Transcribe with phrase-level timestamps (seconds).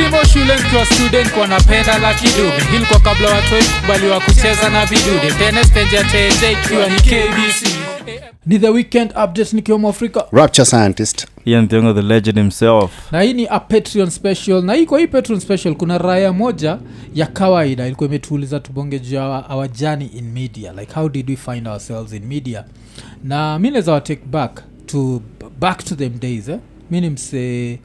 [0.00, 5.30] primo shule mkiwa student kwa napenda la kidude ilikuwa kabla watu kubaliwa kucheza na vidude.
[5.38, 7.68] Tenestenja tenje ikiwa ni kbc
[8.46, 11.26] ni the weekend update nikiwa mwafrika rapture scientist.
[11.44, 12.90] Ian thiongo the legend himself.
[13.12, 14.62] Na hii ni a patreon special.
[14.62, 16.78] Na hii kwa hii patreon special kuna raya moja
[17.14, 20.72] ya kawaida ilikuwa imetuuliza tubonge juu ya our, our journey in media.
[20.72, 22.64] Like how did we find ourselves in media?
[23.24, 25.22] Na mi naweza wa take back to
[25.60, 26.58] back to them days eh?
[26.90, 27.78] mi ni msee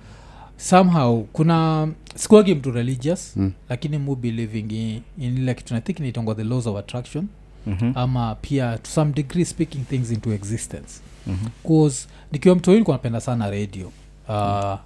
[0.57, 3.51] somehow kuna sikuagi mtu religious mm.
[3.69, 7.27] lakini mu believing in, in ile kitu nathink naitongwa the laws of attraction
[7.67, 7.91] Mhm.
[7.95, 10.89] ama pia to some degree speaking things into existence
[11.27, 11.47] Mhm.
[11.67, 13.87] cause nikiwa mtu nilikuwa napenda sana radio
[14.29, 14.33] uh,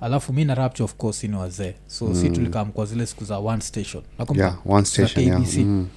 [0.04, 2.16] alafu mi na rapture of course ni wazee so mm.
[2.16, 4.48] si tulikam kwa zile siku za one station Nakumbuka?
[4.48, 5.42] yeah one station yeah.
[5.42, 5.58] KBC.
[5.58, 5.88] mm.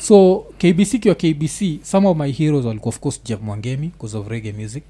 [0.00, 4.28] so kbc kiwa kbc some of my heroes walikuwa of course jeff mwangemi because of
[4.28, 4.84] reggae music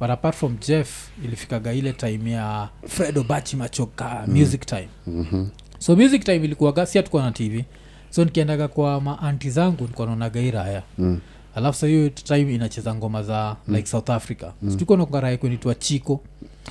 [0.00, 4.38] but apart from jeff ilifikaga ile time ya fredo bachi machoka mm.
[4.38, 5.48] music time mm-hmm.
[5.78, 7.64] so music time ilikuwaga si hatukuwa na tv
[8.10, 11.18] so nikiendaga kwa maanti zangu nikuwa naonaga hii raya mm.
[11.54, 13.74] alafu sa hiyo time inacheza ngoma za mm.
[13.76, 14.70] like south africa mm.
[14.70, 16.20] situkuwa nakaraya kwenitwa chiko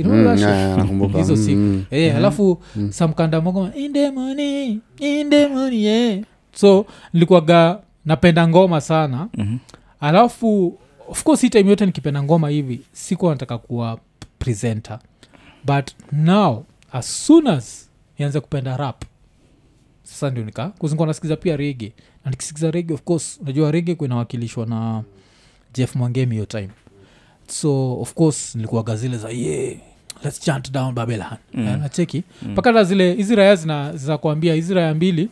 [1.17, 1.83] hizo Mm, siku mm.
[1.91, 6.19] Eh, alafu samkanda mogoma in the money in the money yeah.
[6.55, 9.57] so nilikuwaga napenda ngoma sana Mhm.
[9.99, 13.99] Alafu of course hii time yote nikipenda ngoma hivi sikuwa nataka kuwa
[14.39, 14.99] presenter.
[15.65, 19.03] But now as soon as nianze kupenda rap
[20.03, 21.93] sasa ndio nika kuzingua nasikiza pia rege
[22.25, 25.03] na nikisikiza rege of course unajua rege kuinawakilishwa na
[25.73, 26.69] jeff mwangemi hiyo time.
[27.47, 29.75] So of course nilikuwaga zile za yeah
[30.23, 31.37] let's chant down babylon.
[31.53, 31.63] Mm.
[31.63, 33.93] nacheki mpaka hata zile hizi raya zina
[34.53, 35.29] hizi raya mbili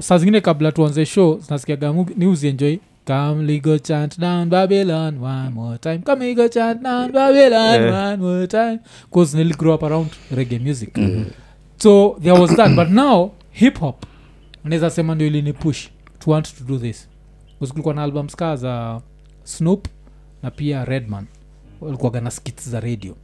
[0.00, 5.98] saa zingine kabla tuanze show zinasikiaga niuzienjoi Come legal chant down Babylon one more time.
[6.02, 8.10] Come legal go chant down Babylon yeah.
[8.10, 8.78] one more time.
[9.10, 10.96] Cause Nelly grew up around reggae music.
[11.78, 12.76] So there was that.
[12.76, 14.06] But now hip hop
[14.64, 17.08] naweza sema ndio ilini push to want to do this.
[17.54, 19.00] Because kulikuwa na albums kaa za
[19.44, 19.88] Snoop
[20.42, 21.26] na pia Redman
[21.80, 23.16] walikuwaga na skits za radio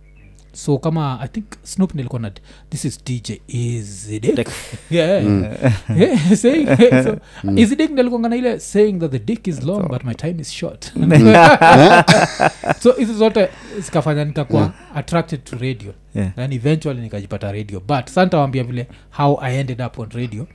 [0.58, 2.30] so kama i think snoop nilikuwa na
[2.70, 4.36] this is dj Eazy-Dick.
[4.36, 4.48] Dick.
[4.90, 5.24] yeah,
[5.96, 6.66] yeah saying,
[7.04, 7.16] so,
[7.56, 10.92] Eazy-Dick ndio ile saying that the dick is long but my time is short.
[12.80, 13.48] So hizi zote
[13.78, 15.94] zikafanya nikakuwa attracted to radio.
[16.14, 16.38] Yeah.
[16.38, 17.80] and eventually nikajipata radio.
[17.80, 20.46] But santawambia vile how i ended up on radio.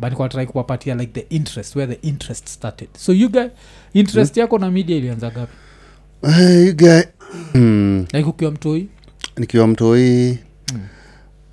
[0.00, 2.88] But nikuwa kuwapatia like the interest where the interest started.
[2.96, 3.46] So you guy
[3.94, 5.52] interest yako na media ilianza gapi
[6.22, 7.02] uh, you guy.
[7.54, 8.06] Mm.
[8.12, 8.88] like ukiwa mtoi
[9.36, 10.38] nikiwa mtoi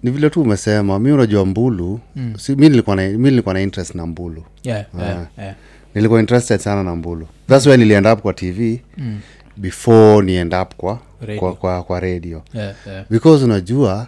[0.04, 2.34] ni vile tu umesema mi unajua mbulu Mm.
[2.38, 5.56] si, mi nilikuwa na, mi nilikuwa na interest na mbulu yeah, yeah, yeah.
[5.96, 9.20] nilikuwa interested sana na mbulu thats why niliend up kwa tv Mm.
[9.58, 11.40] before ni end up kwa, Radio.
[11.40, 13.06] kwa, kwa, kwa radio Yeah, yeah.
[13.10, 14.08] because unajua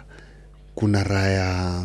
[0.74, 1.84] kuna raya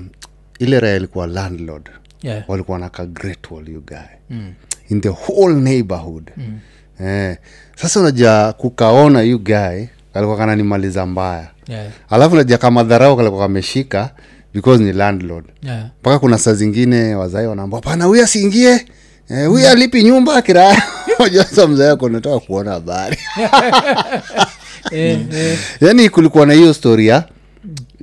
[0.60, 1.90] ile raya ilikuwa landlord
[2.22, 2.44] Yeah.
[2.50, 3.98] walikuwa naka great wall you guy
[4.30, 4.54] Mm.
[4.90, 6.60] in the whole neighborhood Mm.
[7.08, 7.38] eh.
[7.76, 9.86] sasa unajua kukaona you guy
[10.18, 11.48] kalikuwa kananimaliza mbaya.
[11.68, 11.88] Yeah.
[12.10, 14.10] alafu najua kama dharau kalikuwa kameshika
[14.54, 15.46] because ni landlord.
[15.64, 15.86] Yeah.
[16.02, 18.86] mpaka kuna saa zingine wazai wanaambua pana huyu asiingie.
[19.30, 20.82] Eh, huyu alipi nyumba kiraya
[21.34, 23.18] jasa mzee ako nataka kuona habari.
[24.92, 27.24] Eh, eh, yaani kulikuwa na hiyo storia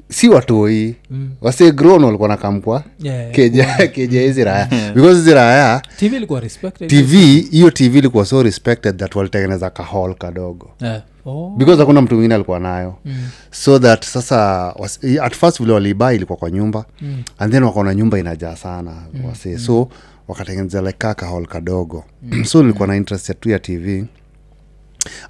[0.08, 1.30] si watoi Mm.
[1.40, 3.30] wase grown walikuwa nakamkwa yeah.
[3.32, 6.88] keja keja hizi raya because hizi raya tv ilikuwa respected.
[6.88, 10.70] Tv hiyo tv ilikuwa so respected that walitengeneza kahol kadogo.
[10.80, 11.02] Yeah.
[11.26, 11.54] Oh.
[11.58, 13.28] because hakuna mtu mwingine alikuwa nayo Mm.
[13.50, 14.38] so that sasa
[14.78, 17.22] was, at first vile waliiba ilikuwa kwa nyumba Mm.
[17.38, 19.24] and then wakaona nyumba inajaa sana mm.
[19.24, 19.88] wase so
[20.28, 22.44] wakatengeneza like kaa kahol kadogo mm.
[22.50, 24.04] so nilikuwa na interested tu ya tv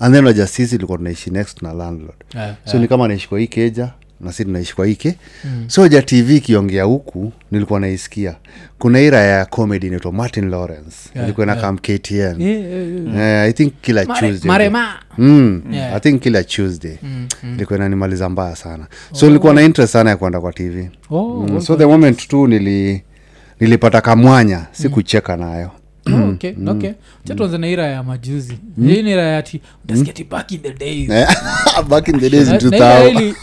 [0.00, 3.38] and then waja sisi ilikuwa tunaishi next na landlord Yeah, so ni kama naishi kwa
[3.40, 5.14] hii keja na si tunaishi kwa hike
[5.44, 5.64] Mm.
[5.66, 8.36] soja tv ikiongea huku nilikuwa naisikia.
[8.78, 10.96] Kuna ira ya comedy inaitwa martin lawrence.
[11.14, 11.74] Yeah, ilikuwa na yeah.
[11.74, 13.14] ktn Yeah, yeah, yeah.
[13.16, 14.48] Yeah, i think kila Mare- tuesday.
[14.48, 14.88] Marema.
[15.18, 15.94] Mm, Yeah.
[15.96, 16.96] i think kila tuesday.
[17.02, 17.54] Mm, mm.
[17.54, 18.86] ilikuwa inanimaliza mbaya sana.
[19.12, 22.46] So nilikuwa na interest sana ya kuenda kwa tv Oh, mm, so the moment tu
[22.46, 23.02] nili
[23.60, 25.70] nilipata kamwanya si kucheka nayo
[26.12, 26.90] oh, okay, okay.
[27.24, 28.58] Acha tuanze na ira ya majuzi.
[28.86, 31.08] Hii ni ira ya ti utasikia ti back in the days.
[31.88, 33.34] Back in the days Na- na ira 2000 ili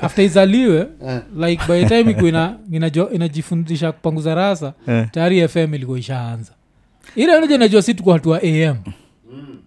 [0.00, 0.86] after izaliwe
[1.46, 5.06] like by the time ina, inajo- inajifundisha kupanguza rasa Eh.
[5.12, 6.52] tayari fm ilikuwa ishaanza.
[7.16, 8.76] Ila naja najua si tuko hatua am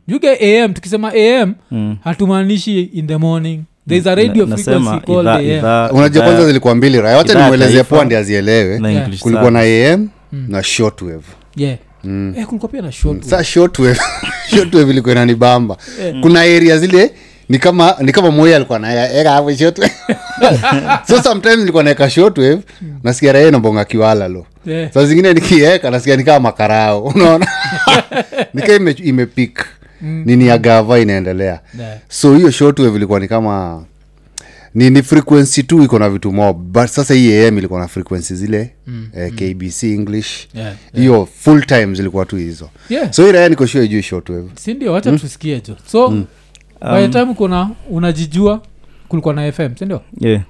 [0.07, 1.11] juke am tukisema
[1.41, 1.97] am Mm.
[2.03, 3.61] hatumaanishi in the morning.
[3.87, 7.17] Thereis a radio Na- frequency called idhaa- am idhaa- unajua idhaa- kwanza zilikuwa mbili raya
[7.17, 9.59] wacha idhaa ya nimwelezee taifa poa ndi azielewe na English kulikuwa na
[9.93, 11.23] am na shortwave.
[11.55, 13.99] Yeah eh, kulikuwa pia na short sa shortwave
[14.55, 15.77] shortwave ilikuwa inanibamba.
[16.01, 16.15] Eh.
[16.21, 17.11] kuna area zile
[17.49, 19.93] ni kama ni kama moya alikuwa naeka hapo shotwave
[21.07, 22.59] so sometimes nilikuwa naeka shotwave
[23.03, 24.45] nasikia raia nambonga kiwala lo.
[24.65, 24.91] Yeah.
[24.93, 27.03] saa zingine nikieka nasikia nikaa makarao.
[27.15, 27.47] Unaona?
[28.53, 29.65] Nikaa ime, imepik
[30.01, 31.59] nini ya gava inaendelea.
[31.79, 31.97] Yeah.
[32.09, 33.83] so hiyo shortwave ilikuwa ni kama
[34.75, 38.35] ni, ni frequency tu iko na vitu mob but sasa hii am ilikuwa na frequency
[38.35, 40.47] zile mm, eh, kbc english.
[40.53, 42.69] Yeah, hiyo full time zilikuwa tu hizo.
[42.89, 43.11] Yeah.
[43.13, 46.09] so iraya nikoshua juu shortwave sindio wacha tusikie jo so
[46.81, 48.61] by the time kuna unajijua
[49.07, 50.41] kulikuwa na fm sindio yeah.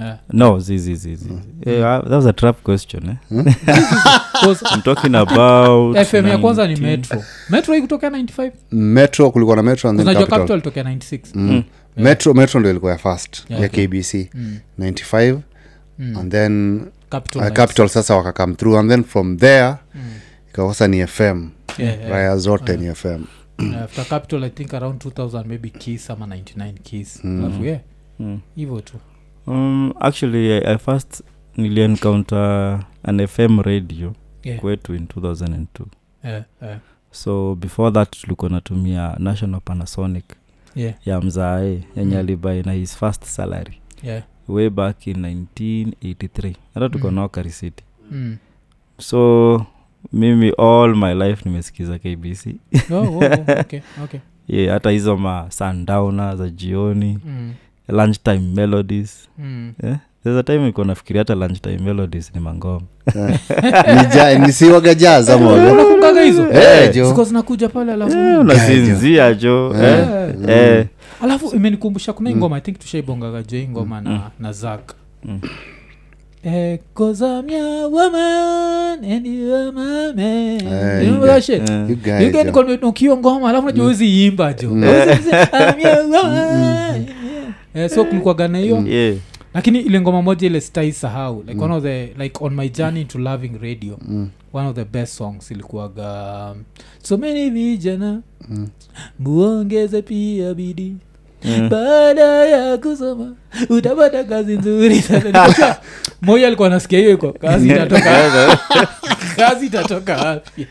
[0.00, 0.18] Yeah.
[0.32, 1.28] no zi zi zi zi
[1.66, 3.16] yeah, that was a trap question eh?
[4.42, 7.22] 'Cause i'm talking about fm ya kwanza ni metro.
[7.50, 11.62] Metro ikutokea 95 metro kulikuwa na metro and then capital, capital ilitokea 96 Mm.
[11.96, 13.86] Metro metro ndo ilikuwa ya first Yeah, ya okay.
[13.86, 14.58] kbc Mm.
[14.78, 15.40] 95
[15.98, 18.78] and then capital, uh, capital sasa wakakam through.
[18.78, 19.74] And then from there
[20.48, 22.10] ikakosa ni fm Yeah, yeah.
[22.10, 23.24] raya zote ni fm
[23.58, 27.80] Uh, after capital i think around 2000 maybe keys ama 99 keys alafu yeah.
[28.18, 28.40] Mm.
[28.56, 28.94] hivyo tu.
[29.46, 31.22] Um, actually I, i first
[31.56, 34.60] niliencounter an fm radio yeah.
[34.60, 35.66] kwetu in 2002
[36.24, 36.78] Yeah, yeah,
[37.10, 40.24] so before that tulikuwa natumia national panasonic
[40.76, 42.20] yeah, ya mzae yenye Mm.
[42.20, 44.22] alibai na his first salary yeah.
[44.48, 47.14] way back in 1983 hata tuko Mm.
[47.14, 48.36] nao karisiti Mm.
[48.98, 49.66] so
[50.12, 52.46] mimi all my life nimesikiza kbc
[52.90, 54.20] Oh, oh, oh, okay, okay.
[54.48, 57.52] yeah, hata hizo ma sundowner za jioni Mm,
[57.88, 59.72] lunchtime melodies mm.
[59.82, 59.98] yeah?
[60.24, 62.80] There's a time iko nafikiria hata lunchtime melodies ni mangoma
[64.46, 66.92] nisiwaga jazz ama hizo Eh,
[67.24, 70.06] zinakuja pale Eh, unasinzia jo eh,
[70.48, 70.78] Eh.
[70.78, 70.86] eh,
[71.22, 74.94] alafu imenikumbusha kuna hii ngoma i think tushaibongaga jo hii ngoma na, na zak
[75.24, 75.40] Mm.
[76.44, 80.18] Eh, 'cause I'm your woman and you are my man.
[80.18, 81.70] Eh, You you know that shit?
[81.70, 81.90] eh.
[81.90, 82.62] You guys, You get jo.
[82.62, 87.06] me- ukio ngoma alafu najua wezi imba jo I'm your woman.
[87.74, 89.14] Eh, so kulikuwaga na hiyo yeah.
[89.54, 93.00] Lakini ile ngoma moja ile stai sahau like one of the like on my journey
[93.00, 93.98] into loving radio
[94.52, 96.62] one of the best songs ilikuwaga um,
[97.02, 98.22] so many vijana
[99.18, 100.96] muongeze pia bidii
[101.44, 101.68] Mm.
[101.68, 103.34] baada ya kusoma
[103.68, 105.76] utapata kazi nzuri sana.
[106.46, 108.10] Alikuwa nasikia hiyo iko kazi itatoka
[109.36, 110.66] kazi itatoka wapi?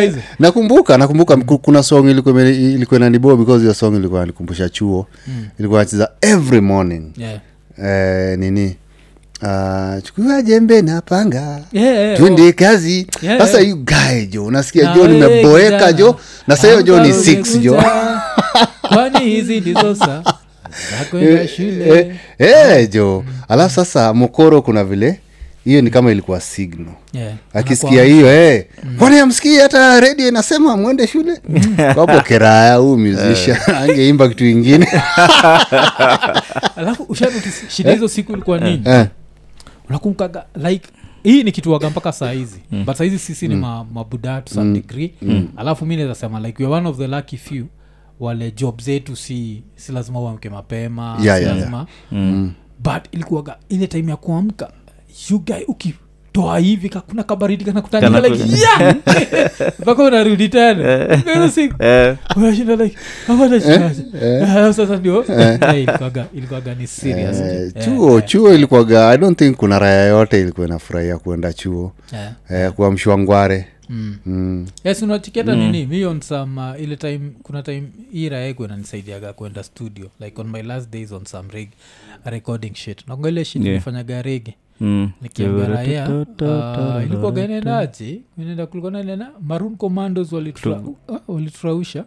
[0.00, 0.18] Hizo.
[0.38, 5.06] Nakumbuka nakumbuka kuna song ilikuwa ilikuwa inaniboa because hiyo song ilikuwa nikumbusha chuo.
[5.26, 5.46] Mm.
[5.58, 7.12] ilikuwa nacheza every morning.
[7.16, 7.40] Yeah.
[8.32, 8.76] eh, nini?
[9.42, 11.60] Uh, chukua jembe na panga.
[11.72, 12.52] Yeah, yeah, oh.
[12.56, 13.06] kazi.
[13.38, 13.68] Sasa yeah.
[13.68, 13.78] yeah.
[13.78, 16.16] guy jo unasikia jo nimeboeka jo
[16.46, 17.82] na sahiyo jo ni 6 jo
[18.88, 20.22] kwani hizi ndizo saa
[20.90, 21.98] za kwenda shule?
[21.98, 23.24] Eh, eh, jo.
[23.48, 25.20] Alafu sasa mokoro kuna vile
[25.66, 26.94] hiyo ni kama ilikuwa signal.
[27.12, 27.34] Yeah.
[27.54, 28.66] akisikia hiyo eh,
[28.98, 31.40] kwani amsikii hata redio inasema mwende shule?
[31.96, 34.86] Wapo keraya huu musician angeimba kitu ingine.
[36.76, 38.82] Alafu ushanotice hizo siku ilikuwa nini?
[38.84, 39.06] Eh,
[39.88, 40.88] unakumkaga like
[41.22, 42.60] hii ni kitu waga mpaka saa hizi.
[42.72, 42.84] Mm.
[42.84, 45.14] but sahizi sisi ni ma, mabuda to some degree.
[45.22, 45.48] Mm.
[45.56, 47.64] alafu mi naweza sema like weare one of the lucky few
[48.20, 51.86] wale job zetu si si lazima uamke mapema Yeah, si yeah, lazima.
[52.12, 52.52] Mm.
[52.78, 54.70] but ilikuwaga ile time ya kuamka
[55.30, 61.16] yugae ukitoa hivi kakuna kabaridi kanakutania Kana- like unarudi tena.
[61.34, 61.82] Hiyo siku.
[61.82, 62.16] Eh,
[64.96, 65.24] ndio.
[65.40, 67.40] Eh, ilikuwaga ilikuwaga ni serious.
[67.40, 71.92] Eh, Eh, chuo chuo ilikuwaga i don't think kuna raya yote ilikuwa inafurahia kuenda chuo.
[72.12, 72.32] Yeah.
[72.50, 74.16] eh, kuamshwa ngware Mm.
[74.26, 74.66] mm.
[74.84, 79.62] yes unachiketa nini mi on some uh, ile time kuna time hii raegu inanisaidiaga kwenda
[79.62, 81.68] studio like on my last days on some rig
[82.24, 83.66] recording shit nakonga ile shit Yeah.
[83.66, 85.10] nimefanyaga rege mm.
[85.22, 85.64] nikiambia
[86.08, 92.04] uh, ilikuwaga inaendaje inaenda kulikuwa na maroon commandos walitura- uh,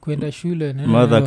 [0.00, 1.20] kwenda shule madha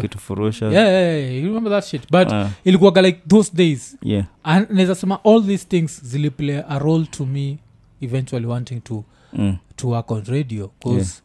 [0.74, 4.26] yeah, yeah, yeah, you remember that shit but Ah, ilikuwaga like those days yeah.
[4.44, 7.58] And naweza sema all these things ziliplay a role to me
[8.02, 9.04] eventually wanting to
[9.38, 9.56] Mm.
[9.76, 11.22] To work on radio bcause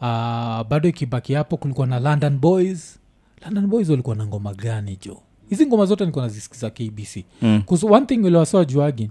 [0.00, 0.06] uh,
[0.68, 2.98] bado ikibaki hapo kulikuwa na london boys
[3.44, 7.62] london boys walikuwa na ngoma gani jo hizi ngoma zote nilikuwa nazisikiza kbc Mm.
[7.66, 9.10] bcause one thing iliwasoa juagi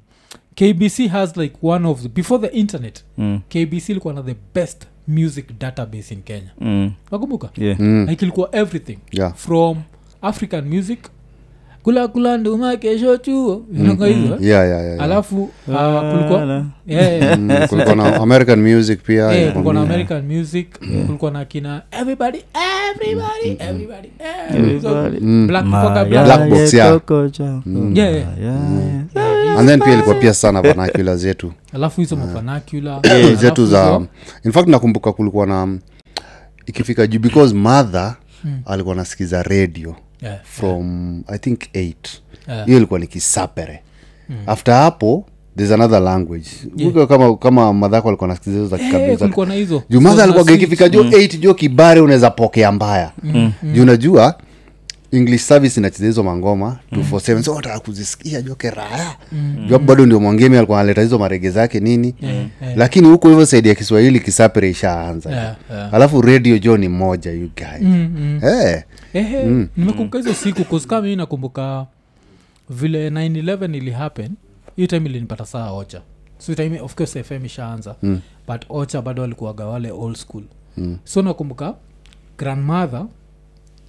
[0.55, 3.41] kbc has like one of the, before the internet Mm.
[3.49, 6.91] kbc ilikuwa na the best music database in kenya Mm.
[7.11, 7.79] nakumbuka Yeah.
[7.79, 8.05] Mm.
[8.09, 9.35] like ilikuwa everything yeah.
[9.35, 9.81] from
[10.21, 10.99] african music
[11.83, 14.41] kula kula nduma kesho chuo inanga hizo eh?
[14.41, 15.01] yeah, yeah, yeah, yeah.
[15.03, 17.39] alafu uh, kulikuwa yeah, yeah.
[17.39, 21.81] Mm, kulikuwa na american music pia Eh, ilikuwa kulikuwa na american music kulikuwa na kina
[21.91, 22.37] everybody
[22.93, 24.81] everybody everybody eh, Everybody.
[24.81, 26.25] so, black kulikuwaga black.
[26.25, 26.99] Black box, yeah.
[27.93, 28.25] Yeah, yeah.
[28.41, 31.53] Yeah, and then pia ilikuwa pia sana vanacula zetu.
[31.73, 33.01] Alafu hizo mafanacula
[33.35, 34.01] zetu za
[34.45, 35.77] in fact nakumbuka kulikuwa na
[36.65, 38.59] ikifika juu because mother Mm.
[38.65, 41.93] alikuwa nasikiza radio Yeah, from i think 8
[42.47, 42.65] yeah.
[42.65, 43.81] hiyo ilikuwa ni kisapere.
[44.47, 45.25] After hapo
[45.57, 46.47] there's another language.
[46.77, 47.07] Yeah.
[47.07, 51.37] kama kama madhako alikuwa nasikiza hizo za Eh, kikabila juu madha alikuwa ikifika jo 8
[51.39, 53.11] jo kibare unaweza pokea mbaya.
[53.73, 54.35] Juu unajua
[55.11, 58.55] english service inacheza hizo mangoma 247 so wataka kuzisikia jo
[59.31, 59.65] mm.
[59.69, 62.15] juu bado ndio mwangemi alikuwa analeta hizo marege zake nini.
[62.21, 62.77] Yeah, yeah.
[62.77, 65.29] lakini huko hivyo saidi ya kiswahili kisapere ishaanza.
[65.31, 65.93] Yeah, yeah.
[65.93, 67.81] alafu radio jo ni moja you guys.
[67.81, 68.39] Mm, mm.
[68.49, 71.85] Eh, Ehe, nimekumbuka hizo siku kuska mii nakumbuka
[72.69, 74.31] vile 911 ilihappen
[74.75, 76.01] hiyo time ilinipata saa ocha
[76.37, 78.21] so time of course fm ishaanza mm.
[78.47, 80.43] but ocha bado alikuwaga wale old school
[80.77, 80.97] mm.
[81.03, 81.75] so nakumbuka
[82.37, 83.05] grandmother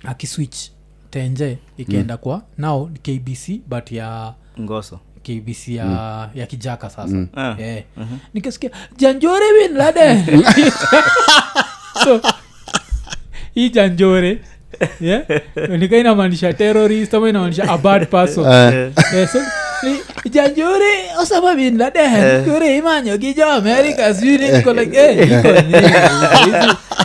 [0.05, 0.71] akiswitch
[1.11, 2.21] tenje ikienda mm.
[2.21, 6.41] kwa nao kbc but ya ngoso kbc ya, mm.
[6.41, 7.29] ya kijaka sasa mm.
[7.37, 7.61] yeah.
[7.61, 7.83] yeah.
[8.35, 10.25] nikasikia janjore bin lade
[12.05, 12.21] so
[13.55, 14.41] hii janjore
[15.01, 15.23] yeah?
[15.79, 18.45] nika inamaanisha terrorist ama inamaanisha a bad person?
[18.53, 19.39] Eh, yeah, so,
[19.85, 22.45] ni osama bin laden.
[22.45, 25.49] Kuri imanyo gijo america sijui niko like hey, iko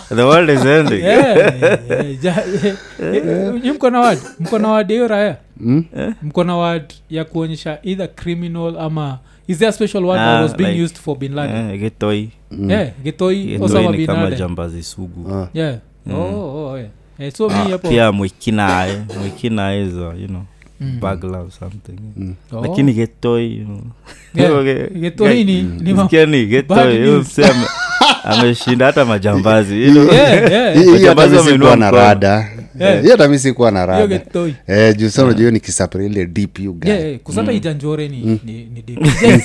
[0.15, 1.01] the world is ending.
[1.03, 2.43] Yeah, yeah, ja-
[3.13, 5.85] eh, nyi mko na wad mko na wad hiyo raya mm?
[6.21, 10.41] mko na wad ya kuonyesha either criminal ama is there a special word Ah, that
[10.43, 11.69] was being like- used for bin laden?
[11.71, 12.29] Eh, getoi.
[12.67, 15.47] Yeah, getoi Getoi osama bin kama jambazi sugu Ah.
[15.53, 15.75] yeah.
[16.13, 16.89] Oh, oh, yeah.
[17.19, 20.41] Eh, so mi hapo pia mwikinae mwikinae is you know
[20.81, 20.99] Mm.
[20.99, 21.99] bagla or something
[22.53, 22.61] Oh.
[22.61, 23.81] lakini getoi you know.
[24.35, 24.87] Yeah, Okay.
[24.99, 27.27] getoi ni- ni ma- Sikia ni bad getoi huyo news.
[27.27, 27.67] msee ame-
[28.39, 30.13] ameshinda hata majambazi you know.
[30.13, 30.73] Yeah, yeah.
[30.75, 32.49] Hii- hii hata Majambazi mi na rada.
[32.77, 34.21] Hiyo hata mi sikuwa na rada
[34.67, 36.93] eh, juu unajua hiyo ni kisapere ile deep you guys.
[36.93, 38.83] Yeah, yeah, kusata ijanjore ni, ni,
[39.23, 39.41] eh,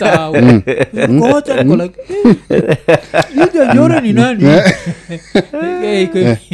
[3.55, 4.45] janjore ni nani?
[4.45, 6.09] Eh,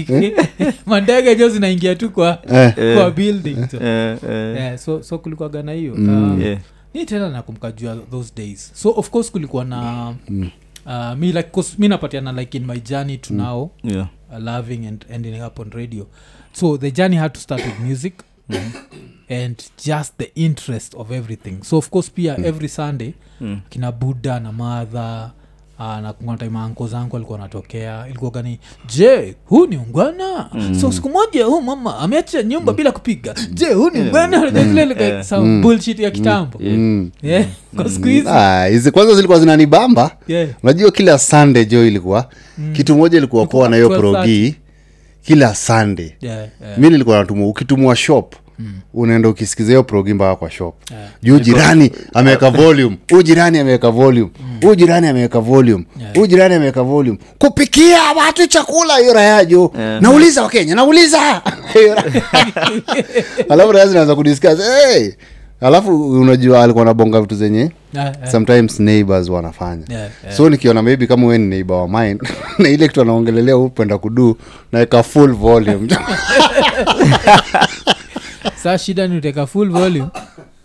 [0.87, 2.97] mandege jo zinaingia tu kwa, Eh.
[2.97, 3.77] kwa building so.
[3.77, 5.95] Eh, eh, Yeah, so, so kulikuwaga na hiyo.
[5.95, 6.59] Um, yeah.
[6.95, 8.71] ni tena nakumbuka juu ya those days.
[8.75, 10.15] So of course kulikuwa na
[10.87, 14.09] uh, mi like mi napatiana like in my journey to now Yeah.
[14.33, 16.07] uh, loving and ending up on radio
[16.61, 18.15] so the journey had to start with music
[19.31, 21.63] and just the interest of everything.
[21.63, 23.61] So of course pia every sunday Mm.
[23.69, 25.31] kina buddha na madha
[25.81, 28.07] Uh, na kuna time anko zangu alikuwa anatokea.
[28.09, 28.59] Ilikuwa gani?
[28.97, 30.51] Je huu ni ungwana?
[30.55, 30.81] Mm.
[30.81, 33.35] so siku moja huu mama ameacha nyumba bila kupiga.
[33.53, 34.39] Je huu ni ungwana?
[35.25, 36.59] Some bullshit ya kitambo.
[36.63, 37.11] Mm.
[37.23, 37.47] yeah.
[37.77, 38.29] Kwa siku hizi.
[38.29, 40.11] Ah, hizi kwanza zilikuwa zinanibamba.
[40.29, 40.49] Yeah.
[40.63, 42.29] Unajua kila sunday jo ilikuwa
[42.73, 44.55] kitu moja ilikuwa poa na hiyo 12:30.
[45.29, 46.13] Kila sunday.
[46.21, 46.79] Yeah yeah.
[46.79, 48.35] Mi nilikuwa natumwa ukitumwa shop
[48.95, 50.75] unaenda ukisikiza hiyo progi mpaka kwa shop.
[50.91, 51.09] Yeah.
[51.23, 52.99] juu jirani ameweka volume.
[53.11, 54.31] Huu jirani ameweka volume.
[54.63, 55.85] Huu jirani ameweka volume.
[56.01, 56.15] Yeah.
[56.15, 57.19] huu jirani ameweka volume.
[57.39, 59.71] Kupikia watu chakula hiyo raya juu.
[59.79, 60.03] Yeah.
[60.03, 61.43] nauliza wakenya nauliza.
[63.51, 64.59] Alafu raya zinaweza kudiscuss.
[64.59, 65.11] Hey!
[65.61, 67.73] Alafu unajua alikuwa nabonga vitu zenye yeah
[68.17, 68.31] yeah.
[68.31, 69.85] sometimes neighbors wanafanya.
[69.89, 70.37] Yeah yeah.
[70.37, 72.19] So nikiona maybe kama we ni neighbor wa mine
[72.59, 74.37] na ile kitu anaongelelea upenda kudu
[74.73, 75.89] naeka full volume.
[78.63, 80.09] Saa shida ni uteka full volume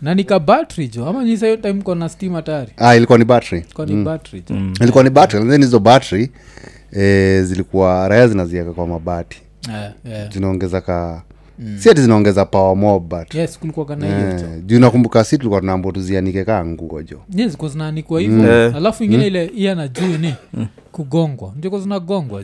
[0.01, 1.05] na nika battery jo.
[1.07, 3.65] Ama nyisa hiyo time kona steam hatari ah, ilikuwa ni battery.
[3.73, 4.55] Koni battery jo.
[4.81, 5.41] Ilikuwa ni battery.
[5.43, 6.31] And then hizo battery
[6.91, 9.41] eh, zilikuwa raya zinazieka kwa mabati.
[9.69, 10.33] Yeah, yeah.
[10.33, 11.21] zinaongeza ka
[11.77, 15.37] si ati zinaongeza power mob but yes kulikuwa kana hiyo jo eh, juu nakumbuka si
[15.37, 17.19] tulikuwa tunaambo tuzianike kaa nguo jo.
[17.35, 18.75] Yes kuzinaanikwa hivyo Eh.
[18.75, 20.33] alafu ingine ile iya na juu ni
[20.91, 21.53] kugongwa.
[21.57, 22.43] Ndiko zinagongwa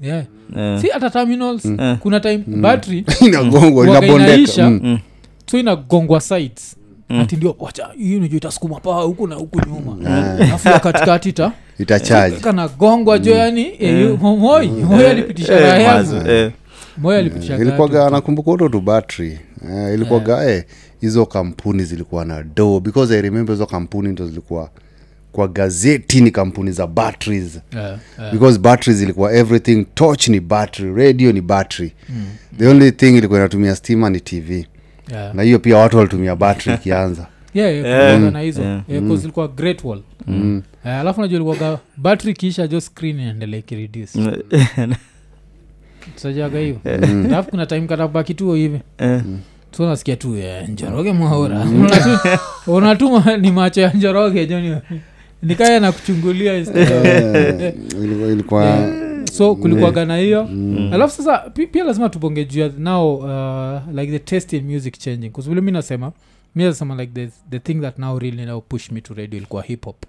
[0.00, 0.24] yeah.
[0.56, 0.80] Eh.
[0.80, 4.70] si hata terminals kuna time battery inagongwa Waga inabondeka.
[4.70, 4.80] mm.
[4.82, 4.98] Mm.
[5.50, 6.76] so inagongwa sides
[7.08, 10.10] ati ndio wacha hii nijua itasukuma paa huku na huku nyuma.
[10.40, 16.52] Alafu ya katikati ta itachaji kanagongwa jo yani eh, moi moi alipitisha Eh, raha yangu
[17.04, 17.18] eh.
[17.18, 19.38] alipitisha ilikuwaga nakumbuka uto tu battery
[19.70, 20.64] eh, ilikuwaga eh,
[21.00, 24.70] hizo kampuni zilikuwa na do because i remember hizo kampuni ndo zilikuwa
[25.32, 28.32] kwa gazeti ni kampuni za batteries Yeah, yeah.
[28.32, 31.92] because batteries ilikuwa everything torch ni battery radio ni battery
[32.58, 34.66] the only thing ilikuwa inatumia stima ni tv
[35.12, 35.34] Yeah.
[35.34, 37.98] na hiyo pia watu walitumia battery ikianza Yeah, yeah, Yeah.
[38.00, 38.82] kulikuwaga na hizo Yeah.
[38.88, 39.12] Yeah, mm.
[39.22, 40.02] ilikuwa great wall
[40.84, 44.18] Eh, alafu najua ilikuwaga battery kiisha jo screen inaendelea ikireduce
[46.14, 46.76] sajaga hiyo.
[47.24, 48.80] Alafu kuna time katabaki kituo hivi.
[48.98, 49.22] Eh.
[49.76, 51.66] so nasikia tu eh, njoroge mwaura.
[52.66, 54.76] Unatuma ni macho ya njoroge joni
[55.42, 56.88] nikaya na kuchungulia instead.
[56.88, 57.06] Of-
[57.62, 58.88] Eh, ilikuwa, ilikuwa
[59.32, 60.48] so kulikuwaga na hiyo.
[60.92, 65.28] Alafu sasa pia lazima tuponge juu ya now uh, like the test in music changing.
[65.30, 66.12] Bcause mi nasema
[66.54, 69.62] mi nasema like the, the thing that now really now push me to radio ilikuwa
[69.62, 70.04] hip hop.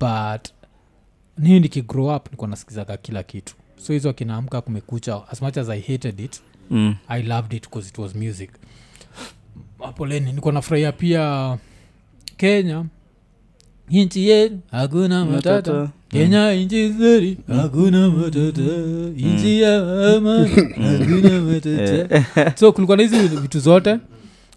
[0.00, 0.48] But
[1.38, 5.80] nii nikigrow up nikuwa nasikizaga kila kitu so hizo akinaamka kumekucha as much as i
[5.80, 6.94] hated it Mm.
[7.08, 8.50] i loved it because it was music.
[9.84, 11.58] Apoleni niko nafurahia pia
[12.36, 12.84] kenya.
[13.90, 15.72] Nchi yenu hakuna matata.
[15.72, 15.90] Matata.
[16.08, 18.62] kenya nchi nzuri hakuna matata.
[19.16, 19.76] Nchi ya
[20.16, 20.48] amani
[20.98, 22.52] hakuna matata.
[22.60, 23.98] So kulikuwa na hizi vitu zote.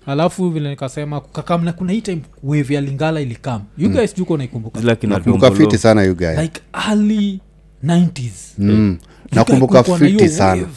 [0.05, 3.61] Alafu vile nikasema kukakamna kuna hii time wave ya lingala ilikam.
[3.77, 6.37] You guys juko naikumbuka fiti sana you guys.
[6.39, 7.39] Like early
[7.85, 8.97] 90s mm.
[9.01, 10.67] You nakumbuka guys kulikuwa na hiyo fiti sana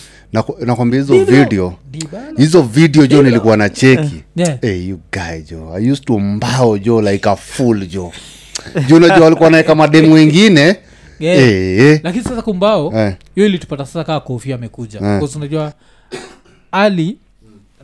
[0.67, 1.75] nakwambia hizo video
[2.37, 4.61] hizo video jo nilikuwa na cheki Yeah.
[4.61, 8.13] hey, you guy jo i used to mbao jo like a full jo
[8.89, 10.77] juu unajua walikuwa naeka mademu wengine
[11.21, 11.39] Yeah.
[11.39, 11.99] hey, hey.
[12.03, 13.47] lakini sasa kumbao hiyo hey.
[13.47, 15.29] ilitupata sasa kaa kofi amekuja hey.
[15.37, 15.73] Unajua
[16.73, 17.19] ali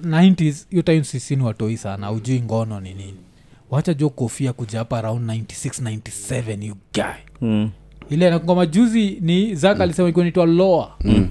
[0.06, 3.14] 90s hiyo time sisi ni watoi sana ujui ngono ni nini
[3.70, 7.04] wacha jo kofia kuja hapa around 96 97 you guy
[7.40, 7.70] Mm.
[8.12, 10.90] Ile na juzi ni zaka alisema ilikuwa naitwa loa.
[11.04, 11.28] Mm.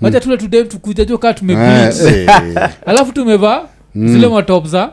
[0.00, 1.32] Wacha tule tudem tukuja jo kaa
[2.06, 2.70] Eh, eh.
[2.86, 3.62] alafu tumevaa
[3.94, 4.92] zile matop za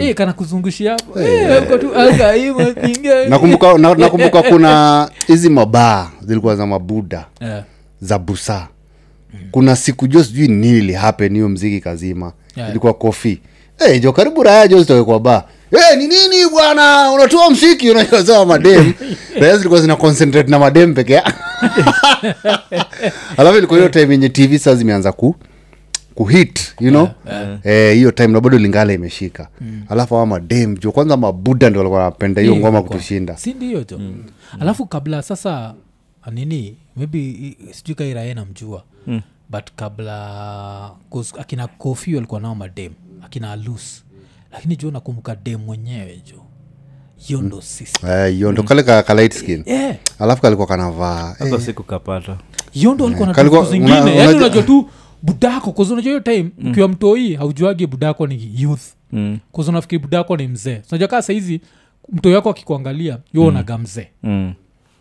[0.00, 0.96] e, kana kuzungushia
[3.28, 7.64] nakumbuka na- nakumbuka kuna hizi mabaa zilikuwa za mabuda yeah.
[8.00, 8.68] za busa.
[9.50, 12.32] Kuna siku jo sijui nini ilihapen hiyo mziki kazima.
[12.56, 12.70] Yeah.
[12.70, 13.40] ilikuwa kofi.
[13.78, 17.10] Hey, jo karibu raya jo zitoke kwa ba hey, ni nini bwana?
[17.12, 18.92] Unatoa msiki unachozoa madem
[19.40, 21.32] raya zilikuwa zina concentrate na madem peke yake
[23.36, 25.36] alafu ilikuwa hiyo time yenye tv saa zimeanza ku
[26.14, 27.08] kuhit you know?
[27.64, 29.48] Eh, hiyo time na bado lingala imeshika.
[29.88, 33.36] Alafu awa madem jo kwanza mabuda ndio walikuwa wanapenda hiyo ngoma kutushinda.
[33.36, 34.00] Si ndio jo
[34.60, 35.74] alafu kabla sasa
[36.32, 39.20] nini maybe i- sijui kairae namjua Mm.
[39.50, 40.90] but kabla
[41.38, 42.92] akina kofi walikuwa nao madem
[43.24, 44.03] akina alus
[44.54, 46.40] lakini juu nakumbuka dem mwenyewe juu.
[47.16, 47.62] Hiyo ndo
[48.26, 49.62] hiyo ndo kale ka, ka light skin.
[49.66, 51.34] Eh, alafu kalikuwa kanavaa.
[51.38, 52.38] Hata sikukapata
[52.72, 53.34] hiyo ndo alikuwa na
[53.70, 53.92] zingine.
[54.00, 54.88] Una- unajua- unajua tu
[55.22, 58.82] budako unajua hiyo time ukiwa mtoi haujuagi budako ni youth.
[59.12, 59.38] Mm.
[59.70, 60.82] unafikiri budako ni mzee.
[60.90, 61.60] Unajua kaa sahizi
[62.12, 64.08] mtoi wako akikuangalia yuonaga mzee.
[64.22, 64.54] Mm.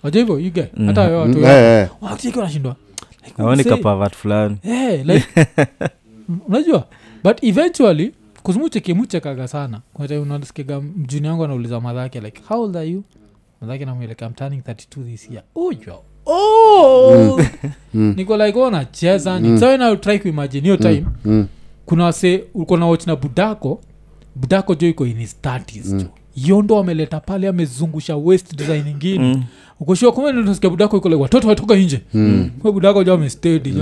[0.03, 1.89] najua hivyo ige hata wewe watu Mm, eh, eh.
[2.39, 2.75] wanashindwa.
[3.25, 4.57] Like, aoni kapavat fulani.
[5.03, 5.25] Like,
[6.47, 6.87] unajua?
[7.23, 8.11] But eventually
[8.43, 9.82] kuzmucheke muchekaga sana.
[9.93, 13.03] Kwa unasikiga mjuni wangu anauliza madhake like how old are you?
[13.62, 15.43] Madhake namweleka I'm turning 32 this year.
[15.56, 17.47] Oh, you are old
[17.93, 18.67] niko like oh,
[19.39, 19.51] mm.
[19.51, 21.06] ni so try kuimagine hiyo time.
[21.25, 21.47] Mm.
[21.86, 23.82] kuna wase uko na watch na budako.
[24.36, 29.19] Budako jo iko in his 30s jo hiyo ndo ameleta pale amezungusha west design ingine
[29.19, 29.43] mm.
[29.79, 32.49] ukoshua kumenasikia budako ikole watoto watoka inje mm.
[32.63, 33.73] budako jo amestedi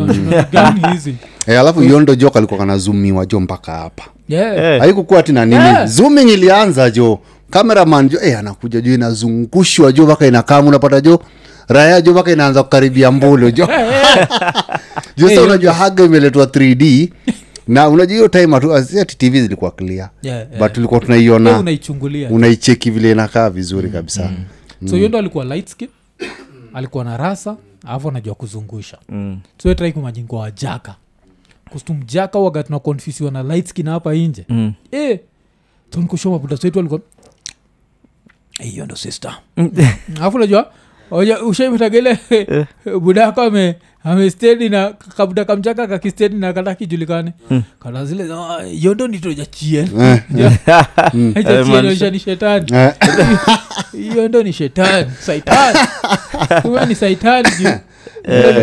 [0.52, 1.16] gani hizi?
[1.48, 4.04] Eh, alafu yondo jo kalikuwa kanazumiwa jo mpaka hapa.
[4.30, 4.58] Yeah.
[4.58, 4.80] Eh.
[4.80, 5.62] haikukuwa tina nini?
[5.64, 5.88] Yeah.
[5.88, 7.20] zooming ilianza jo.
[7.50, 11.22] Cameraman jo hey, anakuja jo inazungushwa jo mpaka inakamu unapata jo
[11.68, 13.68] raya jo mpaka inaanza kukaribia mbulu jo.
[15.18, 17.10] Jo sa Eh, unajua haga imeletwa 3d
[17.68, 20.10] na unajua hiyo time atu ati tv zilikuwa clear.
[20.22, 20.60] Yeah, yeah.
[20.60, 22.30] but tulikuwa tunaiona unaichungulia.
[22.30, 24.32] unaicheki vile inakaa vizuri kabisa.
[24.90, 25.90] So hiyo ndo alikuwa light skin.
[26.74, 28.98] Alikuwa na rasa alafu anajua kuzungusha.
[29.10, 29.40] Mm.
[29.64, 30.96] so trai kumajingwa wajaka
[31.70, 34.74] kustumjaka waga tunakonfusiwa na light skin hapa inje Mm.
[34.94, 35.20] e,
[35.90, 37.02] tonkushomabuda wetu alikuwa
[38.60, 39.38] hiyo ndo sister.
[40.16, 40.72] Alafu najua
[41.46, 42.20] ushaipatagele
[43.02, 47.34] budako ame amestedi na kabuda kamchaka kakistedi na kata kijulikane
[47.84, 49.90] kana zile za, "Ah, hiyo ndo nitojachien
[51.82, 52.66] maanisha- ni shetani.
[53.08, 55.12] Yondo hiyo ndo ni shetani.
[55.20, 55.80] Saitani.
[56.64, 57.70] Huyo ni saitani juu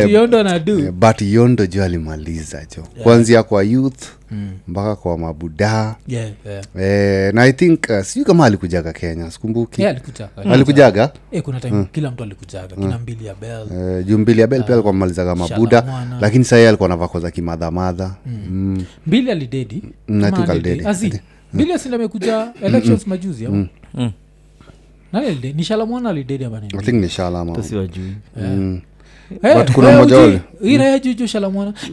[0.08, 2.82] yondo ndo nadu eh, but yondo jo alimaliza jo.
[3.02, 4.02] Kuanzia kwa youth
[4.68, 6.64] mpaka kwa mabudaa yeah, yeah.
[6.80, 9.82] E, na i think uh, sijui kama alikujaga kenya sikumbuki.
[9.82, 11.12] Yeah, alikuja alikujaga?
[11.30, 13.66] Eh, kuna time kila mtu alikujaga kina mbili ya bel
[13.98, 16.18] Eh, juu mbili ya bel pia alikuwa malizaga mabuda Shalamwana.
[16.20, 18.84] lakini sahii alikuwa navako za kimadhamadha mm.
[19.06, 19.82] mbili alidedi.
[20.08, 20.84] Mm, alidedi?
[21.52, 24.10] Mbili asindi amekuja elections majuzi ama Mm.
[25.12, 25.62] nani alidedi?
[26.02, 28.80] Alidedi si wajui mm.
[29.42, 31.28] Eh, kuna eh, mmoja ila ya juju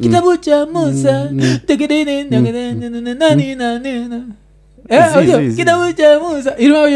[0.02, 1.32] kitabu cha musa.
[4.89, 6.56] Eh, kitabu cha musa.
[6.58, 6.88] Hiyo,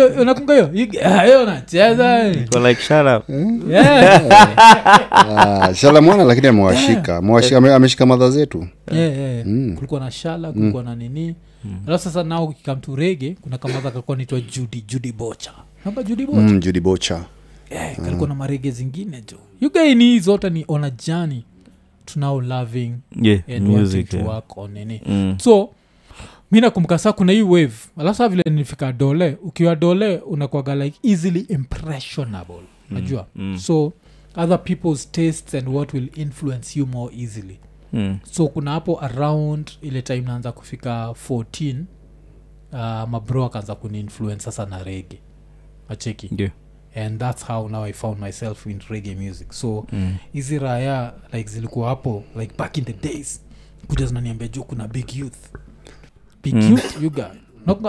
[3.70, 4.22] Yeah.
[5.12, 7.18] ah, shalamwana lakini amewashika.
[7.76, 8.68] Ameshika madha zetu.
[8.92, 9.44] Yeah.
[9.76, 11.36] kulikuwa na shala kulikuwa na nini.
[11.88, 15.52] Alafu sasa nao kikamturege kuna kamadha kalikuwa naitwa judi judi bocha.
[15.86, 16.40] Namba judi bocha.
[16.42, 17.20] Mm, judi bocha
[17.70, 21.44] Eh, kalikuwa na marege zingine jo yugaini zote ni on a journey
[22.06, 24.26] to now loving yeah and music, yeah.
[24.26, 25.02] to work on nini.
[25.06, 25.36] Mm.
[25.40, 25.70] so
[26.52, 31.00] mi nakumbuka saa kuna hii wave alafu saa vile nilifika dole ukiwa dole unakwaga like
[31.10, 33.58] easily impressionable najua mm.
[33.58, 33.94] so
[34.36, 37.60] other people's tastes and what will influence you more easily.
[37.94, 38.18] Mm.
[38.32, 41.76] so kuna hapo around ile time naanza kufika 14
[42.72, 45.20] uh, mabro akaanza kuniinfluence sasa na rege.
[45.90, 46.30] Acheki?
[46.32, 46.50] Ndio
[46.96, 50.16] and that's how now i found myself in reggae music so mm.
[50.34, 53.42] hizi raya like zilikuwa hapo like back in the days
[53.88, 55.38] kuja zinaniambia juu kuna big youth
[56.44, 56.72] big Mm.
[56.72, 57.24] youth you guy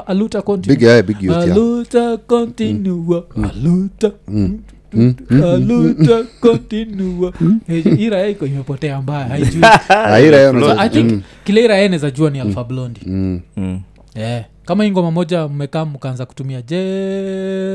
[0.07, 1.53] aluta continue big yeah, big youth yeah.
[1.53, 4.59] aluta continua aluta Mm.
[4.93, 5.15] Mm.
[5.45, 7.33] aluta continua
[7.69, 11.23] Eh, iko imepotea mbaya haijui Ah, so i think Mm.
[11.45, 13.41] kile ira eneza jua ni alfa blondi Mm.
[13.57, 13.81] Mm.
[14.15, 14.45] yeah.
[14.71, 16.63] Kama hii ngoma moja mmekaa mkaanza kutumia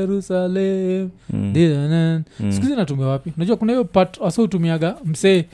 [0.06, 1.52] jerusalem Mm.
[1.56, 2.22] mm.
[2.40, 2.52] Mm.
[2.52, 5.44] sikuzi natumia wapi unajua kuna hiyo part wasa utumiaga msee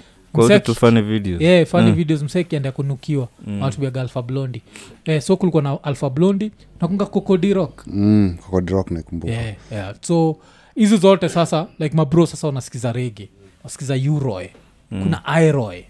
[1.41, 1.95] yeah, funny Mm.
[1.97, 3.63] videos msee kienda kunukiwa Mm.
[4.01, 4.63] alfa blondi
[5.05, 7.55] eh, so kulikuwa na alfa blondi nakunga cocody
[7.87, 8.37] Mm.
[8.47, 8.91] Cocody Rock
[9.31, 9.95] yeah, yeah.
[10.01, 10.37] so
[10.75, 13.29] hizi zote sasa like mabro sasa wanasikiza rege
[13.65, 14.47] wanasikiza uroy
[14.91, 15.03] Mm.
[15.03, 15.83] kuna iroy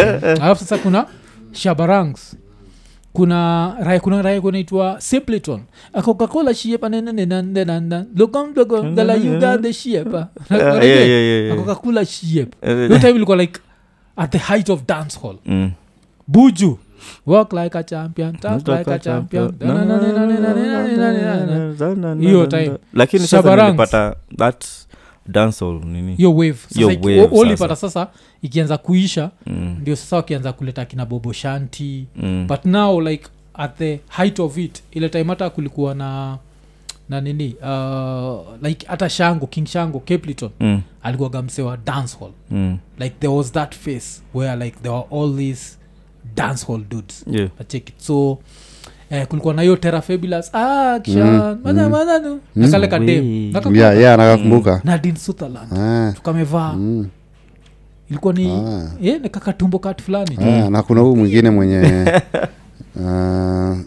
[0.00, 1.06] Eh, alafu sasa kuna
[1.52, 2.36] shabarangs
[3.12, 3.76] kuna
[4.40, 5.60] kunaitwa simpleton
[6.02, 11.56] coca-cola shiepa nenenenandenanda lokomdogo dala the shiepa Yeah, yeah, yeah, yeah.
[11.56, 13.60] coca-cola shiep Eh, hiyo time ilikuwa like
[14.16, 15.70] at the height of dance hall Mm.
[16.26, 16.78] buju
[17.26, 19.52] walk like a champion talk like a champion
[22.20, 22.72] Hiyo time.
[22.94, 24.64] lakini sasa nilipata that
[25.26, 27.76] dancehall nini hiyo wave Sasa Hiyo iki- wave o- sasa.
[27.76, 28.08] sasa
[28.42, 29.76] ikianza kuisha Mm.
[29.80, 32.46] ndio sasa wakianza kuleta kina bobo shanti Mm.
[32.48, 36.38] but now like at the height of it ile time hata kulikuwa na
[37.08, 40.80] na nini uh, like hata shango king shango capleton Mm.
[41.02, 42.78] alikuwaga msewa dance hall Mm.
[42.98, 45.76] like there was that face where like there were all these
[46.34, 47.48] dance hall dudes Yeah.
[47.96, 48.38] so
[49.10, 51.88] eh, kulikuwa na hiyo terafabulous action Mm, mm.
[51.90, 52.40] mananu
[52.88, 54.80] kadem yeah, yeah, nakakumbuka.
[54.84, 55.72] Nadin sutherland.
[55.78, 56.72] Ah, tukamevaa.
[56.72, 57.06] Mm,
[58.10, 60.38] ilikuwa ni ah, ye, ni kakatumbo kat fulani.
[60.40, 62.04] Ah, na kuna huyu mwingine mwenye
[62.94, 63.84] kapatra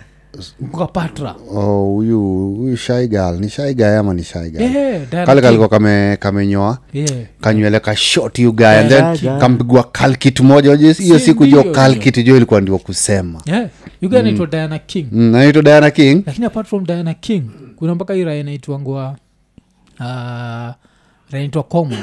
[0.72, 2.22] kukapatra oh, huyu
[2.58, 3.08] huyu shy
[3.40, 4.78] ni shy ama ni shaigal guy?
[4.78, 6.78] Eh, kale kaliko kame kamenyoa.
[6.94, 7.10] Yeah.
[7.42, 8.66] kanywele ka short you guy.
[8.66, 9.40] And Yeah, then yeah.
[9.42, 10.76] kampigwa kalkit moja.
[10.76, 13.42] Hiyo Si siku jo kalkit jo ilikuwa ndio kusema.
[13.46, 13.68] Yeah.
[14.02, 15.08] You guy anaitwa diana king.
[15.12, 16.24] Mm, anaitwa diana king.
[16.26, 17.44] Lakini apart from diana king
[17.76, 19.16] kuna mpaka hii raya inaitwangwa
[20.00, 20.76] uh, raya
[21.32, 22.00] inaitwa common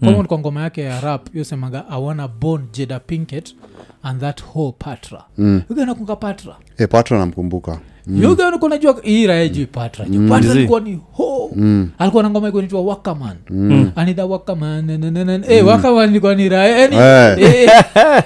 [0.00, 3.54] common kwa ngoma yake ya rap yosemaga awana bon jeda pinket
[4.02, 5.24] and that whole patra.
[5.38, 5.62] Mm.
[5.70, 6.56] uganakunga patra?
[6.78, 9.66] E, patra namkumbuka mm.
[9.72, 10.06] patra.
[10.28, 11.50] Patra alikuwa ni ho.
[11.56, 11.90] Mm.
[11.98, 13.36] alikuwa na ngoma ikunaitwa wakaman.
[13.50, 13.90] Mm.
[13.96, 15.44] anidha wakaman.
[15.48, 16.90] Eh, wakaman ilikuwa ni Eh.
[17.38, 17.70] eh,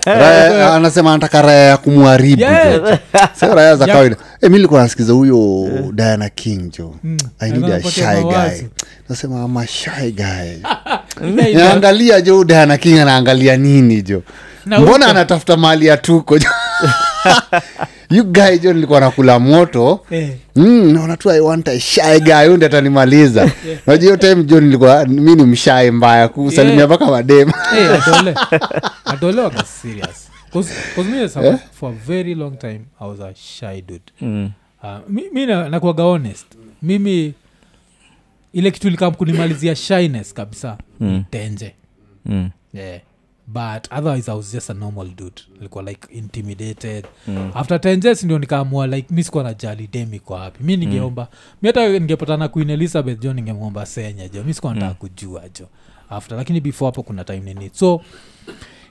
[0.75, 2.99] anasema anataka raya ya kumwharibu Yeah.
[3.39, 4.17] sio raya za kawaida.
[4.41, 6.95] E, mi likuwa nasikiza huyo diana king jo.
[7.05, 7.17] Mm.
[7.39, 8.33] i need a Anapatia shy guy.
[8.33, 8.65] mawazo.
[9.09, 10.25] nasema ama shy guy.
[10.25, 14.23] Yeah, ina- naangalia jo diana king anaangalia nini jo.
[14.67, 16.49] Mbona anatafuta mali ya tuko jo
[18.11, 20.01] you guy jo nilikuwa nakula moto.
[20.11, 23.45] Eh, Mm, naona tu i want a shy guy huyu ndiye atanimaliza.
[23.87, 26.87] Najua hiyo time jo nilikuwa mi ni mshae mbaya kusalimia Yeah.
[26.89, 28.35] mpaka madema eh, adole.
[29.05, 30.29] Adole waka serious.
[30.53, 34.03] Cause- cause me as a- for a very long time i was a shy dude.
[34.21, 34.51] Mm.
[34.83, 35.69] uh, mi, mi na-
[36.03, 36.47] honest.
[36.83, 37.35] Mimi
[38.53, 41.25] ile kitu kunimalizia shyness kabisa Mm.
[41.31, 41.75] tenje
[42.27, 42.51] Mm.
[42.75, 43.01] yeah.
[43.53, 45.43] But otherwise i was just a normal dude.
[45.55, 47.05] Nilikuwa like intimidated.
[47.29, 47.51] Mm.
[47.55, 50.65] after tenjes ndio nikaamua like mi sikuwa na jali demi kwa wapi?
[50.65, 51.29] Mi ningeomba.
[51.63, 54.45] Mi hata ningepatana queen elizabeth jo ningemwomba senya jo.
[54.45, 55.67] Mi sikuwa nataka kujua jo.
[56.11, 57.71] After lakini before hapo kuna time nini.
[57.73, 58.01] So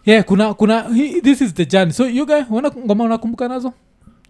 [0.06, 1.93] yeah kuna kuna hi- this is the journey.
[1.93, 3.74] So you guy wana ngoma unakumbuka nazo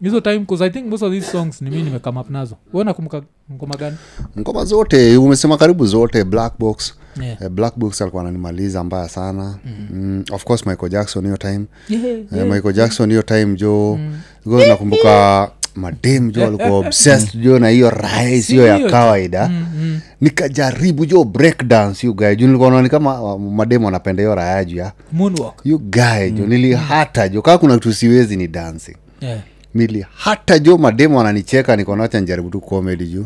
[0.02, 2.56] hizo time bcause i think most of these songs ni mi nimekame up nazo.
[2.74, 3.22] We nakumbuka
[3.54, 3.98] ngoma gani?
[4.40, 6.94] Ngoma zote umesema karibu zote black box.
[7.22, 7.42] Yeah.
[7.42, 9.58] uh, black box alikuwa ananimaliza mbaya sana.
[9.92, 10.24] Mm.
[10.32, 11.66] of course michael jackson hiyo time.
[11.90, 12.48] Yeah, yeah.
[12.48, 14.00] Uh, michael jackson hiyo time jo
[14.46, 14.60] mm.
[14.68, 19.48] nakumbuka madem jo alikuwa obsessed jo na hiyo rais hiyo ya kawaida.
[19.48, 20.00] Mm, mm.
[20.22, 22.36] nikajaribu jo breakdance you guy.
[22.36, 25.62] Juu nilikuwa naona kama uh, mademu wanapenda hiyo raya juu ya moonwalk.
[25.66, 28.96] you guy jo nilihata jo kaa kuna kitu siwezi ni dancing.
[29.22, 29.40] Yeah.
[29.74, 33.26] Nili hata jo mademu wananicheka nikonacha njaribu tu comedy juu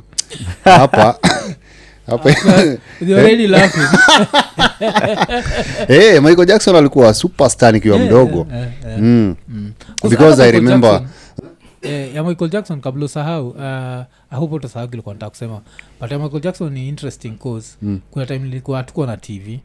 [0.64, 1.20] hapa
[5.88, 9.00] hey, michael jackson alikuwa superstar nikiwa mdogo Yeah, yeah, yeah.
[9.02, 9.36] mm.
[9.50, 9.72] Mm.
[10.10, 11.08] Because I remember- Jackson,
[11.82, 13.62] eh, ya michael jackson kabla usahau uh,
[14.32, 15.62] ahupo utasahau kilikuwa nataka kusema
[16.02, 18.00] but ya michael jackson ni interesting cause Mm.
[18.12, 19.60] kuna time nilikuwa hatukuwa na tv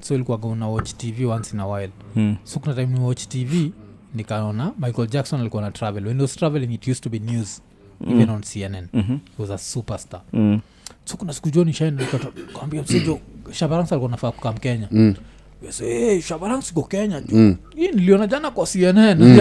[0.00, 2.36] so ilikuwa una watch tv once in a while Mm.
[2.44, 3.72] so kuna time ni watch tv
[4.14, 6.06] nikaona michael jackson alikuwa na travel.
[6.06, 7.62] When he was traveling it used to be news
[8.10, 9.18] even on cnn Mhm.
[9.36, 10.20] he was a superstar.
[10.32, 10.60] Mm.
[11.04, 13.18] so kuna siku jo nishanikawambia msejo
[13.52, 15.14] shabarans alikuwa nafaa kukam kenya Mm.
[15.62, 16.20] Yes, hey,
[16.70, 17.56] iko kenya Mm.
[17.76, 19.38] hii niliona jana kwa cnn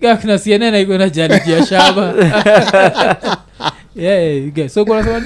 [0.00, 2.14] Ya- kina cnn aiko jalijia shaba.
[3.96, 5.22] Yeah, you so kunasema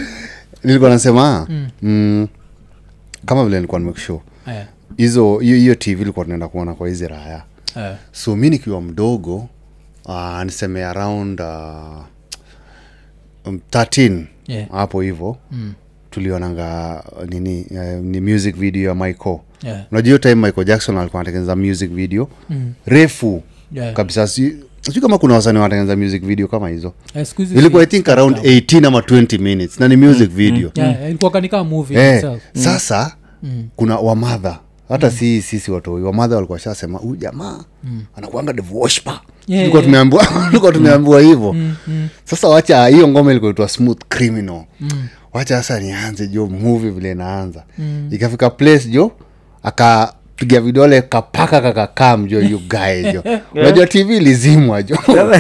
[0.65, 1.69] nilikuwa nasema Mm.
[1.83, 2.29] mm,
[3.27, 7.43] kama vile nilikuwa nimekishow Eh, hizo hiyo hiyo tv ilikuwa tunaenda kuona kwa hizi raya
[7.77, 9.49] eh, so mi nikiwa mdogo
[10.05, 12.05] uh, niseme around uh,
[13.47, 14.71] um, 13 Yeah.
[14.71, 15.73] hapo hivo mm,
[16.11, 19.39] tulionanga uh, nini uh, ni music video ya michael.
[19.63, 22.29] Yeah, unajua hiyo time michael jackson alikuwa anatengeneza music video.
[22.51, 23.93] Mm, refu yeah.
[23.93, 24.27] kabisa.
[24.27, 26.93] Si sijui kama kuna wasanii wanatengeneza music video kama hizo.
[27.39, 29.81] Ilikuwa i think around 18 ama 20 minutes.
[29.81, 30.71] Na ni music video.
[30.75, 31.11] Yeah,
[31.63, 31.69] mm.
[31.69, 32.43] movie eh, itself.
[32.55, 33.69] sasa Mm.
[33.77, 37.65] kuna wamadha hata si sisi watoi wamadha walikuwa shasema huyu jamaa
[38.17, 39.85] anakuanga devoshpa Yeah, yeah.
[39.85, 41.53] tumeambiwa tulikuwa tumeambiwa hivyo.
[41.53, 44.63] Mm, mm, sasa wacha hiyo ngoma ilikuitwa smooth criminal.
[44.81, 47.63] Mm, wacha sasa nianze jo movie vile inaanza.
[47.79, 48.09] Mm.
[48.13, 49.13] ikafika place jo
[49.63, 53.23] akapiga vidole kapaka kakakam jo ugae guy jo.
[53.61, 54.99] Unajua tv ilizimwa jo.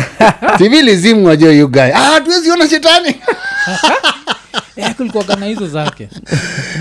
[0.58, 3.14] Tv ilizimwa jo ugae guy ah shetani
[4.76, 6.08] Eh, kulikuwaga na hizo zake.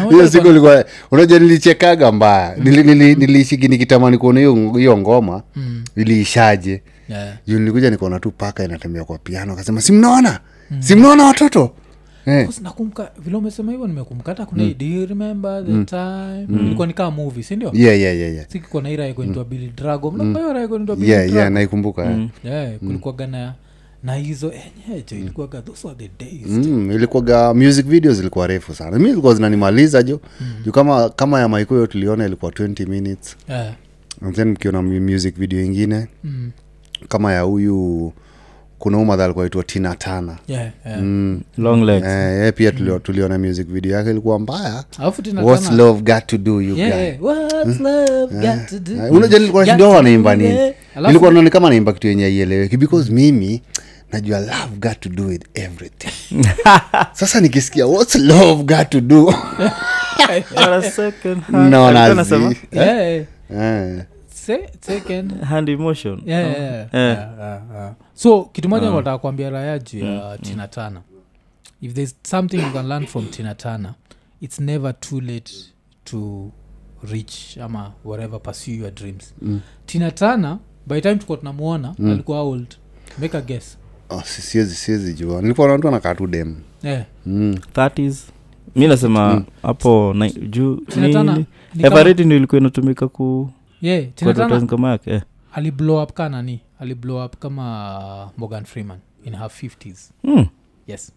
[0.10, 2.56] Hiyo siku ilikuwa unajua nilichekaga mbaya.
[2.56, 2.84] Nili,
[3.16, 5.44] nili, nikitamani kuona hiyo ngoma.
[5.56, 5.84] Mm.
[5.96, 6.82] iliishaje?
[7.10, 7.38] Yeah.
[7.48, 9.54] juu nilikuja nikaona tu paka inatembea kwa piano.
[9.54, 10.40] Akasema simnaona
[10.72, 10.82] mm.
[10.82, 11.72] simnaona watoto?
[12.26, 12.48] Eh.
[12.48, 12.62] Because
[13.20, 16.48] vile umesema hivyo nimekumbuka hata kuna do you remember the time?
[16.66, 18.46] Ilikuwa nikaa movie sindio yeah, yeah, yeah, yeah.
[18.50, 19.46] sikikuwa na mm.
[19.50, 20.10] bili drago.
[20.12, 22.30] Hiyo raegointwa yeah, yeah, naikumbuka mm.
[22.44, 23.54] yeah, kulikuwaga na
[24.06, 24.52] na hizo
[24.88, 29.00] enyejo ilikuwaga those were the days mm, ilikuwaga music videos ilikuwa refu sana.
[29.00, 30.20] Mi ilikuwa zinanimaliza jo.
[30.65, 33.36] Juu kama kama ya maikoyo tuliona ilikuwa 20 minutes.
[33.50, 33.74] Yeah.
[34.22, 36.08] And then mkiona music video ingine.
[36.24, 36.52] Mm.
[37.08, 38.13] kama ya huyu
[38.80, 41.02] kuna umadha alikuwa itwa tina tana yeah, yeah.
[41.02, 41.41] mm.
[41.58, 42.06] long legs.
[42.08, 44.84] Eh, pia tulio, tuliona music video yake ilikuwa mbaya.
[45.44, 47.02] What's love got to do you Yeah, guy?
[47.02, 47.22] yeah.
[47.24, 49.06] What's love got to do?
[49.06, 50.74] Eh, unajua nilikuwa nashindwa wanaimba nini?
[51.08, 53.62] nilikuwa naona kama naimba kitu yenye aieleweki because mimi
[54.12, 56.44] najua love got to do with everything.
[57.13, 59.32] Sasa nikisikia what's love got to do?
[60.56, 61.70] For a second hand.
[61.72, 64.06] naona Alikuwa anasema, zi- Yeah, yeah.
[64.34, 66.22] Se- second hand emotion.
[66.26, 66.88] Yeah, yeah, yeah.
[66.94, 67.94] Yeah, yeah, yeah.
[68.13, 71.02] so kitu moja nataka kuambia raya juu ya tinatana
[71.82, 73.94] if there's something you can learn from tinatana
[74.41, 75.54] it's never too late
[76.04, 76.52] to
[77.12, 79.34] reach ama whatever pursue your dreams.
[79.41, 79.60] Mm.
[79.86, 82.76] tinatana by the time tukuwa tunamwona alikuwa old.
[83.20, 83.78] Make a guess
[84.10, 85.41] Oh, siwezi siwezi jua.
[85.41, 86.56] Nilikuwa na mtu anakaa tu dem.
[86.84, 87.06] Yeah.
[87.26, 87.56] mm.
[87.74, 88.15] 30s
[88.76, 90.15] mi nasema hapo
[90.50, 91.44] juu ni kama-
[91.80, 93.50] eveready ndio ilikuwa inatumika ku
[93.82, 94.06] yeah,
[94.63, 95.22] ngoma yake eh.
[95.54, 96.60] aliblow up ka nani?
[96.80, 100.46] Aliblow up kama morgan freeman in her 50s mm.
[100.88, 101.12] yes.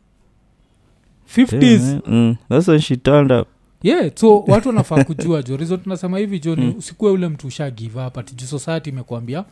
[1.37, 2.37] 50s Yeah, mm.
[2.49, 3.49] That's when she turned up.
[3.83, 7.71] Yeah so watu wanafaa kujua jo rizo tunasema hivi jo ni usikuwe ule mtu usha
[7.71, 9.45] give up ati juu society imekuambia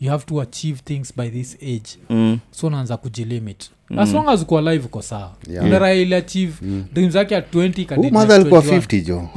[0.00, 1.98] you have to achieve things by this age.
[2.10, 2.38] Mm.
[2.50, 3.70] so naanza kujilimit.
[3.96, 5.32] As long as uko alive uko sawa.
[5.50, 5.66] Yeah.
[5.66, 5.82] yeah.
[5.82, 6.52] ule ili achieve
[6.92, 9.28] dreams zake at 20 madha alikuwa 50 jo?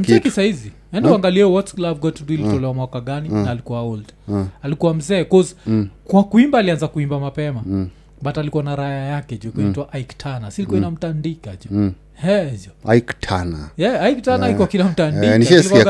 [0.00, 0.72] Kitu kisaizi.
[0.92, 4.12] Enda uangalie whats love got to do ilitolewa mwaka gani na alikuwa old.
[4.28, 4.48] Mm.
[4.62, 5.88] alikuwa mzee cause Mm.
[6.04, 7.62] kwa kuimba alianza kuimba mapema.
[7.66, 7.88] Mm.
[8.22, 11.68] but alikuwa na raya yake jo kunaitwa aiktana silikuwa inamtandika jo?
[11.70, 11.92] Mm.
[13.20, 13.70] Turner.
[13.76, 14.66] yeah aiktana iko
[15.24, 15.30] Eh,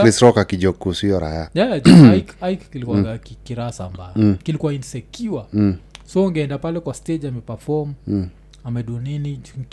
[0.03, 4.35] chris rock akijok kuhusu hiyo raya Yeah, ju- Ike- Ike kilikuwaga ki- kirasa mbaya.
[4.43, 5.45] Kilikuwa insecure.
[5.53, 5.77] Mm.
[6.07, 8.29] so ungeenda pale kwa stage amepefom Mm.
[8.65, 9.65] amedu nini ju-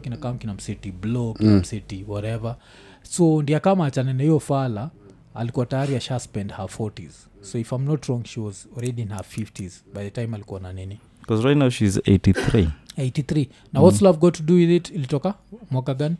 [0.00, 2.56] kinakam kinamseti blow kinamseti whatever.
[3.02, 4.90] So ndia kama achanene hiyo fala
[5.34, 9.08] alikuwa tayari asha spend her 40s so if i'm not wrong she was already in
[9.08, 11.00] her 50s by the time alikuwa na nini.
[11.20, 14.90] Because right now she's 83 83 na what's love got to do with it?
[14.90, 15.34] Ilitoka?
[15.70, 16.16] Mwaka gani?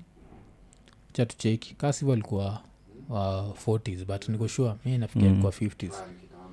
[1.13, 2.59] Chatucheki kasivo alikuwa
[3.11, 3.17] uh,
[3.67, 4.73] 40s but niko sure.
[4.85, 5.91] Mi nafikia alikuwa 50s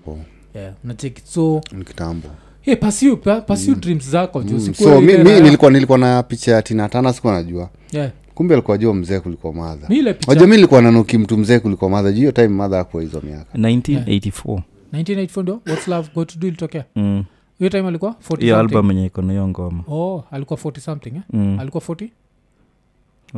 [0.08, 0.17] Oh,
[0.55, 2.27] yeah, nacheki so kitambo.
[2.62, 4.41] hey, pasiu, pa, pursue dreams zako.
[4.41, 4.73] Mm.
[4.73, 7.69] so mi, mi nilikuwa nilikuwa na picha ya tinatana sikuwa najua.
[7.91, 8.12] Yeah.
[8.36, 9.88] kumbe alikuwa jua mzee kuliko madha
[10.27, 13.58] wajua mi nilikuwa nanuki mtu mzee kuliko madha juu hiyo time madha akuwa hizo miaka.
[13.58, 14.62] 1984
[14.93, 15.62] 1984 ndio?
[15.67, 16.86] What's love go to do ilitokea?
[16.95, 17.23] Mm.
[17.60, 19.84] Hiyo time alikuwa hiyo album yenye iko na hiyo ngoma.
[19.88, 21.22] Oh alikuwa 40 something eh?
[21.34, 21.60] mm.
[21.60, 22.08] alikuwa 40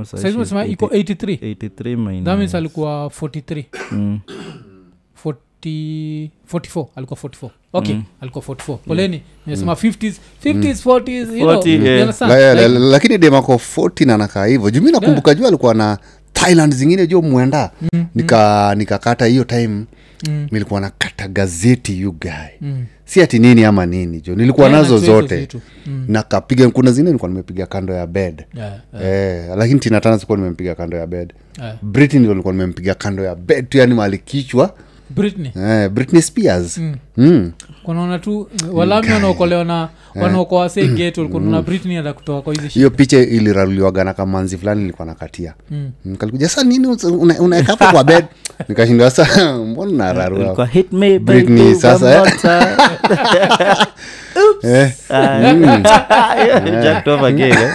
[0.04, 4.20] saizi umesema iko 83 83 minus- that means alikuwa 43 mm.
[5.26, 10.14] 40 44 alikuwa 44 okay alikuwa 44 poleni nimesema 50s
[10.46, 12.02] 50s 40s you know, yeah.
[12.02, 12.32] understand?
[12.32, 14.70] La- la- Like, lakini demako 40 na nakaa hivyo.
[14.70, 15.98] Juu mi nakumbuka juu alikuwa na
[16.34, 17.72] thailand zingine jo mwenda.
[18.16, 19.86] Nika nikakata hiyo time.
[20.28, 20.48] Mm.
[20.52, 22.32] nilikuwa nakata gazeti you guy.
[22.62, 22.86] Mm.
[23.12, 25.48] Si ati nini ama nini jo nilikuwa Yeah, nazo zote.
[25.86, 26.06] Mm.
[26.08, 30.76] nakapiga kuna zingine nilikuwa nimepiga kando ya bed Yeah, yeah, eh, lakini tinatana sikuwa nimempiga
[30.76, 31.76] kando ya bed yeah.
[31.82, 34.74] britain ndio nilikuwa nimempiga kando ya bed tu yani mali kichwa
[35.16, 36.96] Britney eh, britney spears Mm.
[37.18, 37.52] mm.
[37.84, 42.90] kunaona tu walami wanaokolewa na wanaokoa se geto likunaona britney ada kutoka kwa hizi hiyo
[42.90, 45.92] picha iliraruliwaga na kamanzi fulani nilikuwa nakatia Mm.
[46.06, 46.16] mm.
[46.16, 48.26] kalikuja sa nini una- unaeka hapo kwa bed
[48.70, 52.34] nikashindwa sa mbona nararua Ilikuwa hit me Britney, sasa, eh.
[54.64, 54.92] eh.
[56.84, 57.72] Jacked off again, eh?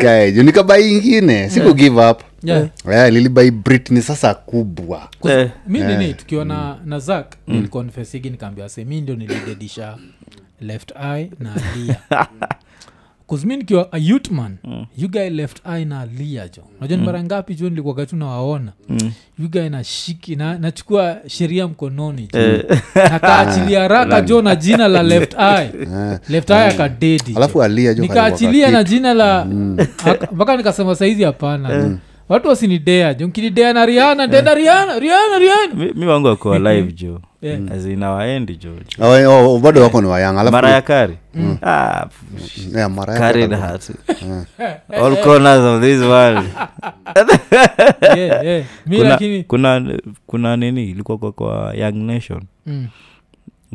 [0.00, 1.50] Guy jo nikabai ingine.
[1.50, 2.22] Siku give up.
[2.42, 2.68] Yeah.
[2.90, 5.08] yeah, nilibai britney sasa kubwa.
[5.24, 5.50] Yeah.
[5.66, 7.54] mi nini tukiwa na, na zak mm.
[7.54, 9.98] nilikonfesigi nikaambia se mi ndio nilidedisha
[10.60, 12.26] left eye na lia
[13.26, 14.86] kuzmi nikiwa a youthman mm.
[14.98, 16.62] you guy left eye na lia jo.
[16.80, 18.72] Najua ni mara ngapi jo nilikuwaga tu nawaona.
[18.88, 19.12] Mm.
[19.38, 22.40] you guy nashiki na, nachukua sheria mkononi jo.
[23.12, 25.70] Nakaachilia haraka jo na jina la left eye.
[26.28, 29.44] Left eye akadedi alafu alia jo nikaachilia na jina la
[30.04, 31.98] mpaka mpaka nikasema saizi hapana.
[32.28, 33.26] Watu wasinidea jo.
[33.26, 37.72] Nkinidea na riana ndenda riana riana riana mi mi wangu akuwa live jo Yeah.
[37.72, 41.16] azinawaendi jo Oh, oh, bado wako ni wayanga alafu mara ya kari?
[41.62, 42.06] Ah,
[42.74, 43.90] yeah, mara ya carried kaka- heart
[44.88, 46.46] all corners of this world.
[48.16, 48.64] Yeah, yeah.
[48.86, 50.90] mi kuna, lakini kuna kuna nini?
[50.90, 52.42] Ilikuwa kwa, kwa young nation.
[52.66, 52.86] Mm,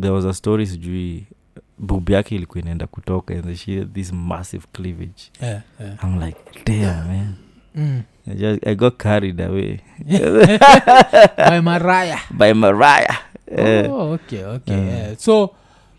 [0.02, 1.26] there was a story sijui
[1.78, 5.32] bub yake ilikuwa inaenda kutoka and she had this massive cleavage.
[5.42, 5.96] Yeah, yeah.
[6.04, 7.34] i'm like damn man.
[7.76, 8.02] Mm.
[8.32, 9.80] I, just, i got carried away.
[11.38, 13.18] By maraya by mariah
[13.58, 15.18] oh, okay, okay, yeah.
[15.18, 15.50] so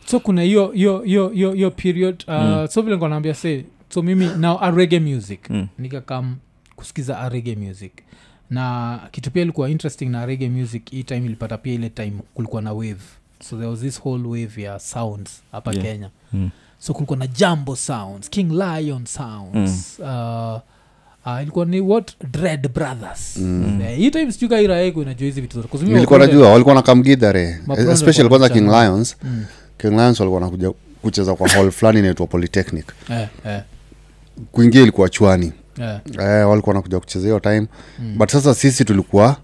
[0.07, 4.27] so kuna hiyo hiyo hiyo hiyo hiyo period uh, so vile naambia se so mimi
[4.27, 5.51] now arege music.
[5.51, 5.69] Mm.
[5.79, 6.37] nikakam
[6.77, 7.93] kusikiza arege music.
[8.51, 12.63] Na kitu pia ilikuwa interesting na rege music hii time ilipata pia ile time kulikuwa
[12.63, 13.01] na wave.
[13.43, 15.85] So there was this whole wave ya sounds hapa Yeah.
[15.85, 16.11] kenya.
[16.33, 20.59] Mm, so kulikuwa na jambo sounds king lion sounds uh,
[21.27, 22.13] uh, ilikuwa ni what?
[22.33, 23.37] Dread brothers.
[23.37, 23.81] Mm.
[23.83, 24.33] Eh, hii time
[25.03, 25.59] inajua hizi vitu
[26.19, 29.17] najua walikuwa na kamgidhare Mabronze especially kwanza king lions.
[29.23, 29.45] Mm.
[29.79, 32.87] king lions walikuwa nakuja kucheza kwa hall fulani inaitwa polytechnic.
[33.11, 33.61] Eh, eh,
[34.53, 37.67] kuingia ilikuwa chwani eh, eh, walikuwa nakuja kucheza hiyo time.
[37.99, 38.19] Mm.
[38.19, 39.37] but sasa sisi tulikuwa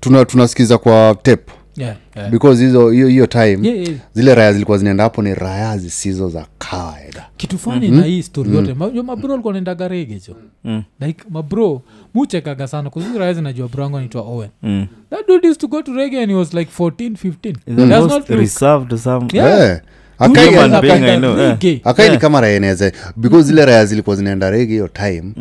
[0.00, 2.30] tuna tunasikiza kwa tape yeah, yeah.
[2.30, 3.94] because hizo hiyo hiyo time Yeah, yeah.
[4.14, 7.26] zile raya zilikuwa zinaenda hapo ni raya zisizo za kawaida.
[7.36, 8.74] Kitu fani na hii story yote.
[8.74, 10.36] Ma- jo mabro alikuwa naendaga rege jo.
[10.64, 11.82] Mm, like mabro
[12.14, 12.90] muchekaga sana.
[12.90, 14.48] Kuziraya zinajua bro angu anaitwa owen.
[14.62, 14.86] Mm.
[15.10, 18.06] that dude used to go to rege and he was like 14 15 The Does
[18.10, 19.60] not reserved some Yeah.
[19.70, 19.80] Eh,
[20.28, 21.80] Dude akai- Human was being, like I know, a reggae.
[21.84, 22.20] akai ni Yeah.
[22.20, 25.32] kama raya inaweza because zile raya zilikuwa zinaenda rege hiyo time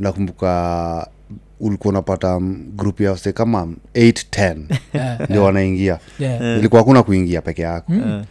[0.00, 1.08] nakumbuka
[1.64, 4.56] ulikuwa unapata grupu group ya kama 810
[4.94, 5.98] Yeah, ndio wanaingia.
[6.18, 6.58] Yeah.
[6.58, 7.92] ilikuwa hakuna kuingia peke yako.
[7.92, 8.24] Mm.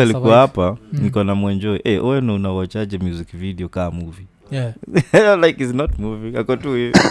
[0.00, 4.26] Alikuwa hapa niko na mwenjoi hey, owen unawachaje music video kaa movie?
[4.50, 4.72] Yeah.
[5.44, 6.98] like is not moving ako tu hivi.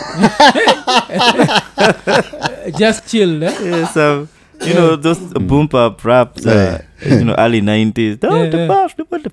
[2.80, 3.54] Just chill eh?
[3.66, 4.28] yeah, so
[4.68, 6.82] you know those boom pop raps uh, Yeah.
[7.20, 8.68] you know early 90s Yeah, don't the yeah.
[8.98, 9.24] the put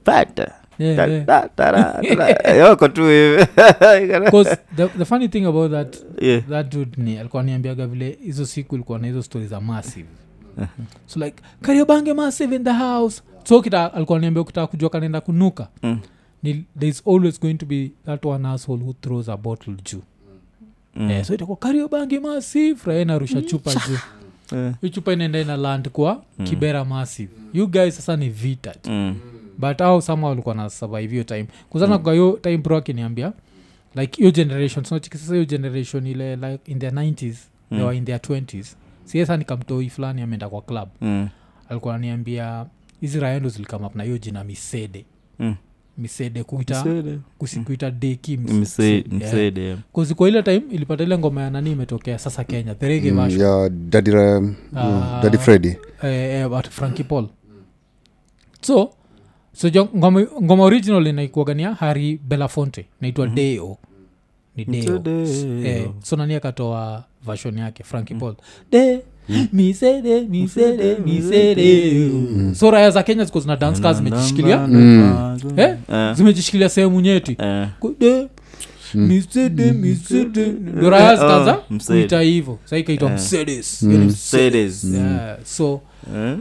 [0.78, 1.50] da-
[2.66, 3.02] yoko tu
[4.76, 6.42] the, the funny thing about that yeah.
[6.48, 10.08] that dude ni alikuwa niambiaga vile hizo siku ilikuwa na hizo stori za massive.
[11.06, 13.22] So like kariobange massive in the house.
[13.44, 15.68] So kita alikuwa niambia ukitaka kujua kanaenda kunuka.
[15.82, 15.98] Mm.
[16.42, 20.02] ni thereis always going to be that one asshole who throws a bottle juu.
[20.96, 21.10] Mm.
[21.10, 22.80] yeah, so itakuwa kariobange massive.
[22.86, 23.98] Raha inarusha chupa juu.
[24.58, 24.74] Yeah.
[24.80, 27.32] hiyo chupa inaenda ina land kwa kibera massive.
[27.52, 29.16] You guys sasa ni vita mm.
[29.58, 31.46] But au sama walikuwa na survive hiyo time.
[31.70, 33.32] Kuzana kwa hiyo time pro akiniambia
[33.94, 37.34] like hiyo generation sinachiki sasa hiyo generation ile like in their 90s
[37.70, 38.66] they were in their 20s
[39.04, 40.88] siesa nikamtoi fulani ameenda kwa club.
[41.00, 41.28] Mm.
[41.68, 42.66] alikuwa ananiambia
[43.00, 45.04] hizi raendo zilikama na hiyo jina misede.
[45.38, 45.54] Mm.
[45.98, 47.18] misede kuita Msede.
[47.38, 49.78] kusi- kuita deki Mse- msede, yeah.
[50.14, 52.88] kwa ile time ilipata ile ngoma ya nani imetokea sasa kenya the
[53.34, 54.54] Mm, ya dadi ra- mm,
[55.22, 55.68] dadi fredi
[56.02, 57.28] eh, eh, franki paul.
[58.60, 58.90] So
[59.56, 62.86] so jo, ngoma, ngoma original inaikuagania hari belafonte.
[63.00, 63.36] Naitwa mm-hmm.
[63.36, 63.76] deo.
[64.56, 65.02] Ni deo.
[65.64, 67.82] Eh, so nani akatoa version yake?
[67.84, 68.34] Franki paul.
[68.72, 69.00] De
[69.52, 72.10] misede misede misede
[72.54, 74.68] so raya za kenya ziko zina dance kaa zimejishikilia.
[75.56, 75.76] Eh?
[75.92, 77.36] Eh, zimejishikilia sehemu nyeti.
[77.38, 77.66] Eh.
[77.98, 78.28] de
[78.94, 81.12] misede misede ndo raya
[81.48, 83.14] Oh, kuita hivo sa ikaitwa Eh.
[83.16, 84.10] msedes Mm.
[85.44, 85.80] so
[86.16, 86.36] Eh?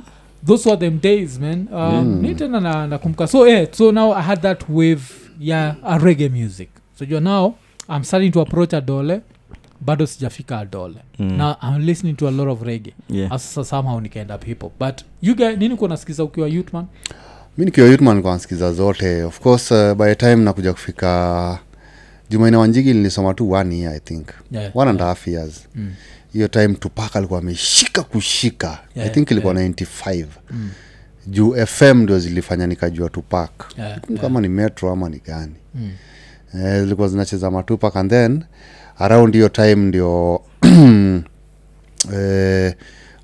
[0.46, 1.68] Those were them days man.
[1.74, 3.28] Um, ni tena na nakumbuka.
[3.28, 5.04] So yeah, so now i had that wave
[5.40, 6.70] ya yeah, reggae music.
[7.00, 7.56] So jua now
[7.90, 9.22] i'm starting to approach a dole
[9.82, 11.38] bado sijafika adole Mm.
[11.38, 13.30] na i'm listening to a lot of rege Yeah.
[13.30, 16.86] sasa somehow nikaenda people but you guy nini kuwa nasikiza ukiwa youthman
[17.58, 19.24] mi nikiwa youthman kwanasikiza zote.
[19.24, 21.60] Of course uh, by the time nakuja kufika
[22.30, 24.28] jumaine wanjigi nilisoma tu one year i think.
[24.52, 25.10] Yeah, one and yeah.
[25.10, 25.68] half years.
[25.76, 25.92] Mm.
[26.36, 28.80] Hiyo time tupak alikuwa ameshika kushika.
[28.96, 30.26] Yeah, i think ilikuwa 95
[31.28, 35.56] juu fm ndio zilifanya nikajua tupak Yeah, kama ni metro ama ni gani.
[35.76, 35.92] Mm.
[36.54, 38.44] eh, zilikuwa zinacheza matupak and then
[39.00, 40.42] around hiyo time ndio
[42.14, 42.74] eh,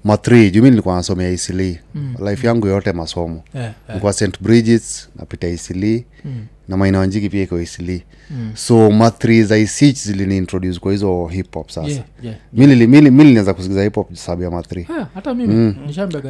[0.03, 2.15] matri juu mi nilikuwa nasomea isili mm.
[2.29, 3.43] life yangu yote masomo.
[3.53, 3.73] Yeah, yeah.
[3.87, 6.45] nilikuwa st bridges napita isili Mm.
[6.71, 8.51] Na maina wanjiki pia iko isili Mm.
[8.53, 11.87] so mathri za isich ziliniintroduce kwa hizo hip hop sasa.
[11.89, 12.35] Yeah, yeah.
[12.55, 15.33] nili- mi nilianza kusikiza hip hop sababu ya mathri Ah, hata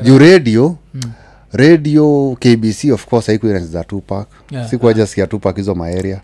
[0.03, 0.75] juu radio
[1.53, 6.21] radio kbc of course haikuwa inacheza tupak Yeah, sikuaja sikia tupak hizo maaria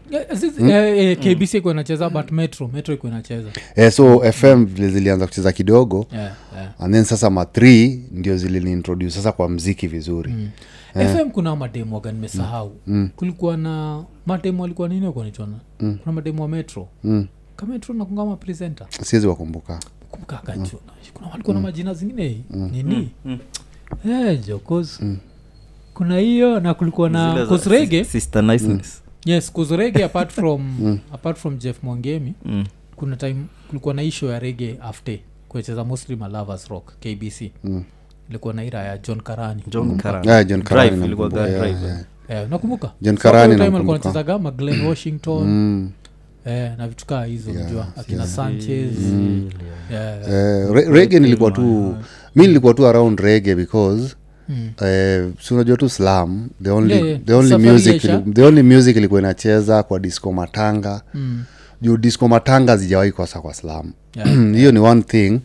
[1.15, 3.49] kbc ikuwa inacheza but metro metro ikuwa inacheza.
[3.75, 6.07] Eh, so fm vile zilianza kucheza kidogo.
[6.13, 6.71] Yeah, yeah.
[6.79, 10.31] and then sasa mathri ndio ziliniintroduce sasa kwa mziki vizuri.
[10.31, 10.49] Mm.
[10.93, 12.75] Fm kuna mademu waga nimesahau.
[13.15, 16.87] Kulikuwa na mademu alikuwa nini wakonichona kuna mademu wa metro.
[17.03, 17.27] Mm.
[17.55, 19.79] kametro nakunga mapresenta siwezi wakumbuka
[20.11, 20.81] kumkakachuna
[21.13, 23.09] kuna walikuwa na majina zingine nini?
[23.25, 23.37] Mm.
[24.03, 25.17] Hey, jokos mm.
[25.93, 29.01] kuna hiyo na kulikuwa na kosrege sister niceness.
[29.25, 32.33] yes cause apart from apart from jeff mwangemi.
[32.45, 32.65] Mm.
[32.95, 35.19] kuna time kulikuwa na isho ya rege after
[35.49, 37.83] kuecheza mostly malavers rock kbc Mm.
[38.29, 40.25] Ilikuwa na ira ya john karani John Karan.
[40.27, 41.85] Yeah, John Karani Drive, ilikuwa namkumbuka, ga- yeah, drive,
[42.29, 42.43] yeah.
[42.43, 44.09] eh, nakumbuka John So, Karani hiyo time alikuwa namkumbuka.
[44.09, 45.89] anachezaga maglen washington Mm.
[46.45, 48.35] eh, na vitu kaa hizo Yeah, najua akina yeah.
[48.35, 49.49] sanchez Mm.
[49.91, 50.17] yeah.
[50.29, 51.95] Eh, re- rege nilikuwa tu
[52.35, 54.15] mi nilikuwa tu around rege because
[54.49, 54.69] Mm.
[54.85, 57.21] eh, si unajua tu slam the only, Yeah, yeah.
[57.25, 61.43] The only Safari music ili- the only music ilikuwa inacheza kwa disco matanga Mm.
[61.81, 64.29] juu disco matanga zijawahi kosa kwa slam Yeah.
[64.57, 65.39] hiyo ni one thing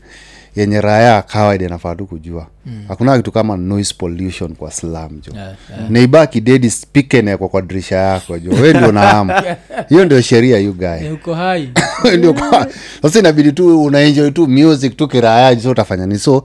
[0.57, 2.47] yenye raya ya kawaida inafaa tu kujua.
[2.89, 5.33] Hakuna kitu kama noise pollution kwa slam jo.
[5.37, 5.91] Yeah, yeah.
[5.91, 8.51] neiba kidedi spikenekwa kwa dirisha yako jo.
[8.51, 9.43] We ndio naama
[9.89, 10.87] hiyo ndio sheria you guy.
[11.07, 11.73] Eh, uko hai.
[12.19, 12.69] Ndio kwa-
[13.03, 16.45] sasa inabidi tu unaenjoy tu music tu kirayaji so utafanya ni so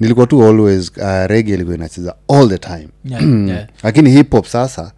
[0.00, 2.88] nilikuwa tu always uh, rege ilikuwa inacheza all the time.
[3.04, 3.66] Yeah, yeah.
[3.82, 4.92] lakini hip hop sasa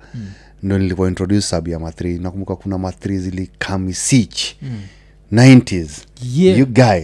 [0.62, 4.42] ndo nilipo introduce sabu ya mathri nakumbuka kuna mathri zilikamisich
[5.32, 5.88] 90s
[6.34, 6.58] Yeah.
[6.58, 7.00] you guy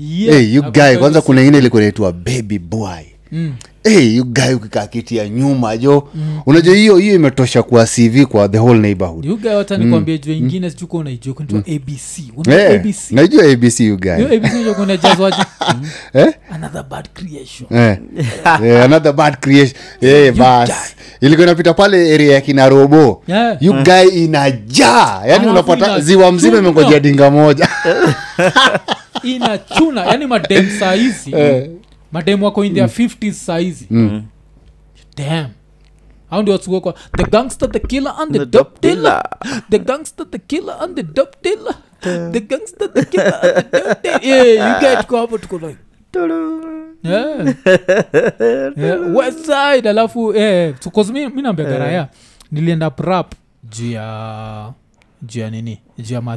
[0.00, 0.34] Yeah.
[0.34, 3.00] hey, you guy kwanza kuna ingine ilikuwa inaitwa baby boy
[3.32, 3.52] Mm.
[3.84, 6.08] Hey, you guy ukikaa kiti ya nyuma jo.
[6.46, 9.24] Unajua hiyo hiyo imetosha kwa cv kwa the whole neighborhood.
[9.24, 13.96] Yuga hata nikwambia jua ingine sijuka unaijua kunaitwa abc Una Eh, abc najua abc you
[13.96, 14.14] guy.
[14.16, 15.36] Hiyo abc ndio kunajazwaje
[16.14, 16.34] eh?
[16.50, 17.68] another bad creation.
[17.70, 17.98] Eh.
[18.64, 19.80] eh, another bad creation.
[20.00, 20.70] Eh, bas.
[21.20, 23.22] Ilikuwa inapita pale area ya kina robo.
[23.26, 23.56] Yeah.
[23.60, 25.22] you guy inajaa.
[25.26, 27.68] Yani unapata ziwa mzima imengojea dinga moja.
[29.22, 31.34] Inachuna yani madem saizi
[32.12, 33.88] madem wako in their 50s saizi.
[35.16, 35.50] Dam
[36.30, 39.22] au ndio wasuokwa the gangster the killer and the The dope dealer.
[39.70, 41.02] the gangster the killer and the
[41.42, 41.74] dealer.
[42.32, 44.20] The gangster the killer and the dealer.
[44.22, 45.78] Yeah you get tuko hapo tuko like
[47.02, 47.54] yeah.
[48.76, 49.14] yeah.
[49.16, 49.46] west
[49.86, 51.42] alafu eh, so, mi, mi
[51.78, 52.08] raya
[52.52, 53.32] nilienda prap
[53.64, 54.72] juu ya
[55.22, 56.36] juu ya nini juu ya mm.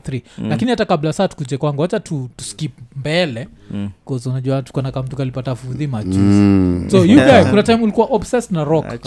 [0.49, 3.89] lakini hata kabla saa tukuje kwangu hacha tu, tuskip mbele Mm.
[4.05, 6.19] bcause unajua tukona kamtu kalipata fudhi majuzi.
[6.19, 6.87] Mm.
[6.91, 8.85] so you guy kuna time ulikuwa obsessed na rock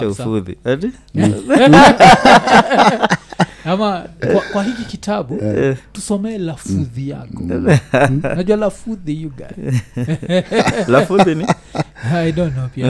[3.65, 7.43] ama kwa, kwa hiki kitabu Eh, tusomee lafudhi yako.
[8.37, 9.73] Najua lafudhi you guy?
[10.93, 11.47] Lafudhi ni?
[12.15, 12.87] I don't know pia.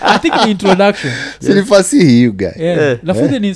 [0.00, 1.12] I think ni introduction.
[1.40, 2.46] Sinifasihi you guy.
[2.58, 2.78] Yeah.
[2.92, 2.98] Eh.
[3.02, 3.48] lafudhi ni,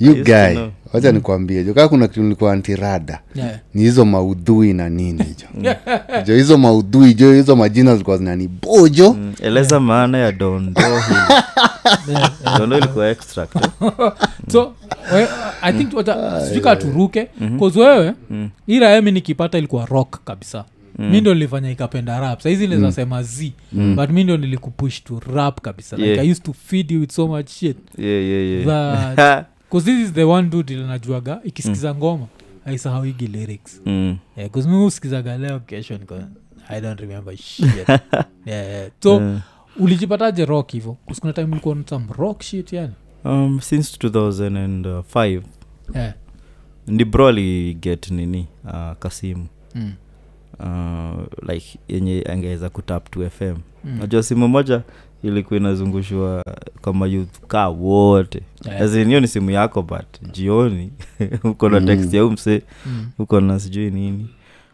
[0.00, 0.52] you guy.
[0.54, 0.70] know.
[0.92, 3.58] Wacha nikwambie jo kaa kuna kitu nilikuwa antirada yeah.
[3.74, 5.24] ni hizo maudhui na nini
[5.62, 5.74] jo.
[6.26, 10.80] Jo hizo maudhui jo hizo majina zilikuwa zinanibojo Mm, eleza maana ya dondo
[12.58, 13.56] dondo ilikuwa extract.
[14.52, 14.74] So
[15.14, 15.28] we,
[15.62, 17.28] i think wacha- sijui turuke
[17.58, 18.14] cause wewe
[18.66, 20.64] ila emi nikipata ilikuwa rock kabisa.
[20.98, 22.40] Mi ndo nilifanya ikapenda rap.
[22.40, 25.96] Saizi naweza sema z but mi ndo nilikupush to rap kabisa.
[25.96, 27.76] Like i used to feed you with so much shit.
[27.98, 29.14] Yeah, yeah, yeah.
[29.16, 29.46] that
[29.80, 32.26] this is the one najuaga ikisikiza ngoma
[32.64, 33.80] aisahawigi lyrics.
[33.86, 36.14] Mm, yeah, cause mi usikizaga leo kesho niko
[36.68, 37.88] i don't remember shit.
[38.46, 38.90] Yeah, yeah.
[39.02, 39.42] so yeah.
[39.78, 42.92] ulijipataje rock hivo kusikuna time ulikuwa some rock shit yani.
[43.24, 45.42] Um, since 2005
[45.94, 46.14] yeah.
[46.86, 47.32] ndi bro
[47.74, 49.46] get nini uh, kasimu.
[49.74, 49.92] Mm.
[50.60, 54.82] uh, like yenye angeweza kutap to fm najua simu moja
[55.22, 56.44] ilikuwa inazungushwa
[56.82, 59.06] kama youth kaa wote Yeah.
[59.06, 60.92] Hiyo ni simu yako but jioni
[61.44, 61.86] uko na Mm.
[61.86, 63.06] text ya umse Mm.
[63.18, 64.28] uko na sijui nini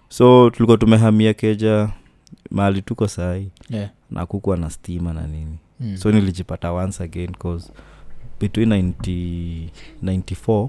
[0.09, 1.88] so tulikuwa tumehamia keja
[2.50, 3.90] mahali tuko sahii Yeah.
[4.11, 5.96] na kukuwa na stima na nini Mm.
[5.96, 7.72] so nilijipata once again cause
[8.40, 9.68] between 90,
[10.02, 10.68] 94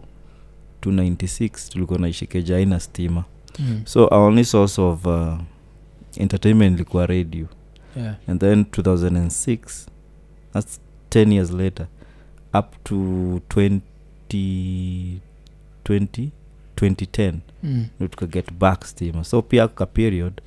[0.82, 3.24] to 96 tulikuwa naishi keja aina stima
[3.60, 3.82] Mm.
[3.86, 5.34] so our only source of uh,
[6.18, 7.46] entertainment ilikuwa radio
[7.96, 8.16] Yeah.
[8.28, 9.88] and then 2006
[10.54, 10.80] that's
[11.10, 11.88] 10 years later
[12.60, 12.96] up to
[13.50, 15.20] 20,
[15.84, 16.32] 20
[16.76, 17.34] 2010
[17.64, 17.86] Mm.
[18.10, 20.42] tukaget back stima so pia ka period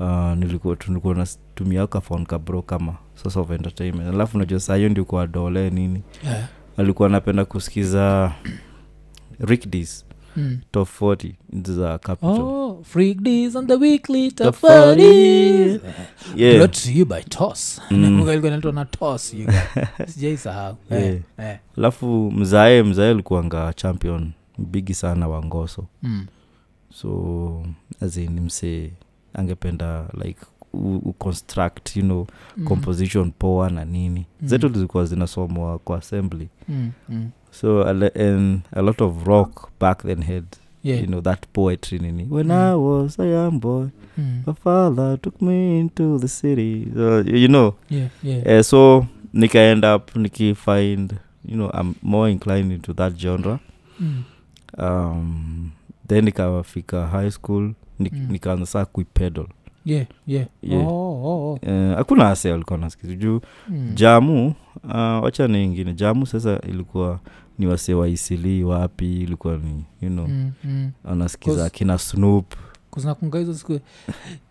[0.00, 0.76] uh, nilikuwa
[1.14, 6.02] natumia ka phone ka kama source of entertainment alafu najua saa hiyo ndio dole nini
[6.24, 6.48] Yeah.
[6.76, 8.32] alikuwa anapenda kusikiza
[9.40, 10.04] rickdis
[10.36, 10.58] Mm.
[10.70, 14.96] top 40 za capital Oh, freak days on the weekly top Top 40s.
[14.96, 15.80] 40s.
[16.36, 16.56] yeah.
[16.56, 18.00] Brought to you by toss Mm.
[18.00, 19.88] Nakumbuka ilikuwa inaitwa na toss you guys.
[20.14, 21.16] sijaisahau Eh, Yeah.
[21.52, 21.58] eh.
[21.78, 26.26] alafu mzae mzae alikuanga champion bigi sana wa ngoso Mm.
[26.94, 27.62] so
[28.00, 28.90] azini mse
[29.34, 30.40] angependa like
[30.72, 32.26] u, u construct you know
[32.56, 32.64] Mm.
[32.64, 34.48] composition poa na nini Mm.
[34.48, 36.90] zetu zilikuwa zinasomwa kwa assembly Mm.
[37.08, 37.30] Mm.
[37.54, 37.82] So
[38.14, 40.44] and a lot of rock back then had
[40.82, 41.00] Yeah.
[41.00, 42.52] you know that poetry nini when Mm.
[42.52, 43.86] i was a young boy
[44.18, 44.42] Mm.
[44.46, 48.58] my father took me into the city so, you know Yeah, yeah.
[48.58, 51.12] uh, so nika end up nikifind
[51.44, 53.58] you know i'm more inclined into that genre
[54.00, 54.22] Mm.
[54.78, 55.70] um,
[56.08, 58.26] then nikafika high school nik, Mm.
[58.30, 59.46] nikaanza saa kuipedal
[59.86, 60.46] Yeah, yeah.
[60.62, 60.86] Yeah.
[60.88, 60.92] Oh,
[61.24, 61.52] oh, oh.
[61.62, 63.90] Uh, hakuna ase walikuwa nasikiza juu Mm.
[63.94, 67.20] jamu uh, wacha ni ingine jamu sasa ilikuwa
[67.58, 67.94] ni wase
[68.64, 70.90] wapi ilikuwa ni you know Mm, mm.
[71.04, 72.54] anasikiza akina kina snoop
[72.90, 73.80] kuznakunga hizo siku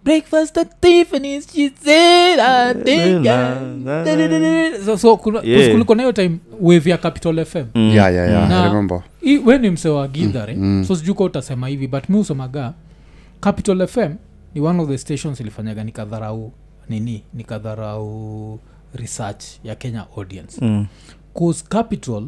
[0.03, 5.71] breakfast at Tiffany's she said I think I-" so, so kuna, Yeah.
[5.71, 8.49] kulikuwa na time wave ya capital fm Mm, yeah, yeah, yeah.
[8.49, 9.03] Na- I remember.
[9.25, 10.85] I- we ni mse wa gidhare mm.
[10.87, 12.73] so sijuka utasema hivi but mi usomaga
[13.39, 14.15] capital fm
[14.55, 16.51] ni one of the stations ilifanyaga nikadharau
[16.89, 18.59] nini nikadharau
[18.93, 20.85] research ya kenya audience mm,
[21.39, 22.27] cause capital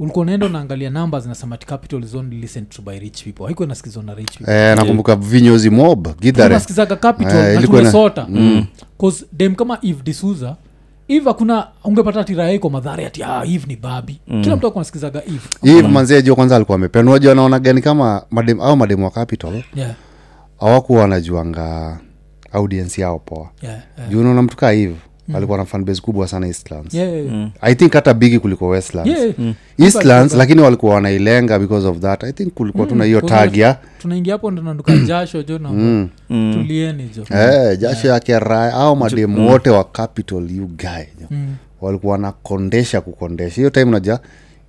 [0.00, 3.44] ulikuwa unaenda unaangalia namba nasema capital is only listened to by rich people.
[3.44, 4.52] Haikuwa nasikizwa na rich people.
[4.54, 6.60] Eh, nakumbuka vinyozi mob gidhare
[6.96, 8.66] capital Eh, na tumesota mm,
[9.00, 10.56] cause dem kama eve disuza
[11.08, 14.20] eve hakuna ungepata tiraya iko madhara ati ah, eve ni babi.
[14.28, 14.42] Mm.
[14.42, 14.66] kila mtu
[16.34, 19.62] kwanza alikuwa amependwa jua naona gani kama madem au mademu wa capital?
[19.74, 19.94] Yeah,
[20.60, 21.98] hawakuwa wanajuanga
[22.52, 23.48] audience yao poa.
[23.62, 24.10] Yeah, yeah.
[24.10, 24.70] juu unaona mtu kaa
[25.30, 26.94] hiv alikuwa na fanbase kubwa sana eastlands.
[26.94, 29.18] Yeah, yeah, mm, i think hata bigi kuliko westlands.
[29.18, 29.32] Yeah.
[29.38, 29.54] mm.
[29.78, 32.24] eastlands lakini walikuwa wanailenga because of that.
[32.24, 36.08] I think kulikuwa tuna hiyo tag ya tunaingia hapo ndonanduka jasho jo na mm.
[36.30, 36.52] Mm.
[36.54, 37.24] tulieni jo.
[37.28, 41.54] Hey, jasho yake raya au mademu wote wa capital you guy Mm.
[41.80, 44.18] walikuwa wanakondesha kukondesha hiyo time naja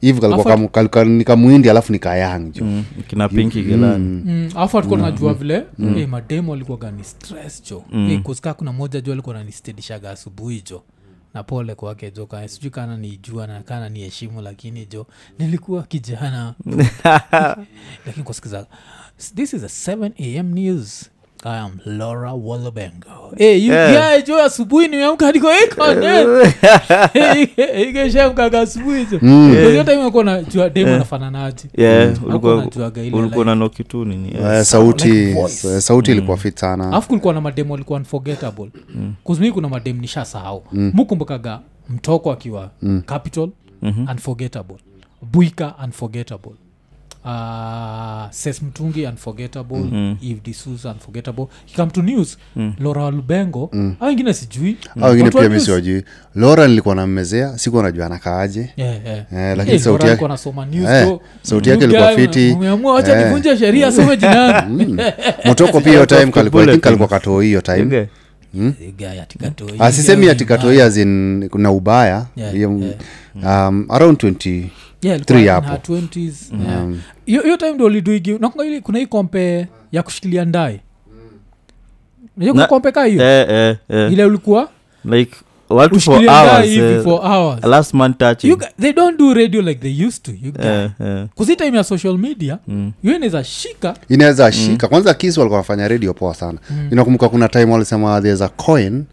[0.01, 2.65] hivi kalikuwa nikamuindi alafu nikayang jo.
[2.65, 5.63] Mm, kina pinki Mm, alafu alikuwa najua vile
[5.97, 7.83] eh, mademo alikuwaga ni stress jo.
[7.91, 8.23] Mm.
[8.23, 10.83] kuska kuna moja jo alikuwa nanistedishaga asubuhi jo.
[11.33, 15.07] Na pole kwake jo sijui kana nijua na kana ni heshimu lakini jo
[15.39, 16.53] nilikuwa kijana.
[18.05, 18.65] Lakini kusikiza
[19.35, 21.09] this is a 7 am news
[21.43, 23.33] I am Laura Wallabengo.
[23.37, 24.17] Hey, you Yeah.
[24.17, 25.47] guy, jo asubuhi nimeamka niko
[27.89, 29.17] ikeshamkaga asubuhi jo
[29.69, 34.63] hiyo time akuwa najua demo nafananaje yeah, ulikuwa ulikuwa like- na nokitu nini yeah.
[34.65, 35.81] sauti like voice.
[35.81, 39.13] sauti ilikuwa fit sana alafu kulikuwa na mademu alikuwa unforgettable mm.
[39.23, 40.91] kuzmi kuna mademu nishasahau mm.
[40.95, 43.01] mukumbukaga mtoko akiwa mm.
[43.05, 43.49] capital
[43.81, 44.07] Mhm.
[44.11, 44.75] unforgettable
[45.31, 46.51] buika unforgettable
[47.25, 50.17] uh, ses mtungi unforgettable mm-hmm.
[50.21, 51.45] if disus unforgettable.
[51.65, 52.37] Kikam to news.
[52.55, 52.73] Mm.
[52.79, 53.69] lora lubengo.
[53.73, 53.95] Mm.
[54.11, 54.77] ingine sijui.
[54.95, 56.03] Wengine wa pia mi siwajui.
[56.35, 58.69] Lora nilikuwa nammezea sikuwa najua anakaaje.
[58.77, 59.17] Yeah, yeah.
[59.33, 62.51] Eh, lakini Eh, sauti yake- alikuwa news, Eh, so, sauti yake ilikuwa fiti.
[62.51, 63.25] umeamua wacha Eh.
[63.25, 64.97] nivunje sheria asome jinani
[65.45, 67.81] motoko pia hiyo time kalikuwa katoi hiyo time.
[67.81, 68.05] Okay.
[69.79, 72.25] asisemi atikatoi azin kuna ubaya.
[72.35, 72.71] Yeah, yeah.
[73.69, 74.63] um, around 20
[75.01, 75.93] Yeah, Three ilikuwa in hapo.
[75.95, 76.87] her 20s, yeah.
[77.25, 80.81] hiyo hiyo time ndo liduigi nakunga kuna hii kompe ya kushikilia ndae
[82.37, 84.13] najua ka kompe kaa hiyo Eh, eh, eh.
[84.13, 84.69] ile ulikuwa
[85.05, 85.35] like
[85.73, 87.63] watu for hours hivi eh, for hours.
[87.63, 88.47] Last man touching.
[88.49, 90.65] You they don't do radio like they used to you guys.
[90.65, 91.25] eh, eh.
[91.35, 92.91] kuzi time ya social media Mm.
[93.01, 93.93] hiyo inaweza shika.
[94.09, 94.87] Inaweza shika.
[94.87, 96.59] Kwanza kis walikuwa wanafanya radio poa sana.
[96.91, 99.03] Inakumbuka kuna time walisema there's a coin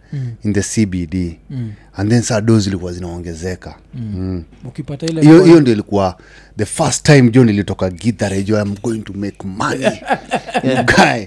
[0.45, 1.73] in the cbd Mm.
[1.97, 3.75] and then saa do zilikuwa zinaongezeka.
[3.95, 4.45] Mm.
[5.21, 6.17] hiyo hiyo ndio ilikuwa
[6.59, 9.85] the first time jo nilitoka githare jo i'm going to make money.
[10.65, 11.25] You guy.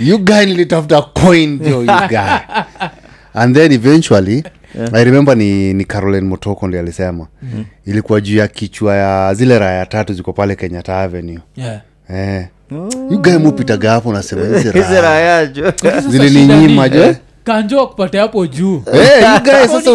[0.00, 2.18] You guy nilitafuta coin jo you guy.
[3.34, 4.44] And then eventually
[4.92, 7.26] i remember ni, ni caroline motoko ndi alisema.
[7.42, 7.64] Mm.
[7.86, 11.38] ilikuwa juu ya kichwa ya zile raya tatu ziko pale kenyatta avenue.
[11.56, 11.80] Yeah.
[12.10, 12.46] eh.
[13.10, 15.72] yugae mupitaga hapo nasema hizi Hizi raya raya jo.
[17.08, 18.82] Eh, kanjo kupate hapo juu.
[18.92, 19.22] Eh,
[19.68, 19.90] sasa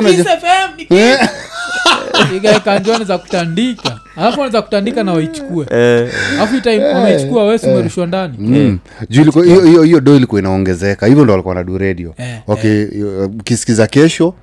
[2.13, 2.35] Oh.
[2.35, 3.99] Igae anaweza kutandika.
[4.15, 5.65] Alafu anaweza kutandika na waichukue.
[5.71, 8.35] Eh, alafu hii time wameichukua wesi umerushwa ndani?
[8.39, 8.79] Mm.
[9.09, 11.05] juu hiyo- hiyo hiyo do ilikuwa inaongezeka.
[11.07, 12.85] Hivyo ndo walikuwa nadu radio Eh, okay
[13.25, 14.33] ukisikiza kesho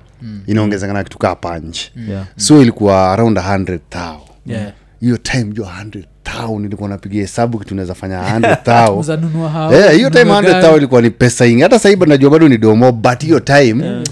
[0.47, 1.79] inaongezeka na kitu kaa punch.
[2.09, 2.25] Yeah.
[2.37, 4.19] so ilikuwa around 100 thou.
[4.45, 4.71] Yeah.
[5.01, 9.01] hiyo time jua 100 thou nilikuwa napiga hesabu kitu naweza fanya 100 thou.
[9.95, 10.61] Hiyo time 100 gari.
[10.61, 14.03] thou ilikuwa ni pesa ingi hata sahii najua bado ni domo but hiyo time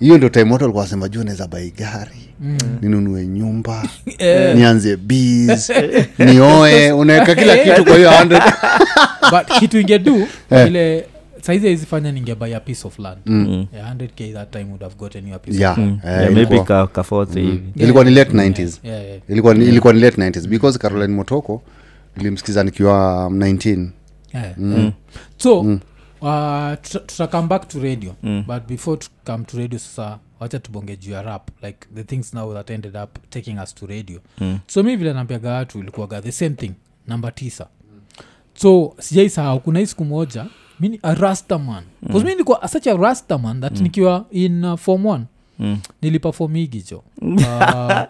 [0.00, 2.30] hiyo ndio time watu walikuwa wasema juu naweza bai gari
[2.82, 3.82] ninunue nyumba
[4.54, 5.72] nianze bs
[6.18, 8.10] nioe unaweka kila kitu kwa hiyo
[9.30, 10.68] but kitu ingedu yeah.
[10.68, 11.06] ile
[11.44, 13.18] saizi aizifanya ningebuy a piece of land.
[13.26, 13.66] Mm.
[13.74, 15.98] yeah, 100k that time would have gotten you a piece yeah, of Mm.
[16.04, 19.20] Yeah, Yeah, maybe ka- ka fourth hivi ilikuwa ni late 90s yeah, yeah.
[19.28, 21.62] ilikuwa ni, ilikuwa ni late 90s because caroline motoko
[22.16, 23.88] nilimsikiza nikiwa 19
[24.34, 24.92] Yeah, yeah.
[25.36, 28.14] so uh, tuta come back to radio.
[28.46, 31.48] But before to come to radio sasa wacha tubonge juu ya rap.
[31.62, 34.20] Like the things now that ended up taking us to radio.
[34.66, 36.72] So mi vile nampiaga watu ilikuwaga the same thing.
[37.06, 37.66] Namba tisa.
[38.54, 40.46] So sijaisahau kuna hii siku moja
[40.80, 41.84] mi a rastaman.
[42.02, 42.14] Mm.
[42.14, 45.24] mi nilikuwa such a rastaman that nikiwa in uh, form one.
[45.58, 45.78] Mm.
[46.02, 47.02] nilipafomigi jo.
[47.22, 48.02] Uh,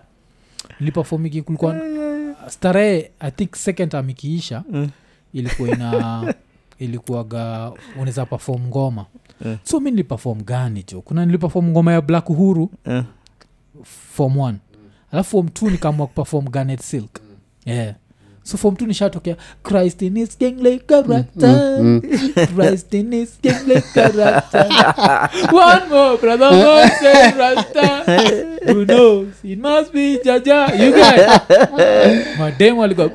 [0.80, 1.80] nilipafomigi kulikuwa
[2.48, 4.62] starehe i think second time ikiisha
[5.32, 6.34] ilikuwa ina
[6.78, 9.06] ilikuwaga unaweza pafom ngoma.
[9.44, 9.58] Yeah.
[9.64, 11.00] so mi nilipafom gani jo?
[11.00, 13.04] Kuna nilipafom ngoma ya black huru yeah.
[13.84, 14.58] form one.
[15.12, 17.20] Alafu form t nikaamua kupafom ganet silk.
[17.64, 17.94] Yeah
[18.44, 22.00] so form tu nishatokea christ in his king like character
[22.54, 24.66] christ in his king character
[25.52, 26.90] one more brother more
[27.38, 28.04] rasta
[28.66, 29.28] who knows?
[29.44, 30.72] It must be jaja.
[30.74, 31.40] You guys.
[32.38, 33.08] Mademu alikuwa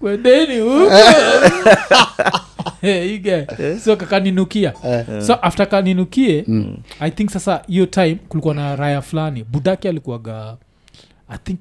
[0.00, 0.90] kwendeni huko
[2.80, 4.72] Hey, you so kakaninukia
[5.26, 6.44] so after kaninukie
[7.00, 9.44] i think sasa hiyo time kulikuwa na raya fulani.
[9.44, 10.56] Budaki alikuwaga
[11.28, 11.60] i think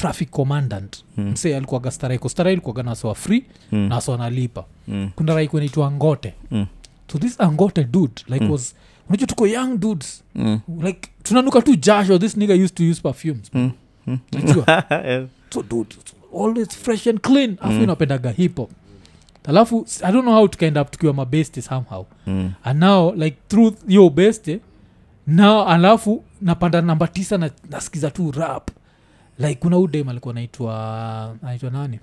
[0.00, 1.30] traffic commandant mm.
[1.30, 3.78] mse alikuaga staraiko starai ilikuwaga nasowa free Mm.
[3.88, 5.10] naso analipa Mm.
[5.16, 6.66] kuna rai kunaitwa ngote Mm.
[7.12, 8.74] so this angote dude like was
[9.08, 10.60] unajua tuko young dudes Mm.
[10.82, 13.70] like tunanuka tu jasho this nigga used to use perfumes Mm.
[14.06, 14.18] Mm.
[15.04, 15.26] Eh.
[15.50, 15.96] so dude
[16.40, 17.82] always fresh and clean afu mm.
[17.82, 18.70] inapendaga hip hop
[19.44, 22.52] alafu i don't know how tukaenda up tukiwa mabeste somehow Mm.
[22.64, 24.60] and now like through yo beste
[25.26, 28.70] now alafu napanda namba tisa na nasikiza tu rap
[29.40, 31.98] like kuna udem alikuwa naitwa naitwa nani?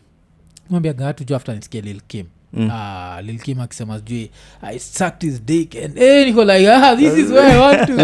[0.70, 2.70] Mwambia gatu ju after nisikia lilkim Mm.
[2.72, 4.32] Ah, lil kim akisema sijui
[4.62, 7.96] i sucked his dick and eh, niko like ah, this is where i want to
[7.98, 8.04] be."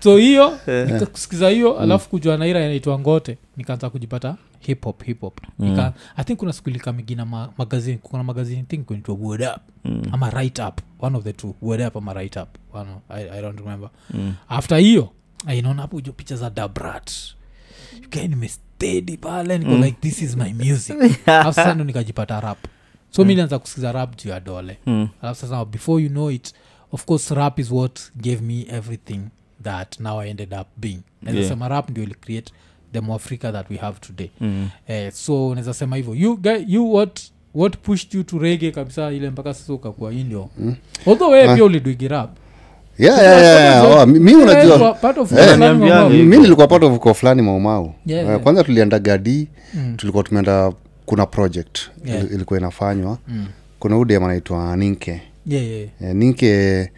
[0.00, 5.40] so hiyo nikakusikiza hiyo alafu kujua naira inaitwa ngote nikaanza kujipata hip hop hip hop.
[5.58, 9.60] Nika, i think kuna siku ilikamigina ma, magazini kuna magazini think kunaitwa word up.
[9.84, 10.02] Mm.
[10.12, 10.80] ama right up.
[11.00, 12.48] One of the two word up ama right up.
[12.72, 13.90] One I, i don't remember.
[14.10, 14.34] Mm.
[14.48, 15.08] after hiyo
[15.56, 17.10] inaona hapo jo picha za dabrat
[18.06, 20.96] ukae nimestedi pale niko like this is my music.
[21.26, 22.58] Alafu sasa ndo nikajipata rap.
[23.10, 24.78] So mi nianza kusikiza rap juu ya dole.
[24.86, 25.08] Mm.
[25.22, 26.52] alafu sasa before you know it
[26.92, 29.20] of course rap is what gave me everything
[29.62, 30.98] that now i ended up being.
[31.22, 31.70] Nazasema Yeah.
[31.76, 32.52] rap ndio ili create
[32.92, 34.30] the mwafrika that we have today.
[34.40, 34.68] Mm.
[34.88, 36.14] eh, so naweza sema hivyo.
[36.14, 37.20] You, guy, you what
[37.54, 40.50] what pushed you to rege kabisa ile mpaka sasa ukakuwa hii ndio
[41.06, 42.36] although wee pia uliduigi rap
[42.98, 44.00] yeah, yeah, yeah, yeah.
[44.00, 45.58] Oh, mi unajua kwa part of Eh.
[45.58, 46.10] Mm.
[46.28, 48.40] mi nilikuwa part of uko fulani maumau Yeah, Eh, yeah.
[48.42, 49.94] kwanza tulienda gadi Mm.
[49.96, 50.72] tulikuwa tumeenda
[51.06, 52.24] kuna project Yeah.
[52.32, 53.46] ilikuwa inafanywa Mm.
[53.78, 56.90] kuna udem anaitwa ninke Yeah, yeah, E, ninke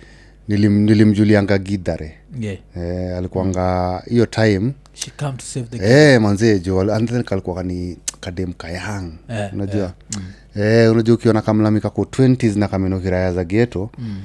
[0.49, 2.57] nilim, nilimjulianga gidhare yeah.
[2.77, 4.73] e, alikuanga hiyo time
[5.07, 5.91] e, come to save the game.
[5.91, 6.87] eh, manzee jo
[7.25, 9.93] kalikuwa kani kadem kayang yeah, unajua
[10.57, 14.17] eh, unajua ukiona kamlamika ku 20s na kameno kiraya za geto Mm.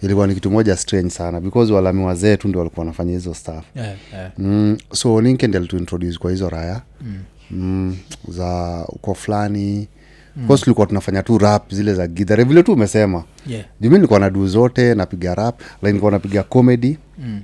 [0.00, 3.64] Ilikuwa ni kitu moja strange sana because walami wazee tu ndio walikuwa wanafanya hizo staff
[3.76, 4.32] Yeah, yeah.
[4.38, 7.14] mm, so ninke ndi alituintroduce kwa hizo raya mm.
[7.50, 7.96] Mm,
[8.28, 9.88] za uko fulani
[10.36, 10.56] mm.
[10.58, 13.64] tulikuwa tunafanya tu rap zile za gidhare vile tu umesema Yeah.
[13.80, 17.40] jumi nilikuwa na duu zote napiga rap lakini nilikuwa napiga comedy Mm.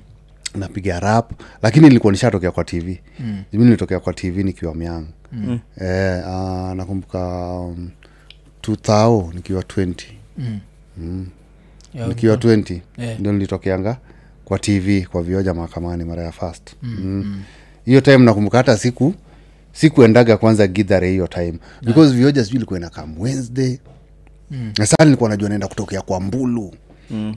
[0.55, 1.33] napiga rap
[1.63, 3.43] lakini nilikuwa nishatokea kwa tv Mm.
[3.53, 5.59] jumi nilitokea kwa tv nikiwa myang mm.
[5.81, 7.91] eh, uh, nakumbuka um,
[8.63, 9.95] 2000 nikiwa 20
[10.99, 11.27] Mm.
[11.95, 13.21] Yeah, nikiwa 20 Yeah.
[13.21, 13.97] ndio nilitokeanga
[14.45, 17.43] kwa tv kwa vioja mahakamani mara ya fast mm.
[17.87, 18.01] mm.
[18.01, 19.15] time nakumbuka hata siku
[19.73, 23.79] sikuendaga kwanza gidhare hiyo time because vioja sijui ilikuwa inakam wednesday
[24.51, 24.73] Mm.
[24.79, 26.75] na saa nilikuwa najua naenda kutokea kwa mbulu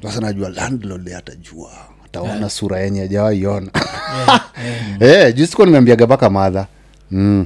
[0.03, 1.71] sasa najua landlord atajua
[2.05, 3.71] ataona sura yenye ajawaiona
[4.27, 4.51] Yeah,
[5.01, 5.01] yeah.
[5.19, 6.67] yeah, juu sikuwa nimeambiaga mpaka madha
[7.11, 7.45] mm.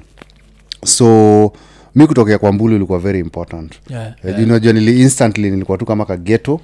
[0.86, 1.54] so
[1.98, 3.74] mi kutokea kwa mbulu ilikuwa very important.
[3.90, 4.38] Yeah, yeah.
[4.40, 6.60] juu unajua nili instantly nilikuwa tu kama kageto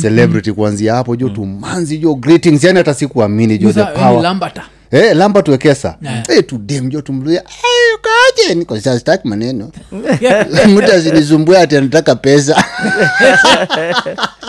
[0.00, 4.22] celebrity kuanzia hapo jo tumanzi jo greetings yani hata sikuamini jo the eh, power.
[4.22, 6.26] lambata Eh, lamba tuwekesa Yeah.
[6.26, 7.42] hey, tudem jo tumluya
[7.98, 9.70] ukaje niko sasa sitaki maneno.
[10.74, 12.64] Mtu asinisumbue ati anataka pesa.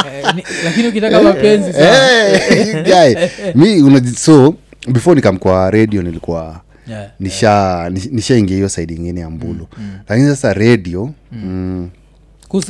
[0.05, 3.15] Eh, lakini ukitaka mapenzi hey, hey, guy.
[3.55, 4.53] mi so
[4.87, 7.11] before nikamkwa radio nilikuwa Yeah.
[7.19, 9.67] nisha nish- nishaingia hiyo side ingine ya mbulu.
[10.09, 11.89] Lakini sasa radio mm,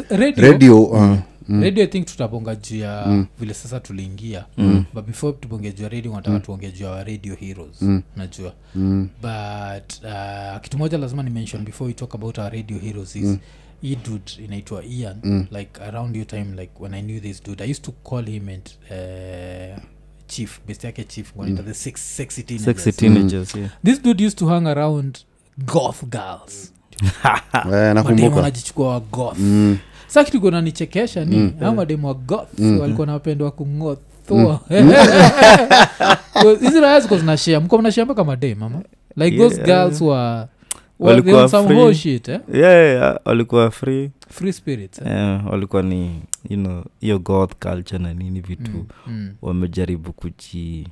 [0.09, 1.17] radio, radio uh,
[1.49, 4.45] radio i think tutaponga juu ya vile sasa tuliingia.
[4.93, 7.81] But before tubonge juu ya radio nataka tuonge juu ya radio heroes
[8.17, 8.53] najua
[9.21, 13.37] but uh, kitu moja lazima ni mention before we talk about our radio heroes is
[13.81, 15.47] hii dude inaitwa ian.
[15.51, 18.49] Like around your time like when i knew this dude i used to call him
[18.49, 19.83] and uh,
[20.35, 21.65] chief best yake chief mm.
[21.65, 22.83] the six, sexy teenagers.
[22.83, 23.69] sexy teenagers yeah.
[23.83, 25.19] this dude used to hang around
[25.65, 26.71] goth girls.
[27.53, 29.37] Eh, mademu wa goth.
[30.07, 30.51] Sa kitu
[31.25, 31.53] ni mm.
[31.61, 34.59] au mademu wa goth walikuwa napendwa kungothua
[36.59, 38.81] hizi raya ziko zinashea mko mnashea mpaka madem mama
[39.15, 40.45] like those girls were
[40.99, 41.95] Walikuwa walikuwa some free.
[41.95, 42.39] shit eh?
[42.53, 44.09] yeah, yeah, walikuwa free.
[44.29, 45.07] Free spirits eh?
[45.07, 50.87] yeah, walikuwa ni you know hiyo goth culture na nini vitu Mm, mm, wamejaribu kuji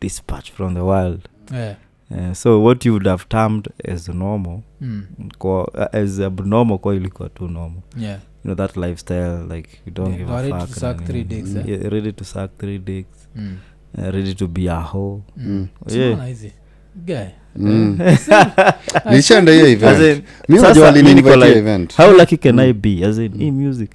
[0.00, 1.20] dispatch from the world.
[1.52, 1.76] Yeah,
[2.10, 5.02] uh, so what you would have termed as normal mm,
[5.38, 7.82] kwa, uh, as abnormal kwa ilikuwa tu normal.
[7.98, 8.18] Yeah.
[8.44, 11.24] you know that lifestyle like you don't Yeah, give ready a fuck to suck three
[11.24, 11.68] dicks, eh?
[11.68, 13.28] yeah, ready to suck three dicks.
[13.36, 13.56] Mm,
[13.98, 15.22] uh, ready to be a hoe.
[15.36, 15.66] Mm.
[15.86, 16.10] Yeah.
[16.10, 17.98] Simona Mm.
[18.00, 19.22] Eh,
[19.52, 20.24] hiyo event.
[20.48, 21.96] Mi najua mi niko event.
[21.96, 23.06] how lucky can i be?
[23.06, 23.90] As in hii music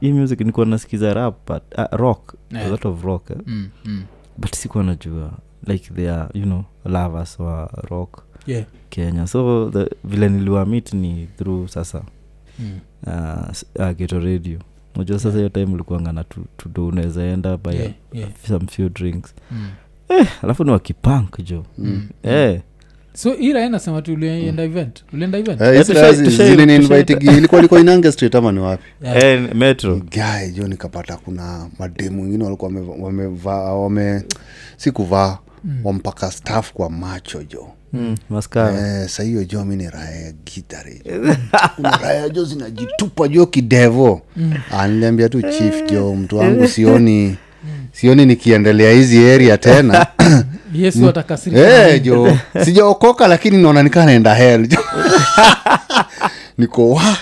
[0.00, 2.66] hii music nikuwa nasikiza rap but uh, rock Yeah.
[2.66, 3.36] a lot of rock eh?
[3.46, 4.04] Mm, mm.
[4.38, 5.32] but sikuwa najua
[5.66, 8.64] like they are you know lovers wa rock Yeah.
[8.90, 12.02] kenya so the, vile niliwamit ni through sasa
[12.58, 12.78] Mm.
[13.06, 14.58] uh, uh, geto radio
[14.96, 16.24] najua sasa hiyo time likuangana
[16.56, 18.30] tudo unaweza enda by Yeah, yeah.
[18.48, 19.68] some few drinks Mm.
[20.42, 22.08] alafu ni wakipank jo Mm.
[22.22, 22.60] eh
[23.16, 25.04] so ira nasema tu ulienda event.
[25.12, 25.60] Ulienda event.
[25.60, 25.82] Eh,
[26.28, 28.84] ziliniinvitigi ilikuwa liko inange street ama ni wapi?
[29.02, 29.20] Yeah.
[29.22, 30.00] hey, metro.
[30.10, 34.22] Gae jo nikapata kuna mademu wengine walikuwa wamevaa wame
[34.76, 35.38] si kuvaa
[35.84, 37.68] wampaka staff kwa macho jo.
[37.92, 39.00] Mm, maskara.
[39.02, 41.02] Eh, sa hiyo jo mi ni raya ya gitari
[41.76, 44.22] kuna raya jo zinajitupa jo kidevo.
[44.70, 47.36] Ah, niliambia tu chief jo mtu wangu sioni
[47.92, 50.06] sioni nikiendelea hizi area tena
[50.78, 54.78] yesu atakasirika hey, jo sijaokoka lakini naona nikaa naenda hel jo
[56.58, 57.16] niko wa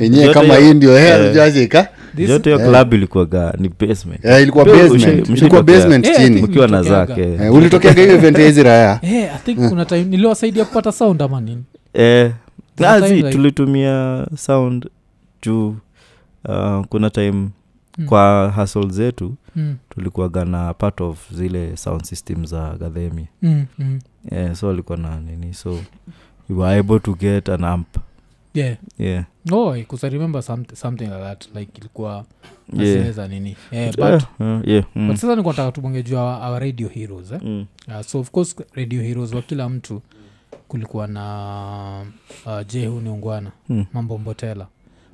[0.00, 1.34] enyewe kama hii ndio hel eh.
[1.34, 1.86] jo
[2.18, 4.24] yote hiyo club ilikuwaga ni basement.
[4.24, 5.28] Eh, ilikuwa basement.
[5.28, 6.42] ilikuwa basement Eh, chini.
[6.42, 10.64] mkiwa na zake Eh, ulitokeaga hiyo event ya hizi Eh, i think kuna time niliwasaidia
[10.64, 11.64] kupata sound ama nini?
[11.94, 12.30] Eh,
[12.76, 14.86] Kuna ah, like- tulitumia sound
[15.42, 15.76] juu
[16.48, 17.48] uh, kuna time
[17.98, 18.06] Mm.
[18.06, 24.00] kwa hustle zetu mm, tulikuwaga na part of zile sound system za gadhemi mm, mm.
[24.32, 25.70] yeah, so alikuwa na nini so
[26.48, 27.96] we were able to get an amp
[28.54, 32.24] yeah yeah no because i remember something, something like that like ilikuwa
[32.72, 33.28] Yeah.
[33.30, 33.56] nini
[33.96, 34.22] but,
[34.66, 35.08] yeah, mm.
[35.08, 37.40] but sasa nikataka tubonge juu our, our radio heroes eh?
[37.42, 37.66] Mm.
[37.88, 40.02] uh, so of course radio heroes wa kila mtu
[40.68, 42.04] kulikuwa na
[42.46, 43.84] uh, jehu niungwana Mm.
[43.92, 44.66] mambo mbotela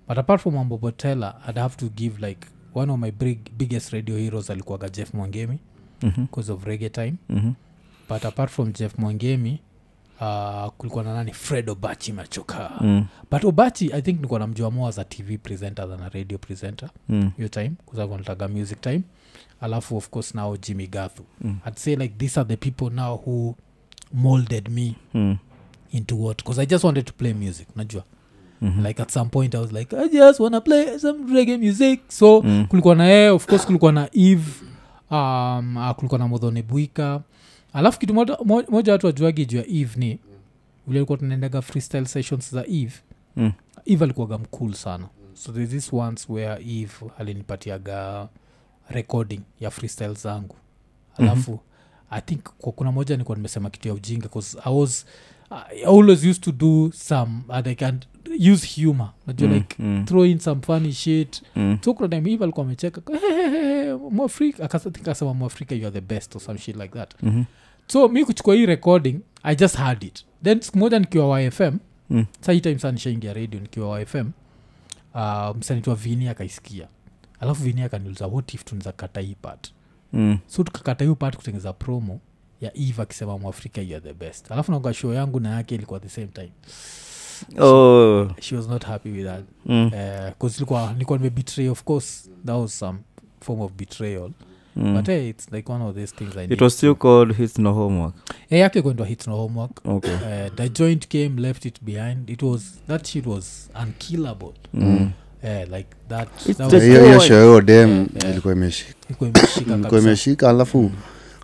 [0.09, 3.91] but apart from mambo mbotela i'd have to give like one of my big, biggest
[3.93, 5.59] radio heroes alikuwaga jeff mwangemi
[6.03, 6.27] mm-hmm.
[6.27, 7.15] cause of rege time.
[7.29, 7.53] Mhm.
[8.09, 9.61] but apart from jeff mwangemi
[10.21, 11.33] uh, kulikuwa na nani?
[11.33, 12.71] Fred obachi machoka.
[12.81, 16.39] Mm, but obachi i think nikuwa namjua more as a tv presenter than a radio
[16.39, 16.91] presenter.
[17.09, 19.03] Mm, hiyo time kuzakunataga music time.
[19.61, 21.23] Alafu of course now jimmy gathu.
[21.41, 21.59] Mm.
[21.69, 23.55] i'd say like these are the people now who
[24.13, 25.37] molded me mm,
[25.93, 28.05] into what because i just wanted to play music najua
[28.63, 28.87] mhm.
[28.87, 32.43] like at some point i was like i just wanna play some reggae music so
[32.43, 32.67] Mm.
[32.69, 34.51] kulikuwa na yeye of course kulikuwa na eve
[35.11, 37.21] um, uh, kulikuwa na modhone bwika
[37.73, 40.19] alafu kitu moja, mo- moja watu wajuagi juu ya eve ni
[40.87, 42.95] vile alikuwa tunaendaga freestyle sessions za eve
[43.37, 43.53] Mm.
[43.87, 48.29] eve alikuwaga mcool sana so there's this once where eve alinipatiaga
[48.89, 50.57] recording ya freestyle zangu
[51.19, 52.19] alafu mm-hmm.
[52.19, 55.07] i think kuna moja nikuwa nimesema kitu ya ujinga bcause i was
[55.51, 58.01] i always used to do some and i can
[58.53, 59.13] use humor.
[59.27, 61.43] Najua Mm, like mm, throw in some funny shit.
[61.57, 61.79] Mm.
[61.85, 63.01] so kuna time hivi alikuwa amecheka
[64.11, 64.65] mwafrika.
[64.65, 67.15] Akasema mwafrika you are the best or some shit like that.
[67.23, 67.45] Mhm,
[67.87, 70.25] so mi kuchukua hii recording i just had it.
[70.45, 71.77] Then siku moja nikiwa yfm
[72.11, 72.25] Mm.
[72.41, 74.31] sa hii time saa nishaingia radio nikiwa yfm
[75.15, 76.89] uh, msanitwa vini akaisikia.
[77.41, 79.73] Alafu vini akaniuliza what if tunaweza kata hii part?
[80.13, 80.39] Mm.
[80.47, 82.21] so tukakata hiyo part kutengeza promo
[82.61, 84.53] ya eve akisema mwafrika you are the best.
[84.53, 86.51] Alafu naga show yangu na yake ilikuwa the same time
[87.59, 88.29] Oh.
[88.41, 89.91] she was not happy with that Mm.
[90.41, 92.99] uh, ilikuwa nilikuwa nimebetray of course that was some
[93.41, 94.31] form of betrayal
[94.77, 94.95] Mm.
[94.95, 97.73] but hey, it's like one of these things I it was still called hits no
[97.73, 98.15] homework
[98.49, 102.31] hey, actually going to hits no homework okay uh, the joint came left it behind
[102.31, 105.11] it was that shit was unkillable mm.
[105.45, 108.31] Yeah, like that, It's that hiyo hiyo dem Yeah, yeah.
[108.33, 110.91] ilikuwa imeshika alafu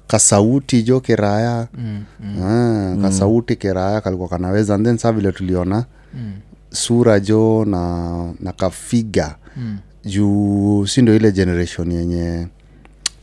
[0.09, 1.69] kasauti jo kiraya.
[1.79, 4.75] Mm, mm, ah, kasauti kiraya kalikuwa kanaweza.
[4.75, 5.85] And then saa vile tuliona
[6.15, 6.33] mm,
[6.71, 9.35] sura jo na na kafiga.
[9.57, 9.79] Mm.
[10.05, 12.47] juu si ndo ile generation yenye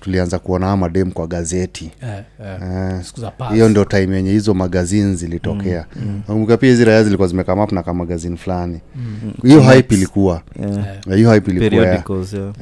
[0.02, 1.92] tulianza kuona ama madem kwa gazeti.
[2.04, 3.54] Eh, eh, Eh, siku za past.
[3.54, 5.86] hiyo ndo time yenye hizo magazin zilitokea.
[6.28, 8.80] Nakumbuka pia hizi raya zilikuwa zimekamap na kamagazin fulani.
[9.44, 10.42] Hiyo hype ilikuwa.
[10.60, 10.78] Yeah.
[10.78, 11.86] Eh, Eh, hype ilikuwa.
[11.86, 12.04] Yeah.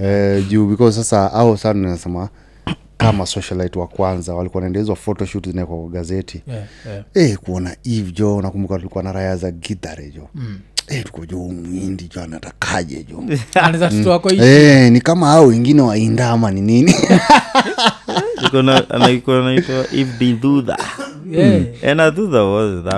[0.02, 2.30] eh, juu because sasa au sana nasema
[3.04, 6.44] kama socialite wa kwanza walikuwa naenda hizo photoshoot zinawekwa kwa gazeti.
[6.48, 6.64] Yeah,
[7.14, 7.32] yeah.
[7.32, 10.28] E, kuona eve jo nakumbuka tulikuwa na raya za gitare jo?
[10.36, 10.60] Mm.
[10.88, 13.24] E, tuko jo mwindi jo anatakaje jo?
[14.44, 16.96] Eh, ni kama au wengine waindama ni nini?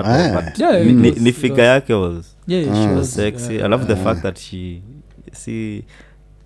[0.05, 0.41] Ah.
[1.11, 3.53] ni, figure yake was yeah, she was sexy.
[3.53, 3.65] Yeah.
[3.65, 4.81] i love the fact that she
[5.33, 5.83] si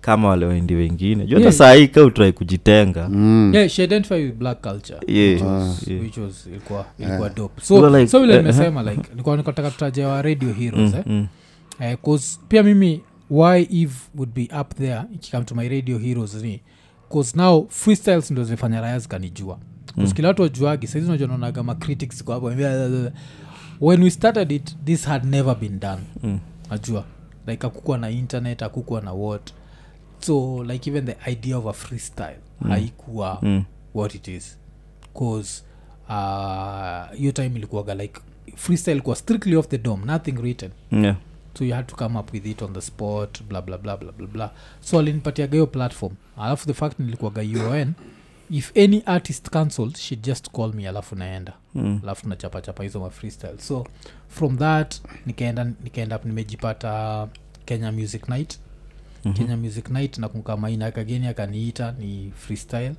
[0.00, 1.24] kama wale wendi wengine.
[1.26, 1.52] Juu hata Yeah.
[1.52, 3.08] saa hii ka utrai kujitenga.
[3.08, 3.52] Mm.
[3.54, 4.98] yeah, she identify with black culture.
[5.06, 6.02] Yeah, which was, yeah.
[6.02, 7.62] which was ilikuwa ilikuwa dope.
[7.62, 11.02] So, like, so vile eh, nimesema like nilikuwa nikataka tutaja wa radio heroes Mm, eh?
[11.06, 11.26] mm,
[11.80, 16.34] Eh, 'cause pia mimi why eve would be up there ikikam to my radio heroes
[16.34, 16.60] ni
[17.12, 19.58] cause now freestyles ndo zimefanya raya zikanijua.
[19.96, 20.10] Mm.
[20.12, 22.52] kila watu wajuagi saizi unajua naonaga macritics kwa hapo
[23.80, 26.38] when we started it this had never been done mm.
[26.70, 27.04] najua.
[27.46, 29.52] Like akukuwa na internet akukuwa na what
[30.20, 32.70] so like even the idea of a freestyle mm.
[32.70, 33.64] haikuwa Mm.
[33.94, 34.58] what it is
[35.18, 35.62] cause
[36.08, 38.20] uh, time ilikuwaga like
[38.56, 41.16] freestyle ilikuwa strictly off the dom nothing written Yeah.
[41.58, 44.12] so you had to come up with it on the spot bla bla bla bla
[44.12, 44.50] bla bla
[44.80, 47.92] so alinipatiaga hiyo platform alafu the fact nilikuwaga uon
[48.50, 52.00] if any artist cancelled she'd just call me alafu naenda Mm.
[52.02, 53.86] alafu nachapachapa hizo ma freestyle so
[54.28, 54.94] from that
[55.26, 57.28] nikaenda nikaenda nimejipata
[57.64, 58.58] kenya music night
[59.24, 59.32] mm-hmm.
[59.34, 62.94] kenya music night nakumbuka maina kageni akaniita ni freestyle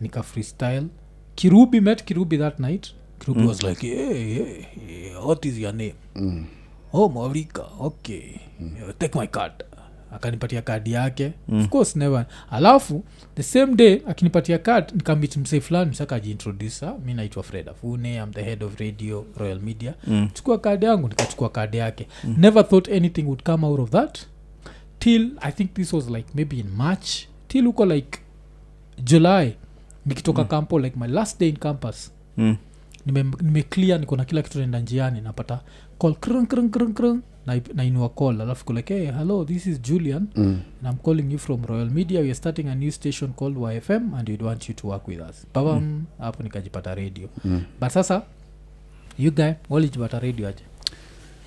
[0.00, 0.86] nika freestyle
[1.34, 3.48] kirubi met kirubi that night kirubi mm.
[3.48, 6.44] was like hey, hey, hey, what is your name Mm.
[6.92, 8.76] oh mwafrika okay mm.
[8.98, 9.52] take my card
[10.12, 11.60] akanipatia kadi yake mm.
[11.60, 13.04] of course never alafu
[13.34, 18.42] the same day akinipatia kad nikamit msee fulani msakajiintroduce mi naitwa fred afune am the
[18.42, 20.28] head of radio royal media Mm.
[20.34, 22.34] chukua kadi yangu nikachukua kadi yake mm.
[22.38, 24.18] never thought anything would come out of that
[25.06, 28.18] till i think this was like maybe in march till huko like
[29.04, 29.54] july
[30.06, 30.48] nikitoka mm.
[30.48, 32.56] campo like my last day in campus Mm.
[33.06, 33.64] nime, nime
[33.98, 35.60] niko na kila kitu naenda njiani napata
[35.98, 37.20] call krung, krung, krung, krung,
[37.74, 40.44] nainua call alafu kulike hey, hello this is julian Mm.
[40.44, 40.60] and
[40.92, 44.42] i'm calling you from royal media weare starting a new station called yfm and we'd
[44.42, 47.62] want you to work with us babam hapo nikajipata radio Mm.
[47.80, 48.22] but sasa
[49.18, 50.62] you guy walijipata radio aje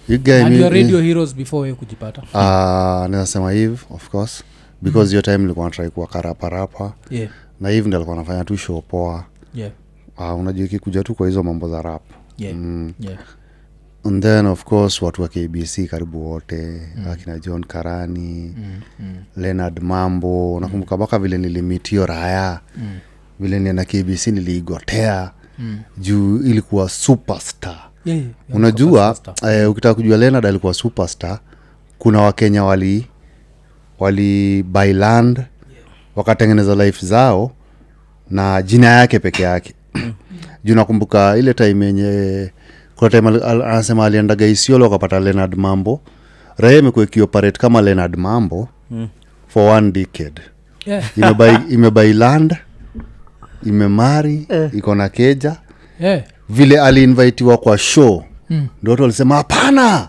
[0.10, 2.24] You guy and mi- your radio heroes before we kujipata.
[2.34, 3.07] Ah,
[3.53, 4.43] hiv of course.
[4.82, 7.30] Because hiyo time nilikuwa natrai kuwa karaparapa yeah.
[7.60, 9.26] Na hivi ndi alikuwa nafanya tu show poa.
[9.53, 9.72] Yeah.
[10.18, 12.01] Uh, unajua ikikuja tu kwa hizo mambo za rap.
[12.38, 12.55] Yeah.
[12.55, 12.93] Mm.
[12.99, 13.20] yeah.
[14.05, 17.07] And then of course watu wa kbc karibu wote mm.
[17.12, 20.57] akina john karani mm, mm, leonard mambo.
[20.62, 22.99] Nakumbuka mpaka vile nilimitio raya mm,
[23.39, 25.32] vile nienda kbc niliigotea.
[25.60, 25.80] Mm.
[25.97, 31.39] juu ilikuwa superstar Yeah, yeah, yeah, unajua Superstar eh, ukitaka kujua leonard alikuwa superstar.
[31.97, 33.08] Kuna wakenya wali
[34.00, 35.41] wali buy land
[36.16, 37.52] wakatengeneza life zao
[38.30, 39.74] na jina yake peke yake.
[40.64, 42.52] Juu nakumbuka ile time yenye
[42.95, 46.02] kuna time anasema aliendaga isiolo akapata leonard mambo.
[46.58, 49.08] Raha imekuwa ikioperate kama leonard mambo Mm.
[49.47, 50.41] for one decade.
[50.86, 52.56] Yeah, imebai imebai land
[53.64, 55.56] imemari iko na keja.
[56.00, 56.24] Yeah.
[56.50, 58.68] Vile aliinvaitiwa kwa show Mm.
[58.84, 60.08] ndo watu walisema hapana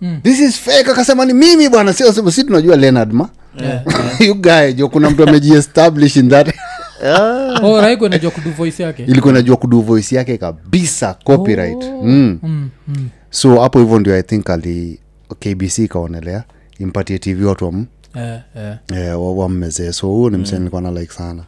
[0.00, 0.20] Mm.
[0.22, 3.28] this is fake akasema ni mimi bwana si, si tunajua leonard ma
[3.60, 3.82] Yeah.
[4.20, 6.54] you guy jo kuna mtu amejiestablish in that
[7.62, 12.02] oh raiko najua kudu voice yake ilikuwa najua kudu voice yake kabisa copyright Oh.
[12.02, 12.38] mm.
[12.42, 13.08] mm, mm.
[13.30, 14.98] so hapo hivyo ndio i think ali
[15.40, 16.44] kbc ikaonelea
[16.78, 18.78] impatie tv watu wam, yeah, yeah.
[18.92, 21.42] yeah, wammezee so huo ni msee nilikuwa na like sana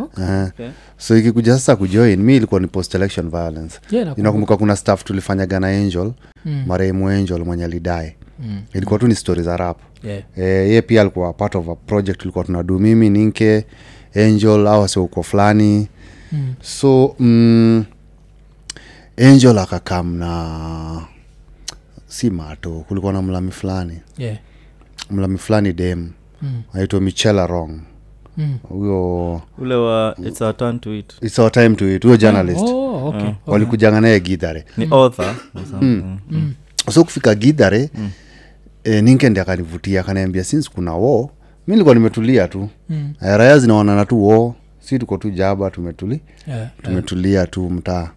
[0.00, 0.24] Okay.
[0.24, 0.68] Eh, Okay.
[0.98, 4.20] so ikikuja sasa kujoin mi ilikuwa ni post election violence Yeah, nakumbuka.
[4.20, 6.12] inakumbuka kuna staff tulifanyaga na angel
[6.44, 8.62] Mm, marehemu angel mwenye alidae mm.
[8.74, 10.22] ilikuwa tu ni stori za rap yeah.
[10.36, 13.66] e, ye pia alikuwa part of a project tulikuwa tunadu mimi ninke
[14.16, 15.88] angel au asiuko fulani
[16.32, 16.54] Mm.
[16.60, 17.84] so mm,
[19.18, 21.00] angel akakam na
[22.06, 24.38] si mato kulikuwa na mlami fulani yeah.
[25.10, 26.10] mlami fulani dem
[26.42, 26.62] Mm.
[26.74, 27.80] aitwa michela rong Mm.
[28.68, 32.60] Huyo ule wa its our turn to it its our time to it huyo journalist
[32.68, 33.32] Oh, okay, okay.
[33.46, 35.82] walikujanga naye gidhare ni author or.
[35.82, 36.52] Mm.
[36.90, 38.10] so kufika gidhare mm.
[38.84, 41.30] e, ninkendi akanivutia akaniambia since kuna wo
[41.66, 43.12] mi nilikuwa nimetulia tu Mm.
[43.22, 46.68] Eh, raya zinaonana tu wo si tuko tu jaba tumetuli Yeah,
[47.24, 47.50] yeah.
[47.50, 48.10] tu mtaa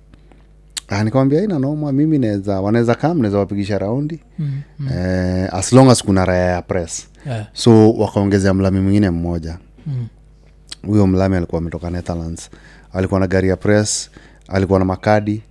[0.89, 4.61] Ah, nikamwambia ina noma mimi naweza wanaweza kam naweza wapigisha raundi Mm.
[4.79, 4.87] Mm.
[4.97, 7.47] eh, as long as kuna raya ya press Yeah.
[7.53, 9.57] so wakaongezea mlami mwingine mmoja
[9.87, 10.07] Mm.
[10.85, 12.49] huyo mlami alikuwa ametoka netherlands
[12.93, 14.09] alikuwa na gari ya press
[14.47, 15.41] alikuwa na makadi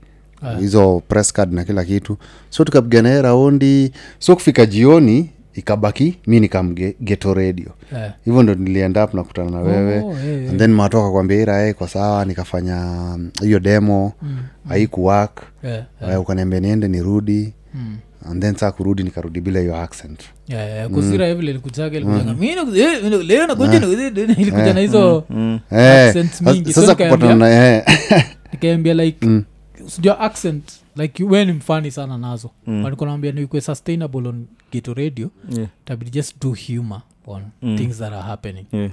[0.43, 0.57] Ah.
[0.59, 2.16] hizo press card na kila kitu
[2.51, 8.14] so tukapigana hee raundi so kufika jioni ikabaki mi nikamgeto radio Yeah.
[8.24, 10.51] hivyo ndo nilienda up nakutana na wewe Oh, hey, eh.
[10.51, 12.76] and then matoka kwambia irae kwa sawa nikafanya
[13.18, 14.39] mm, hiyo demo Mm.
[14.68, 16.20] haikuwak Yeah, yeah.
[16.20, 17.97] ukaniambia niende nirudi Mm.
[18.31, 20.20] And then saa kurudi nikarudi bila hiyo accent.
[20.49, 22.35] Yeah, yeah, kusira vile ilikujaga ilikujaga.
[22.35, 25.24] "Mi naku- mi naku- leo nakuja na hizo
[25.70, 26.72] Accents mingi.
[26.72, 27.83] Sasa kupatana
[28.53, 29.29] nikaambia like
[29.87, 32.51] sijua accent like we ni mfani sana nazo.
[32.66, 32.85] Mm.
[32.85, 35.31] walikuwa naambia nikwe sustainable on geto radio.
[35.57, 35.68] Yeah.
[35.85, 37.79] tabidi just do humor on mm.
[37.79, 38.66] things that are happening.
[38.72, 38.91] Yeah.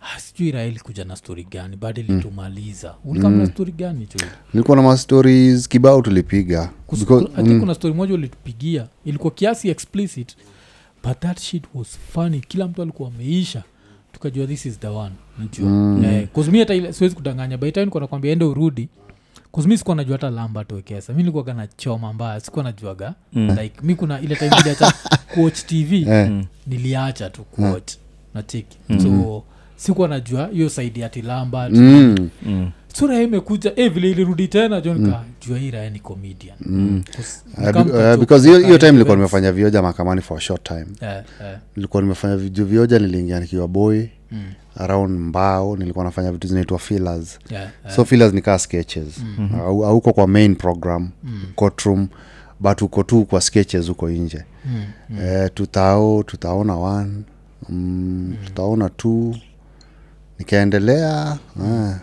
[0.00, 4.18] Ah, sijui raeli kuja na stori gani bado ilitumaliza ulikamna story gani chu
[4.54, 6.70] nilikuwa na mastories kibao tulipiga.
[6.90, 10.36] Because- kuna stori moja ulitupigia ilikuwa kiasi explicit
[11.04, 12.40] but that shit was funny.
[12.40, 13.62] Kila mtu alikuwa ameisha.
[14.12, 16.04] Tukajua this is the one najua mm.
[16.04, 16.28] eh,
[16.58, 18.88] hata ile siwezi kudanganya by time nakwambia ende urudi
[19.52, 23.14] kuzumi sikuwa najua hata lamba tuwekesa mi nilikuwaga na choma mbaya sikuwa najuaga.
[23.32, 23.56] Mm.
[23.62, 24.92] like mi kuna ile time iliacha
[25.34, 26.44] kuwatch tv Eh.
[26.66, 27.92] niliacha tu kuwatch
[28.34, 29.42] na chiki so
[29.78, 32.28] sikuwa najua hiyo saidi ya tilamba Mm.
[32.46, 32.70] Mm.
[32.94, 36.56] sura imekuja eh, vile ilirudi tena jo nikajua hii raya ni comedian.
[36.60, 37.02] Mm.
[37.58, 40.86] Uh, uh, because hiyo hiyo time nilikuwa nimefanya vioja mahakamani for a short time.
[41.76, 44.42] Nilikuwa nimefanya vitu vioja niliingia nikiwa boy Mm.
[44.76, 47.38] around mbao nilikuwa nafanya vitu zinaitwa fillers.
[47.96, 49.24] So fillers ni kaa sketches.
[49.60, 51.08] Au- hauko kwa main program
[51.54, 52.08] courtroom
[52.60, 54.44] but uko tu kwa sketches huko nje.
[55.22, 57.10] Eh, tutao tutaona one
[57.68, 59.34] mm, tutaona two
[60.38, 61.94] nikaendelea ah.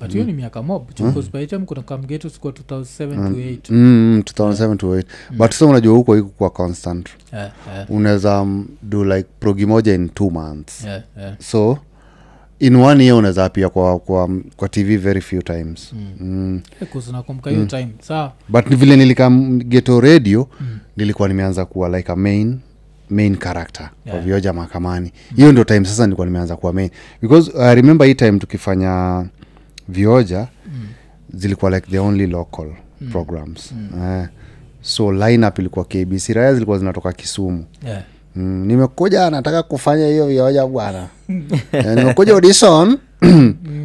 [0.00, 0.94] but hiyo ni miaka mob.
[0.94, 5.04] Chukosbaitam kuna kamgetu sikuwa 2007 to 8 mm, 2007 to 8
[5.36, 7.08] but sa unajua huko iko kwa constant.
[7.32, 10.84] Yeah, yeah, unaweza um, do like progi moja in two months.
[10.84, 11.36] Yeah, yeah.
[11.38, 11.78] so
[12.58, 15.92] in one year unaweza apia kwa, kwa, kwa tv very few times.
[15.92, 16.16] Mm.
[16.20, 16.60] Mm.
[16.80, 17.88] Eh, time.
[18.00, 20.78] Saa but vile nilikam geto radio mm.
[20.96, 22.58] nilikuwa nimeanza kuwa like a main
[23.10, 24.42] main character yeah.
[24.42, 26.90] kwa mahakamani hiyo ndio time sasa nilikuwa nimeanza kuwa main
[27.22, 29.24] because uh, remember hii time tukifanya
[29.88, 30.86] vioja mm.
[31.34, 32.66] zilikuwa like the only local
[33.00, 33.10] mm.
[33.10, 34.02] programs mm.
[34.02, 34.28] Eh,
[34.82, 38.02] so lineup ilikuwa kbc raya zilikuwa zinatoka kisumu yeah.
[38.36, 41.06] Mm, nimekuja nataka kufanya hiyo vioja bwana
[41.72, 42.98] Eh, nimekuja audition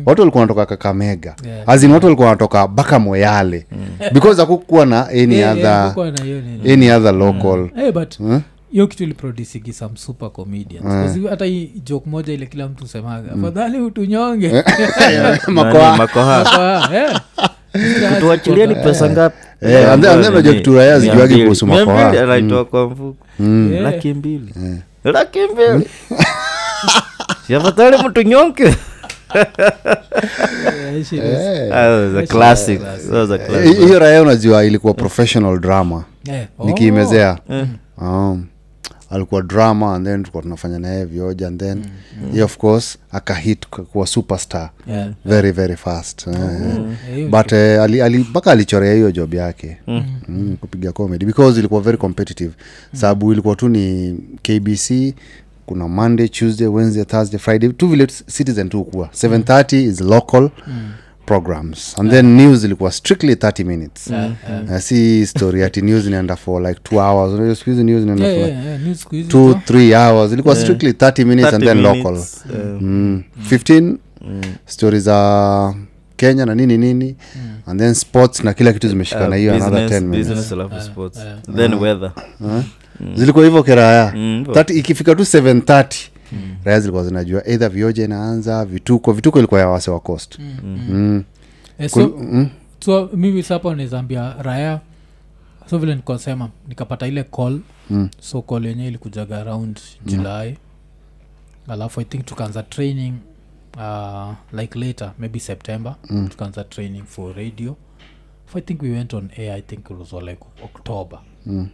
[0.06, 1.70] watu walikuwa wanatoka kakamega Yeah.
[1.70, 3.66] azin watu walikuwa wanatoka baka moyale
[4.14, 5.96] because akukuwa na any eh, other yeah,
[6.66, 8.42] na any other local Eh, but Hmm?
[8.72, 10.86] Hiyo kitu iliproducigi some super comedians.
[10.86, 13.36] Because hata hii joke moja ile kila mtu semaga
[13.82, 14.52] utunyonge.
[15.24, 15.98] Nani, makoha.
[15.98, 17.20] Makoa, eh.
[18.76, 19.08] pesa
[19.62, 22.12] Eh, and then- and then unajua kitu raya Mia zijuagi kuhusu Mia makoha.
[22.66, 23.16] kwa mfuko.
[23.40, 23.82] Eh.
[23.82, 24.54] laki mbili.
[25.04, 25.90] Laki mbili.
[27.48, 28.24] Siafatali mtu
[32.28, 32.82] classic.
[33.78, 36.04] hiyo raya unajua ilikuwa professional drama.
[36.26, 36.46] Yeah.
[36.60, 36.66] oh.
[36.66, 37.38] nikiimezea
[37.98, 38.46] um,
[39.12, 41.84] alikuwa drama and then tulikuwa tunafanya naye vioja and then
[42.34, 44.70] ye of course akahit kuwa superstar.
[44.88, 45.10] Yeah.
[45.26, 46.28] very very fast.
[46.28, 48.02] Eh, Eh, hiyo but eh, ali-
[48.46, 49.78] alichorea hiyo job yake.
[49.88, 51.26] Mm, kupiga comedy.
[51.26, 52.52] Because ilikuwa very competitive.
[52.96, 55.14] Sababu ilikuwa tu ni kbc
[55.66, 57.70] kuna monday tuesday wednesday thursday friday.
[57.70, 60.50] Tu vile citizen tu kuwa 730 is local
[61.26, 62.00] programs.
[62.00, 64.08] And then news ilikuwa strictly 30 minutes.
[64.08, 64.32] Yeah,
[64.72, 67.34] Uh, si story ati news inaenda for like two hours.
[67.34, 70.32] Unajua news inaenda Yeah, for yeah, like yeah, two three hours.
[70.32, 72.24] Ilikuwa strictly 30 minutes 30 and then minutes, local.
[72.68, 72.82] yeah.
[72.82, 73.24] mm.
[73.50, 73.96] 15
[74.66, 75.74] stori za
[76.16, 77.16] kenya na nini nini.
[77.66, 80.28] And then sports na kila kitu zimeshikana hiyo another 10 minutes.
[80.28, 81.20] business alafu sports.
[81.56, 82.12] then weather.
[83.16, 84.14] Zilikuwa hivyo keraya.
[84.16, 84.46] Mm,
[84.76, 86.11] ikifika tu 730
[86.64, 91.24] raya zilikuwa zinajua eidha vioja inaanza vituko vituko ilikuwa ya wase wa cost mm.
[91.80, 92.16] Eh, so,
[92.86, 94.80] so mimi sapo nawezaambia raya
[95.70, 97.60] so vile nikosema nikapata ile call
[97.90, 98.10] Mm.
[98.20, 100.58] so call yenyewe ilikujaga around july.
[101.68, 103.14] Alafu i think tukaanza training
[103.78, 106.28] uh, like later maybe september Mm.
[106.28, 107.76] tukaanza training for radio.
[108.52, 111.20] So i think we went on air i think it was all like october.
[111.46, 111.68] Mm.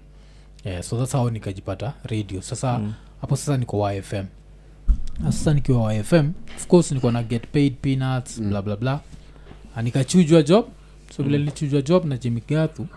[0.66, 2.42] yeah, so that's how nikajipata radio.
[2.42, 2.94] Sasa Mm.
[3.30, 4.26] sasa niko yfm
[5.24, 8.50] sasa nikiwa yfm of course niko na get paid peanuts mm.
[8.50, 9.00] bla bla bla.
[9.84, 10.66] Nikachujwa job.
[11.18, 12.88] So vile nilichujwa job na jimigathu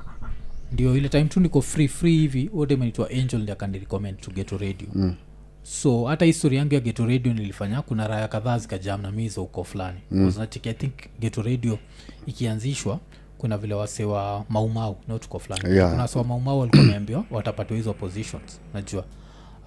[0.73, 2.51] ndio ile time tu niko free free hivi.
[2.57, 4.89] Odemanaitwa angel ndi akanirecommend to geto radio.
[4.95, 5.15] Mm.
[5.63, 9.99] so hata histori yangu ya geto radio nilifanya kuna raya kadhaa zikajam na huko fulani.
[10.11, 10.33] Mm.
[10.65, 11.79] i think geto radio
[12.27, 13.01] ikianzishwa
[13.39, 15.75] kuna vile wase wa maumau nautuko fulani.
[15.77, 15.91] Yeah.
[15.91, 18.61] kuna wase wa maumau walikuwa wameambiwa watapatiwa hizo positions.
[18.75, 19.05] Najua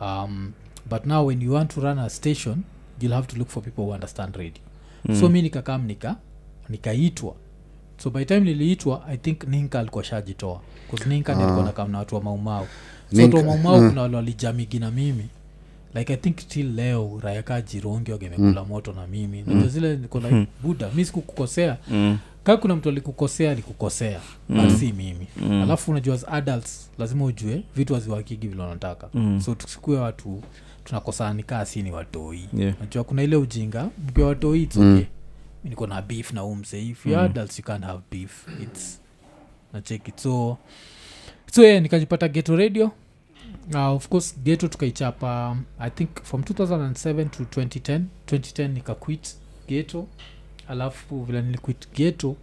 [0.01, 0.51] um,
[0.89, 2.63] but now when you want to run a station
[3.01, 4.61] you'll have to look for people who understand radio
[5.05, 5.15] mm.
[5.19, 6.15] so mi nikakam nika
[6.69, 7.35] nikaitwa
[7.97, 10.61] so by time niliitwa i think ninka alikuwa shajitoa
[11.05, 11.37] ninka ah.
[11.43, 12.67] alikuwa nakam na watu wa maumau
[13.15, 15.25] so watu wa maumau kuna wale walijamigi na mimi
[15.95, 19.67] like i think till leo rayaka jirongi wagemekula moto na mimi mm.
[19.69, 22.17] zile niko like buda mi sikukukosea Mm.
[22.43, 24.19] kaa kuna mtu alikukosea alikukosea
[24.49, 24.61] mm.
[24.67, 25.61] but si mimi mm.
[25.61, 29.41] alafu unajua as adults lazima ujue vitu haziwakigi vile unataka Mm.
[29.41, 30.41] so tusikue watu
[30.83, 32.49] tunakosana nikaa si ni watoi.
[32.53, 32.75] Yeah.
[32.79, 35.05] najua kuna ile ujinga mkiwa watoi its okay.
[35.63, 38.47] Mi niko na beef na umse if you adults you can't have beef.
[38.63, 38.99] Its
[39.73, 40.57] nacheki so
[41.51, 42.91] so yeah, nikajipata geto radio.
[43.73, 49.35] Uh, of course geto tukaichapa um, i think from 2007 to 2010 2010 nikaquit
[49.67, 50.07] geto
[50.67, 52.35] alafu vila niliquit geto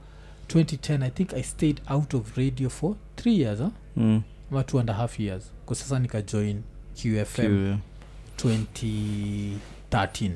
[0.48, 3.68] 2010 i think i stayed out of radio for three years huh?
[3.96, 4.22] Mm.
[4.50, 5.52] ama two and a half years.
[5.66, 6.62] Kwa sasa nikajoin
[6.94, 7.78] qfm Kiwe.
[8.44, 10.30] 2013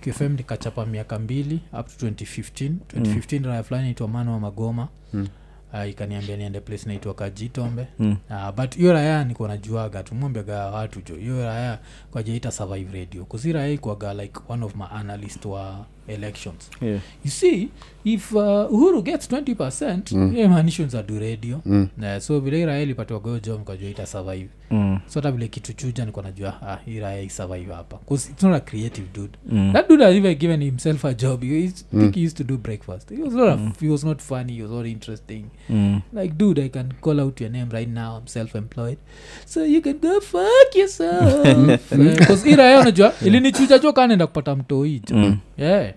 [0.00, 4.88] qfm nikachapa miaka mbili up to 2015 2015 raya fulani naitwa mano wa magoma.
[5.12, 5.28] Mm.
[5.72, 7.86] uh, ikaniambia niende place naitwa kajitombe.
[7.98, 8.16] Mm.
[8.30, 11.78] uh, but hiyo raya niko najuaga tumwambiaga watu jo hiyo raya
[12.10, 13.24] kwajaita survive radio.
[13.24, 16.70] Kuzi raya ikwaga like one of my analyst wa elections.
[16.80, 17.00] Yeah.
[17.24, 17.68] you see
[18.04, 20.36] if uh, uhuru gets 20 percent mm.
[20.36, 21.60] yeah, adu radio.
[21.66, 21.88] Mm.
[21.98, 24.48] uh, so vile iraya raya ilipatiwa gojo ita survive.
[24.70, 24.98] Mm.
[25.06, 27.96] so hata vile kitu chuja niko najua ah, iraya isurvive hapa.
[27.96, 29.38] Bcause it's not a creative dude.
[29.46, 29.72] Mm.
[29.72, 31.42] that dude has even given himself a job.
[31.42, 33.10] He, is- think he used to do breakfast.
[33.10, 35.44] He was, not a, he was not funny he was not interesting.
[35.70, 36.00] Mm.
[36.12, 38.98] like dude i can call out your name right now i'm self-employed.
[39.46, 41.90] So you can go fuck yourself.
[41.92, 45.38] Because ira ya unajua ilinichuja jo kanenda kupata mtoijo Mm.
[45.58, 45.91] yeah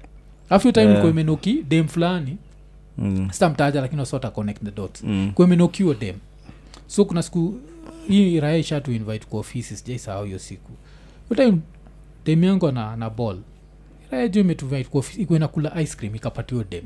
[0.49, 0.95] after time Yeah.
[0.95, 1.63] yeah.
[1.67, 2.37] dem fulani
[2.97, 3.27] Mm.
[3.31, 5.31] sitamtaja lakini wasota connect the dots Mm.
[5.35, 6.15] kuemenokiwa dem
[6.87, 7.53] so kuna siku
[8.07, 10.71] hii raya isha tu invite kwa ofisi sijaisahau hiyo siku
[11.35, 11.57] time
[12.25, 13.37] dem yangu na, na ball
[14.11, 16.83] raya juu imetuvite kwa ofisi ikuwa kula ice cream ikapatiwa dem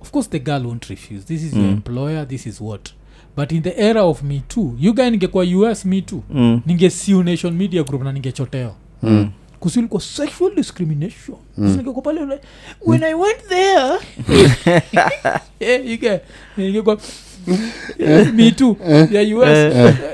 [0.00, 1.70] of course the girl won't refuse this is your Mm.
[1.70, 2.90] employer this is what
[3.36, 6.60] but in the era of me too you guy ningekuwa us me too Mm.
[6.66, 9.30] ningesiu nation media group na ningechotewa Mm.
[9.60, 11.36] Kusilikuwa sexual discrimination.
[11.58, 11.76] Mm.
[11.76, 12.42] ningekuwa pale like,
[12.86, 13.98] when i went there
[15.60, 16.22] yeah, you get
[16.56, 16.98] ningekuwa
[18.34, 18.76] me too.
[19.10, 19.48] Yeah you was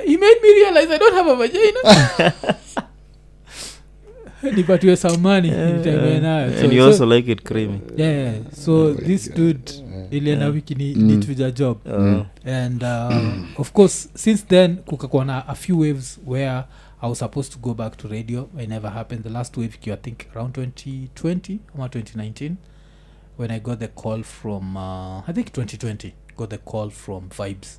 [0.06, 1.80] he made me realize i don't have a vagina.
[4.56, 7.80] Nipatiwe samani nitembee nayo so, like it creamy.
[7.96, 8.34] Yeah,
[8.64, 9.72] so this dude
[10.10, 11.78] ilienda wiki ni, ni tuja job.
[11.86, 12.24] Mm.
[12.44, 16.62] and uh, of course since then kukakuwa na a few waves where
[17.06, 18.48] i was supposed to go back to radio.
[18.58, 19.22] It never happened.
[19.22, 22.58] The last wave i think around 2020 or 2019
[23.36, 27.78] when i got the call from uh, i think 2020 got the call from vibes.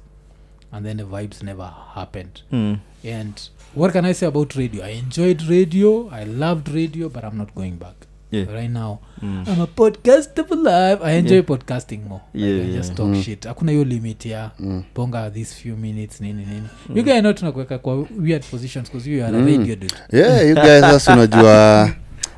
[0.72, 2.42] And then the vibes never happened.
[2.52, 2.80] Mm.
[3.04, 4.86] and what can i say about radio?
[4.86, 6.10] I enjoyed radio.
[6.10, 8.48] I loved radio but i'm not going back Yeah.
[8.54, 9.44] right now Mm.
[9.48, 11.46] i'm a podcaster for life i enjoy Yeah.
[11.48, 13.24] podcasting more like, Yeah, I just talk Mm.
[13.24, 14.84] shit hakuna hiyo limit ya Mm.
[14.94, 19.26] ponga these few minutes nini nini you guys know tunakuweka kwa weird positions because you
[19.26, 19.46] are a Mm.
[19.48, 21.90] radio dude yeah you guys sasa unajua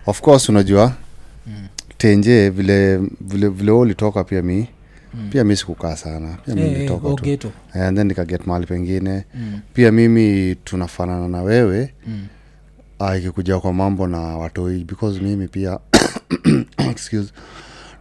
[0.06, 0.94] of course unajua
[1.48, 1.54] Mm.
[1.98, 4.68] tenje vile vile vile ulitoka pia mi
[5.14, 5.30] Mm.
[5.30, 9.26] pia mi sikukaa sana pia mi Eh, hey, nilitoka tu and then nikaget mahali pengine
[9.36, 12.28] Mm, pia mimi tunafanana na wewe mm,
[13.00, 15.80] ah, ikikuja kwa mambo na watoi because mimi pia
[16.92, 17.34] excuse.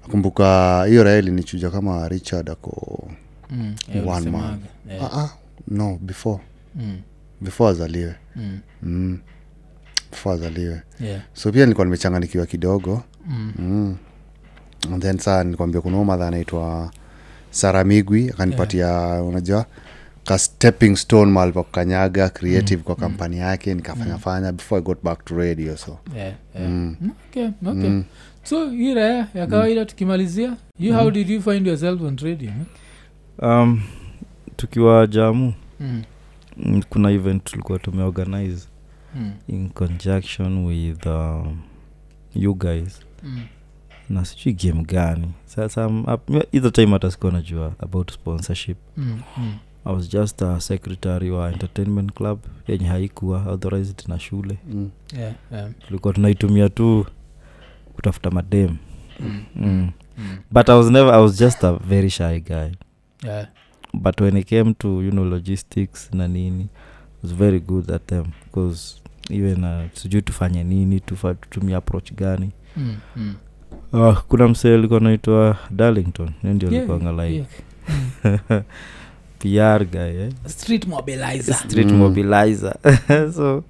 [0.02, 3.08] Nakumbuka hiyo raha ilinichuja kama richard ako
[3.50, 3.74] mm.
[3.94, 4.58] Eh, One man.
[4.90, 5.30] Eh, ah, ah,
[5.68, 6.40] no before.
[6.74, 7.00] Mm,
[7.40, 8.14] before azaliwe.
[8.36, 9.18] Mm, mm.
[10.10, 10.82] before azaliwe.
[11.00, 13.02] Yeah, so pia nilikuwa nimechanganikiwa kidogo.
[13.26, 13.96] Mm, mm.
[14.92, 16.90] and then saa nikwambia kuna anaitwa
[17.50, 19.66] saramigwi akanipatia akanipatia unajua
[20.28, 25.24] ka stepping stone mahali pa kukanyaga creative kwa kampani yake nikafanyafanya before i got back
[25.24, 25.98] to radio so.
[26.16, 26.70] Yeah, yeah.
[26.70, 26.96] Mm.
[27.00, 28.02] Mm, okay, okay.
[28.42, 32.50] so hii raya ya kawaida tukimalizia you how did you find yourself on radio?
[33.38, 33.82] Um,
[34.56, 36.02] tukiwa jamu Mm,
[36.56, 38.66] mm, kuna event tulikuwa tumeorganize
[39.16, 41.58] mm, in conjunction with um,
[42.34, 43.00] you guys.
[43.22, 43.40] Mm.
[44.10, 45.28] na sijui game gani.
[45.44, 46.04] Sasa um,
[46.52, 48.76] either time hata sikuwa najua about sponsorship.
[48.96, 49.54] Mm, mm.
[49.84, 52.38] I was just a secretary wa entertainment club
[52.68, 54.90] yenye haikuwa authorized na shule Mm.
[55.18, 55.70] Yeah, yeah.
[55.86, 57.06] tulikuwa tunaitumia tu
[57.94, 58.76] kutafuta madem
[59.20, 59.90] Mm, mm.
[60.18, 60.36] mm.
[60.50, 62.68] but i was never i was just a very shy guy
[63.24, 63.46] Yeah.
[63.92, 68.06] but when it came to you know logistics na nini I was very good at
[68.06, 68.96] them because
[69.30, 73.34] even uh, sijui tufanye nini tufa tutumia approach gani Mm, mm.
[73.92, 77.46] uh, kuna msee alikuwa naitwa darlington ndio Yeah, alikuanga like
[78.24, 78.62] yeah.
[79.38, 80.32] Pr guy eh?
[80.46, 81.96] street mobilizer street Mm.
[81.98, 82.76] mobilizer
[83.36, 83.64] so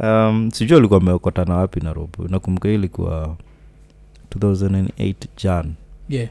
[0.00, 3.36] um, sijua alikuwa ameokotana wapi nairobi nakumbuka hii ilikuwa
[4.38, 5.14] 2008
[5.44, 5.74] jan
[6.08, 6.28] yeah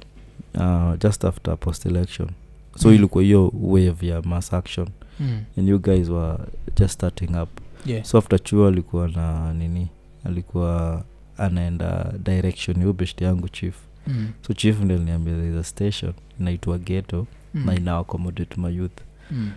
[0.55, 2.29] uh, just after post election
[2.75, 2.95] so Mm.
[2.95, 4.87] ilikuwa hiyo wave ya mass action
[5.19, 5.41] mm.
[5.57, 6.37] and you guys were
[6.79, 7.49] just starting up
[7.85, 9.87] yeah so after chuo alikuwa na nini
[10.23, 11.03] alikuwa
[11.37, 13.75] anaenda direction hiyo best yangu chief
[14.07, 14.27] mm.
[14.47, 17.25] so chief ndi aliniambia there is a station inaitwa ghetto Mm.
[17.53, 18.97] Na ina accommodate my youth.
[19.31, 19.51] Mm.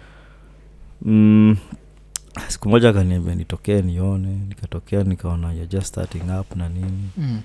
[1.03, 1.57] mm,
[2.49, 7.09] siku moja kaniambia nitokee nione nikatokea nikaona you're just starting up na nini.
[7.17, 7.41] Mm.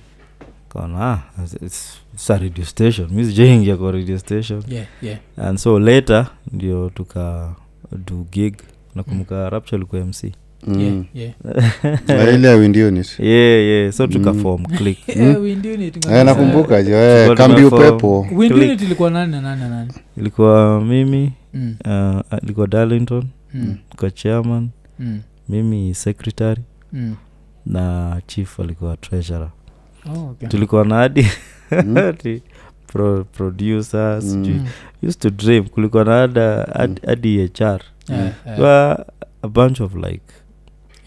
[0.70, 1.22] kaona ah,
[1.66, 3.10] it's, it's a radio station.
[3.12, 4.64] Mi sijaingia kwa radio station.
[4.68, 5.20] Yeah yeah.
[5.38, 7.56] And so later ndio tuka
[8.06, 8.56] do gig.
[8.96, 9.50] Nakumbuka mm.
[9.50, 10.34] rapture likuwa mc
[10.68, 11.06] Mm.
[11.14, 11.34] yeah
[12.36, 12.50] ile
[13.20, 13.92] yeah, yeah.
[13.94, 14.44] so tukafom Mm.
[14.44, 15.10] form click
[16.12, 18.28] Eh, nakumbuka jo eh, kambi upepo
[18.86, 23.24] ilikuwa nani na nani na nani ilikuwa mimi Mm, uh, ilikuwa darlington
[23.54, 24.70] mm, ilikuwa chairman
[25.00, 25.20] mm,
[25.50, 26.62] mimi secretary
[26.94, 27.16] mm.
[27.66, 29.50] na chief alikuwa treasurer
[30.16, 30.50] Oh, okay.
[30.50, 31.28] tulikuwa na hadi
[31.72, 32.14] Mm.
[32.88, 34.32] pro, producers Mm.
[34.44, 34.68] sijui- Mm.
[35.10, 37.02] used to dream kulikuwa na hada hadi-
[37.38, 37.50] mm.
[37.60, 39.00] hr Yeah, yeah.
[39.42, 40.22] A bunch of like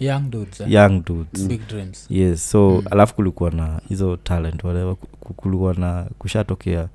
[0.05, 0.71] young dudes eh?
[0.73, 2.83] young dudes big dreams yes so Mm.
[2.91, 6.89] alafu kulikuwa na hizo talent whatever ku- ku- kulikuwa na kushatokea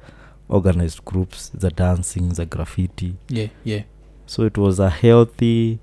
[0.50, 3.84] organized groups za dancing za graffiti yeah yeah
[4.26, 5.78] so it was a healthy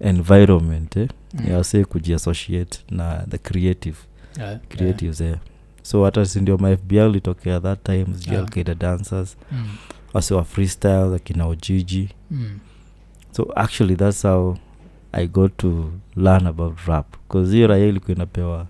[0.00, 1.08] environment eh?
[1.34, 1.50] Mm.
[1.78, 3.96] ya kujiassociate na the creative
[4.38, 5.38] Yeah, creatives yeah.
[5.82, 8.12] so hata sindio mafbi litokea that time Yeah.
[8.14, 9.64] zijalkaida dancers yeah.
[9.64, 9.70] Mm,
[10.14, 12.58] wase wa freestyle akina ojiji mm.
[13.32, 14.56] so actually that's how
[15.16, 18.66] I got to learn about rap because hiyo raia ilikuwa inapewa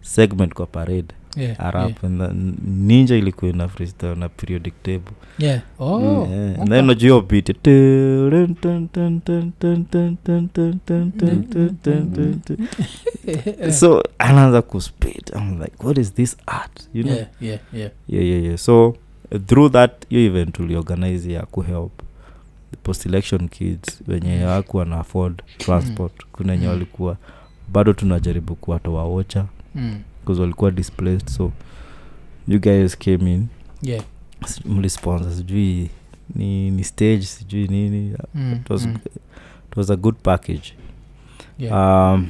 [0.00, 2.32] segment kwa parade yeah, arap yeah.
[2.64, 5.60] ninja ilikuwa na freestyle na periodic table yeah.
[5.78, 6.52] oh, mm, yeah.
[6.52, 6.64] okay.
[6.68, 7.54] then najua upite
[13.70, 17.90] so ananza kuspit like what is this art you know yeah, yeah, yeah.
[18.08, 18.56] Yeah, yeah, yeah.
[18.58, 18.96] so
[19.46, 21.92] through that yo event uliorganize ya kuhelp
[22.82, 26.12] post election kids wenye wakuwa hawakuwa na afford transport.
[26.32, 26.72] Kuna wenye Mm.
[26.72, 27.16] walikuwa
[27.72, 31.52] bado tunajaribu kuwatoa wocha Mm, bcause walikuwa displaced so
[32.48, 33.46] you guys came in.
[33.82, 34.04] Yeah.
[34.64, 35.90] Mlisponsor sijui
[36.34, 38.14] ni, ni stage sijui nini.
[38.34, 38.96] Mm, it was, mm.
[39.70, 40.74] it was a good package.
[41.58, 41.74] Yeah.
[42.14, 42.28] Um,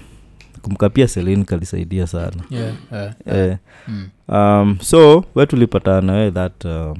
[0.63, 2.43] kumka pia selin kalisaidia sana.
[2.51, 3.51] Yeah uh, yeah.
[3.53, 3.57] Uh,
[3.89, 6.97] Mm, um, so we tulipatana nawe that um,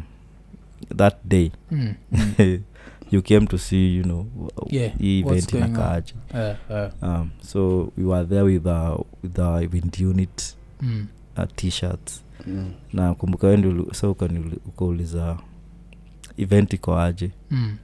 [0.97, 1.51] that day.
[1.71, 2.59] Mm, mm.
[3.11, 4.27] you came to see you know
[4.71, 6.93] Yeah, hii event inakaaje Yeah, yeah.
[7.03, 8.91] um, so we were there with the,
[9.23, 11.07] with the event unit Mm,
[11.39, 12.71] uh, t-shirts Mm.
[12.93, 15.37] na kumbuka wendi sa ukauliza
[16.37, 17.77] event iko aje mm.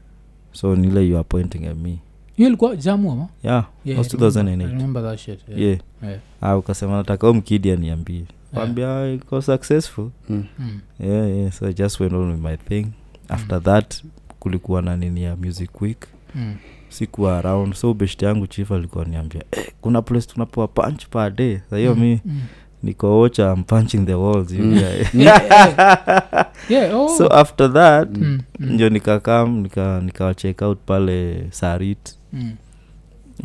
[0.53, 1.99] so nile you are pointing at me
[2.37, 5.61] hiyo ilikuwa jamu ama yeah, Yeah, was I remember- 2008 I remember that shit, yeah.
[5.61, 5.79] yeah.
[6.03, 6.21] Yeah.
[6.41, 10.45] Ah, ukasema nataka u mkidi kwambia wambia iko successful Mm.
[10.59, 11.53] Mm, yeah, yeah.
[11.53, 12.87] so i just went on with my thing
[13.29, 14.05] after that
[14.45, 16.55] kulikuwa na nini ya music week mm.
[16.89, 21.59] sikuwa around so best yangu chief alikuwa niambia eh, kuna place tunapewa punch per day
[21.71, 22.41] sahiyo Mm, mi mm.
[22.83, 24.75] niko ocha punching the walls Mm.
[25.15, 27.09] yeah, Yeah, oh.
[27.19, 32.53] so after that Mm, mm, ndio nikakam nika, nika check out pale sarit mm.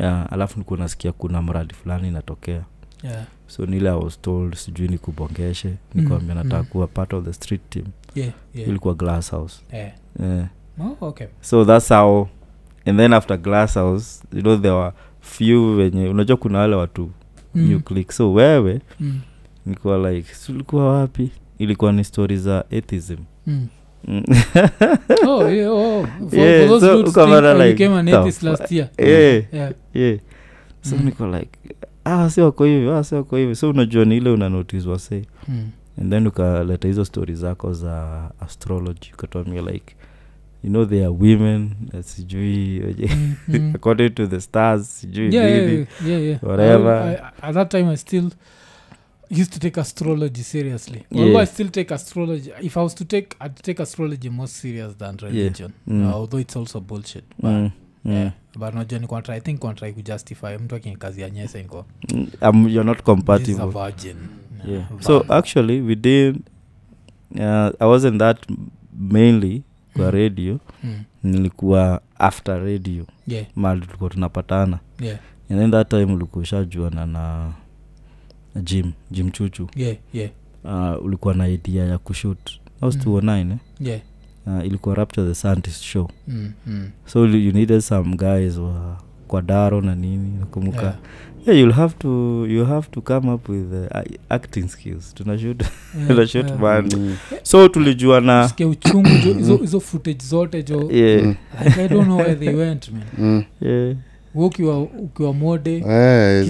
[0.00, 2.62] yeah, alafu nikuwa nasikia kuna mradi fulani inatokea
[3.02, 6.68] Yeah, so nile i was told sijui nikubongeshe nikuambia Mm, nataka mm.
[6.68, 9.92] kuwa part of the street team yeah, yeah, ilikuwa glass house yeah.
[10.22, 10.46] yeah.
[10.80, 11.26] Oh, okay.
[11.40, 12.28] so that's how
[12.86, 17.10] and then after glass house you know there were few wenye unajua kuna wale watu
[17.54, 19.20] Mm, new click so wewe mm,
[19.66, 20.52] nikuwa like "Si
[20.86, 23.16] wapi ilikuwa ni story za atheism
[23.46, 23.66] mm.
[24.08, 24.22] Mm.
[25.28, 26.06] Oh, yeah, oh.
[26.30, 26.86] For- Yeah, for so
[27.62, 28.88] I like, an the atheist fu- last year.
[28.98, 29.72] yeah, Yeah.
[29.94, 30.18] yeah.
[30.82, 31.04] so Mm.
[31.04, 31.58] niko like
[32.04, 34.48] ah si wako hivi ah si wako hivi so unajua ni ile una
[34.98, 35.68] se Mm,
[36.00, 39.96] and then ukaleta hizo stori zako za astrology ukatuambia like
[40.64, 43.72] you know they are women uh, sijui mm-hmm.
[43.74, 45.72] according to the stars sijui yeah, nini.
[45.72, 46.42] yeah, yeah, yeah.
[46.44, 46.92] whatever.
[46.94, 48.30] I, I, at that time, I still
[49.30, 51.04] used to take astrology seriously.
[51.10, 51.22] Yeah.
[51.24, 52.52] Although I still take astrology.
[52.62, 55.72] If I was to take, I'd take astrology more serious than religion.
[55.88, 56.06] Mm.
[56.06, 57.24] Uh, although it's also bullshit.
[57.38, 57.70] But, Mm,
[58.04, 58.12] mm.
[58.12, 58.30] yeah.
[58.56, 62.68] but najua nikuwa try, I think kontrai kujustify mtu akinikazi ya nyese niko Mm, um,
[62.68, 64.16] you're not "This a compatible virgin
[64.68, 64.84] yeah.
[65.00, 66.36] So actually we did
[67.34, 68.46] uh, i wasn't that
[68.98, 69.62] mainly
[69.96, 70.10] kwa Mm.
[70.10, 71.02] radio Mm.
[71.22, 75.18] nilikuwa after radio yeah, mali tulikuwa tunapatana yeah,
[75.50, 77.52] and then that time ulikuwa ushajuana na
[78.62, 80.30] jim jim chuchu yeah, yeah,
[80.64, 82.50] uh, ulikuwa na idea ya kushut
[82.80, 83.02] was Mm.
[83.02, 83.58] 209 eh?
[83.80, 84.00] yeah.
[84.46, 86.90] uh, ilikuwa rapture the scientist show Mm, mm.
[87.06, 90.94] so you you needed some guys wa kwa daro na nini nakumbuka Yeah.
[91.46, 91.58] yeah.
[91.60, 96.46] you'll have to you have to come up with uh, acting skills tunashut Yeah, tunashut
[96.46, 96.58] yeah.
[96.60, 97.14] band Mm.
[97.42, 101.34] so tulijua na uchungu hizo- hizo footage zote jo yeah, Mm.
[101.64, 103.42] like, i don't know where they went man Mm.
[103.60, 103.96] yeah.
[104.34, 106.46] Ukiwa ukiwa mode Eh,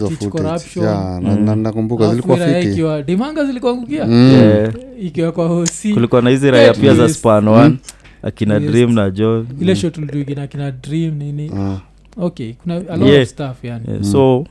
[1.23, 1.59] Mm.
[1.63, 4.31] nakumbuka zilikuwa dimanga zilikuangukia Mm.
[4.33, 4.73] Yeah.
[5.01, 7.51] ikiwa kwa hosi kulikuwa na hizi raya pia za span Mm.
[7.53, 7.77] one
[8.23, 11.79] akina dream na john ile shot uliduigina kina dream nini Ah.
[12.17, 13.23] Okay kuna a lot Yeah.
[13.23, 14.05] of stuff yani yeah, Mm.
[14.13, 14.47] so uh,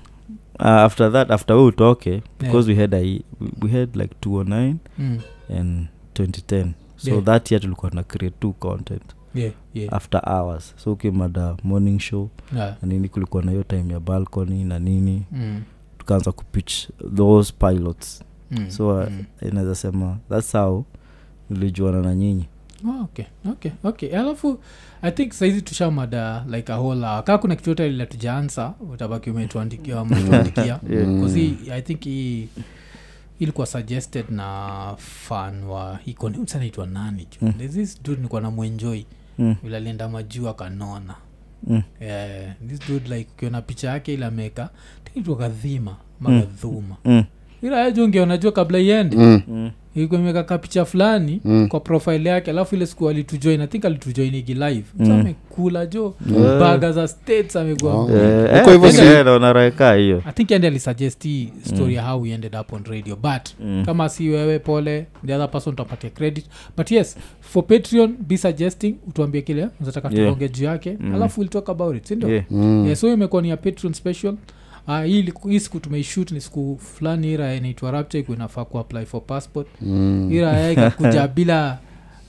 [0.65, 3.23] after that after we utoke because we had a, we-
[3.61, 5.19] we had like 209 mm.
[5.59, 7.23] and 2010 so Yeah.
[7.23, 9.03] that year tulikuwa na create two content
[9.35, 9.93] yeah, yeah.
[9.93, 12.75] after hours so ukimada morning show Yeah.
[12.81, 15.61] na nini kulikuwa na hiyo time ya balcony na nini Mm.
[15.97, 16.73] tukaanza kupitch
[17.15, 18.71] those pilots Mm.
[18.71, 19.23] so uh, Mm.
[19.49, 20.83] inaweza sema thats how
[21.49, 22.45] nilijuana na nyinyi
[22.87, 24.59] Oh, okay okay okay alafu
[25.01, 29.29] i think saizi tushamada like a whole hour kaa kuna kitu yote lile tujaansa utabaki
[29.29, 31.05] umetuandikia umetuandikia Yeah.
[31.07, 32.47] Because hii- i think hii
[33.39, 37.53] ilikuwa suggested na fan wa ikonsanaitwa nani ju Mm.
[37.53, 39.05] There's this dude nikuwa na mwenjoi
[39.39, 39.55] mm.
[39.63, 41.15] vile alienda majuu akanona
[41.67, 41.81] Mm.
[41.99, 44.69] yeah, this dude like ukiona picha yake ile ameeka
[45.03, 46.43] tikitwa kadhima mm.
[47.05, 47.23] Mm.
[47.63, 49.41] Ila ajo ungeona kabla iende Mm.
[49.47, 49.71] Mm.
[49.95, 51.67] ilikuwa imeka ka fulani Mm.
[51.67, 55.11] kwa profile yake alafu ile siku alitujoin i think alitujoinigi live Mm.
[55.11, 56.59] amekula jo Yeah.
[56.59, 58.09] baga za states amegua Oh.
[58.11, 58.65] Eh, eh,
[59.93, 62.03] hiyo i think ende alisuggest hii story mm.
[62.05, 63.83] how we ended up on radio but Mm.
[63.85, 66.45] kama si wewe pole the other person utapatia credit
[66.77, 70.27] but yes for patreon be suggesting utuambie kile unataka Yeah.
[70.27, 71.15] tuonge juu yake Mm.
[71.15, 72.43] alafu we'll talk about it sindio Yeah.
[72.51, 72.85] Mm.
[72.85, 74.33] yeah, so imekuwa ni ya patreon special
[74.89, 79.21] Uh, hii hii siku tumeishut ni siku fulani ira inaitwa rapture iko inafaa kuapply for
[79.25, 80.31] passport Mm.
[80.31, 81.77] ira ikakuja bila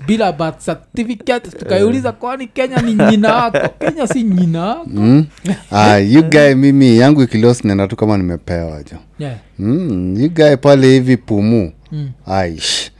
[0.06, 5.26] bila birth certificate tukaiuliza kwani kenya ni nyina wako kenya si nyina wako Mm.
[5.70, 9.36] Ah, you guy mimi yangu ikilos nenda tu kama nimepewa jo yeah.
[9.58, 10.20] mm.
[10.20, 12.90] you guy pale hivi pumu mm, aish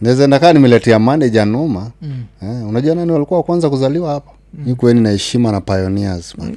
[0.00, 2.24] naweza kaa nimeletea manager noma mm.
[2.42, 4.64] eh, unajua nani walikuwa wa kwanza kuzaliwa hapa mm.
[4.66, 6.56] ni kweni na heshima na pioneers man.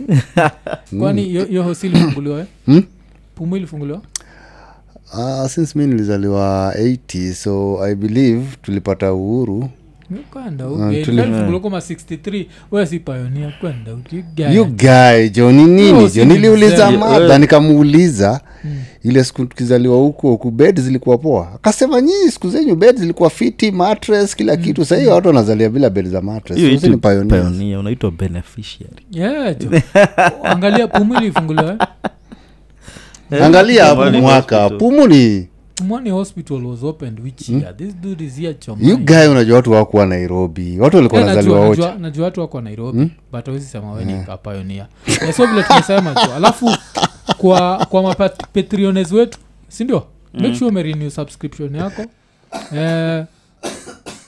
[1.00, 2.46] kwani hiyo- hiyo hosi ilifunguliwa eh?
[2.66, 2.84] Hmm?
[3.36, 4.02] pumu ilifunguliwa
[5.14, 9.70] Ah, since mi nilizaliwa 80 so i believe tulipata uhuru
[10.20, 11.22] kwenda tuli-
[11.82, 14.56] 63 wewe si pioneer kwenda uki- you guy.
[14.56, 18.72] you guy jo ni nini jo niliuliza madha nikamuuliza Mm.
[19.04, 21.52] ile siku tukizaliwa huko huku bed zilikuwa poa?
[21.56, 24.86] Akasema nyinyi siku zenyu bed zilikuwa fiti matres kila kitu.
[24.86, 26.60] Sahii watu wanazalia bila bed za mattress.
[26.60, 27.44] Hiyo Sisi ni itu- pioneers.
[27.52, 29.06] pioneer, unaitwa beneficiary.
[29.12, 29.56] Yeah,
[30.44, 31.88] angalia pumu ilifunguliwa
[33.42, 35.48] angalia hapo mwaka pumu ni
[35.84, 37.74] Pumwani hospital was opened which year?
[37.78, 38.88] This dude is here Chomai.
[38.90, 40.80] you guy unajua watu wakuwa nairobi.
[40.80, 44.88] Watu walikuwa Eh, najua- najua- watu wako nairobi but awezi sema weni kapayonia
[45.38, 46.32] so vile tumesema tu.
[46.36, 46.70] Alafu
[47.38, 49.38] kwa kwa mapatriones wetu
[49.68, 52.06] sindio make sure umerenew subscription yako.
[52.76, 53.26] Eh,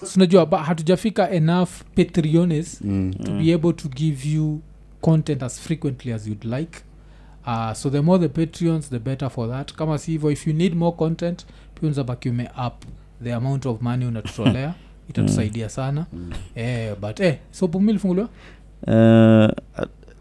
[0.06, 3.14] sinajua hatujafika enough patriones Mm.
[3.26, 4.60] to be able to give you
[5.02, 6.80] content as frequently as you'd like
[7.48, 9.74] uh, so the more the patreons the better for that.
[9.74, 11.46] Kama si hivyo if you need more content
[11.80, 12.84] pia unzabaki ume up
[13.24, 14.74] the amount of money unatutolea.
[15.10, 16.06] Itatusaidia sana.
[16.56, 18.30] Eh, but eh, so pumi lifunguliwa
[18.88, 19.52] uh,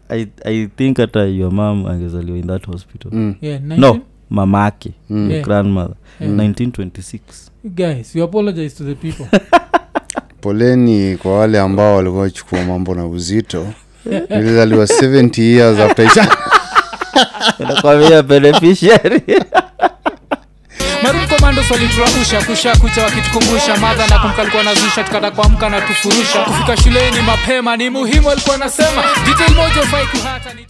[0.09, 3.11] I, i think hata your mam angezaliwa in that hospital.
[3.13, 3.35] Mm.
[3.41, 3.79] yeah, 19?
[3.79, 3.99] no
[4.29, 5.31] mamake Mm.
[5.31, 5.45] Yeah.
[5.45, 5.95] grandmother.
[6.19, 6.33] Yeah.
[6.33, 7.21] 1926
[7.63, 9.39] guys you apologize to the people.
[10.41, 13.67] Poleni kwa wale ambao walikuwa chukua mambo na uzito.
[14.29, 16.05] Nilizaliwa 70 years after
[17.59, 19.21] nakwambia beneficiary.
[21.71, 23.77] Waliturahusha kusha kucha wakitukumbusha.
[23.77, 26.39] Madha na kumka alikuwa nazusha tukata kuamka na tufurusha.
[26.43, 29.03] Kufika shuleni mapema ni muhimu alikuwa anasema.
[29.25, 30.65] Detail moja ufai kuhata ni